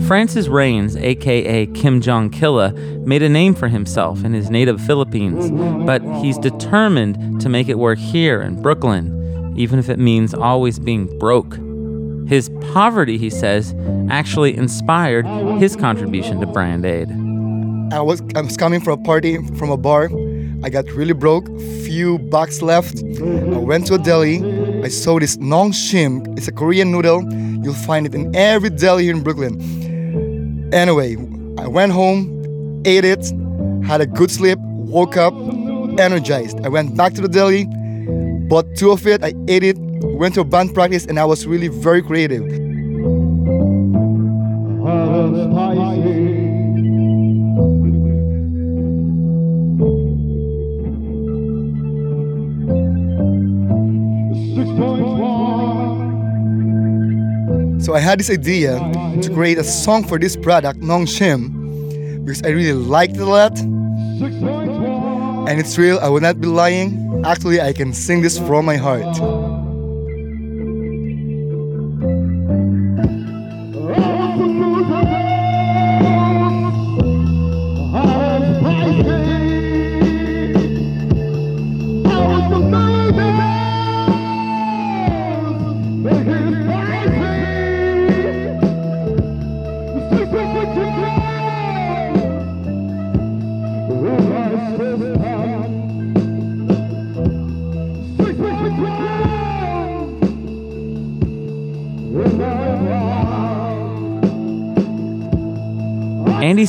Francis 0.07 0.47
Rains, 0.47 0.95
aka 0.95 1.65
Kim 1.67 1.99
Jong 1.99 2.29
Killa, 2.29 2.73
made 2.73 3.23
a 3.23 3.29
name 3.29 3.55
for 3.55 3.67
himself 3.67 4.23
in 4.23 4.33
his 4.33 4.51
native 4.51 4.79
Philippines, 4.79 5.49
but 5.83 6.03
he's 6.21 6.37
determined 6.37 7.41
to 7.41 7.49
make 7.49 7.69
it 7.69 7.79
work 7.79 7.97
here 7.97 8.39
in 8.43 8.61
Brooklyn, 8.61 9.55
even 9.57 9.79
if 9.79 9.89
it 9.89 9.97
means 9.97 10.35
always 10.35 10.77
being 10.77 11.17
broke. 11.17 11.57
His 12.29 12.51
poverty, 12.71 13.17
he 13.17 13.31
says, 13.31 13.73
actually 14.11 14.55
inspired 14.55 15.25
his 15.59 15.75
contribution 15.75 16.39
to 16.39 16.45
Brand 16.45 16.85
Aid. 16.85 17.09
I 17.91 18.01
was 18.01 18.21
I 18.35 18.41
was 18.41 18.57
coming 18.57 18.81
from 18.81 18.99
a 18.99 19.03
party 19.03 19.37
from 19.57 19.71
a 19.71 19.77
bar. 19.77 20.11
I 20.63 20.69
got 20.69 20.85
really 20.91 21.13
broke, 21.13 21.47
few 21.83 22.19
bucks 22.19 22.61
left. 22.61 23.03
I 23.03 23.57
went 23.57 23.87
to 23.87 23.95
a 23.95 23.97
deli. 23.97 24.37
I 24.83 24.87
saw 24.87 25.19
this 25.19 25.37
nong 25.37 25.71
shim. 25.71 26.37
It's 26.37 26.47
a 26.47 26.51
Korean 26.51 26.91
noodle. 26.91 27.23
You'll 27.63 27.73
find 27.73 28.05
it 28.05 28.13
in 28.13 28.35
every 28.35 28.69
deli 28.69 29.05
here 29.05 29.15
in 29.15 29.23
Brooklyn. 29.23 29.84
Anyway, 30.75 31.15
I 31.57 31.67
went 31.67 31.93
home, 31.93 32.83
ate 32.83 33.05
it, 33.05 33.25
had 33.87 34.01
a 34.01 34.05
good 34.05 34.29
sleep, 34.29 34.59
woke 34.59 35.15
up, 35.15 35.33
energized. 35.97 36.59
I 36.65 36.67
went 36.67 36.97
back 36.97 37.13
to 37.13 37.21
the 37.21 37.29
deli, 37.29 37.63
bought 38.49 38.65
two 38.75 38.91
of 38.91 39.07
it, 39.07 39.23
I 39.23 39.33
ate 39.47 39.63
it, 39.63 39.77
went 39.79 40.33
to 40.33 40.41
a 40.41 40.43
band 40.43 40.73
practice, 40.73 41.05
and 41.05 41.17
I 41.17 41.23
was 41.23 41.47
really 41.47 41.69
very 41.69 42.01
creative. 42.01 42.43
So 57.79 57.93
I 57.93 57.99
had 57.99 58.19
this 58.19 58.29
idea 58.29 58.79
to 59.21 59.29
create 59.33 59.57
a 59.57 59.63
song 59.63 60.03
for 60.07 60.17
this 60.17 60.35
product, 60.35 60.79
Nong 60.79 61.05
Shim, 61.05 62.25
because 62.25 62.41
I 62.43 62.49
really 62.49 62.73
liked 62.73 63.15
it 63.15 63.21
a 63.21 63.25
lot. 63.25 63.59
And 65.47 65.59
it's 65.59 65.77
real, 65.77 65.99
I 65.99 66.09
will 66.09 66.21
not 66.21 66.41
be 66.41 66.47
lying. 66.47 67.23
Actually, 67.25 67.61
I 67.61 67.73
can 67.73 67.93
sing 67.93 68.21
this 68.21 68.37
from 68.39 68.65
my 68.65 68.77
heart. 68.77 69.05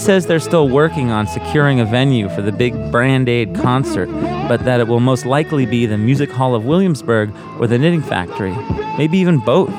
Says 0.07 0.26
they're 0.26 0.38
still 0.38 0.68
working 0.68 1.11
on 1.11 1.26
securing 1.26 1.80
a 1.80 1.84
venue 1.84 2.28
for 2.28 2.40
the 2.40 2.52
big 2.52 2.72
Brand 2.92 3.28
Aid 3.28 3.57
concert, 3.57 4.07
but 4.46 4.64
that 4.64 4.78
it 4.78 4.86
will 4.86 5.00
most 5.00 5.26
likely 5.26 5.66
be 5.66 5.84
the 5.84 5.98
Music 5.98 6.30
Hall 6.30 6.54
of 6.54 6.64
Williamsburg 6.64 7.34
or 7.59 7.66
the 7.66 7.76
Knitting 7.76 8.02
Factory, 8.02 8.54
maybe 8.96 9.18
even 9.18 9.40
both. 9.40 9.74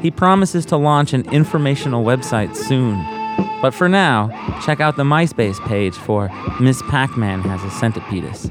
He 0.00 0.10
promises 0.10 0.64
to 0.66 0.78
launch 0.78 1.12
an 1.12 1.30
informational 1.30 2.04
website 2.04 2.56
soon. 2.56 2.96
But 3.60 3.74
for 3.74 3.86
now, 3.86 4.28
check 4.64 4.80
out 4.80 4.96
the 4.96 5.04
MySpace 5.04 5.62
page 5.66 5.94
for 5.94 6.30
Miss 6.58 6.80
Pac 6.88 7.14
Man 7.18 7.42
Has 7.42 7.62
a 7.62 7.66
Centipedus. 7.66 8.50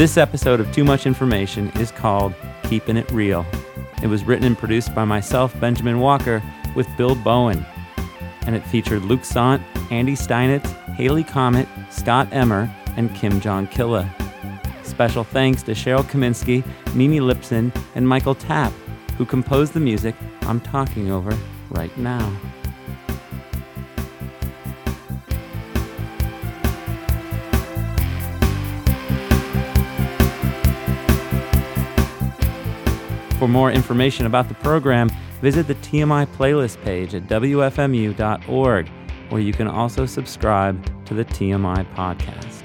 This 0.00 0.16
episode 0.16 0.60
of 0.60 0.72
Too 0.72 0.82
Much 0.82 1.04
Information 1.04 1.68
is 1.72 1.90
called 1.90 2.32
Keeping 2.62 2.96
It 2.96 3.10
Real. 3.10 3.44
It 4.02 4.06
was 4.06 4.24
written 4.24 4.46
and 4.46 4.56
produced 4.56 4.94
by 4.94 5.04
myself, 5.04 5.54
Benjamin 5.60 6.00
Walker, 6.00 6.42
with 6.74 6.88
Bill 6.96 7.14
Bowen. 7.14 7.66
And 8.46 8.56
it 8.56 8.64
featured 8.64 9.02
Luc 9.02 9.26
Sante, 9.26 9.62
Andy 9.90 10.14
Steinitz, 10.14 10.72
Haley 10.94 11.22
Comet, 11.22 11.68
Scott 11.90 12.28
Emmer, 12.32 12.74
and 12.96 13.14
Kim 13.14 13.42
Jong 13.42 13.66
Killa. 13.66 14.10
Special 14.84 15.22
thanks 15.22 15.62
to 15.64 15.72
Cheryl 15.72 16.02
Kaminsky, 16.04 16.64
Mimi 16.94 17.20
Lipson, 17.20 17.70
and 17.94 18.08
Michael 18.08 18.34
Tapp, 18.34 18.72
who 19.18 19.26
composed 19.26 19.74
the 19.74 19.80
music 19.80 20.14
I'm 20.40 20.62
talking 20.62 21.10
over 21.10 21.36
right 21.68 21.94
now. 21.98 22.34
For 33.40 33.48
more 33.48 33.72
information 33.72 34.26
about 34.26 34.48
the 34.48 34.54
program, 34.56 35.08
visit 35.40 35.66
the 35.66 35.74
TMI 35.76 36.26
playlist 36.26 36.78
page 36.82 37.14
at 37.14 37.26
WFMU.org, 37.26 38.88
where 39.30 39.40
you 39.40 39.52
can 39.54 39.66
also 39.66 40.04
subscribe 40.04 41.06
to 41.06 41.14
the 41.14 41.24
TMI 41.24 41.86
podcast. 41.94 42.59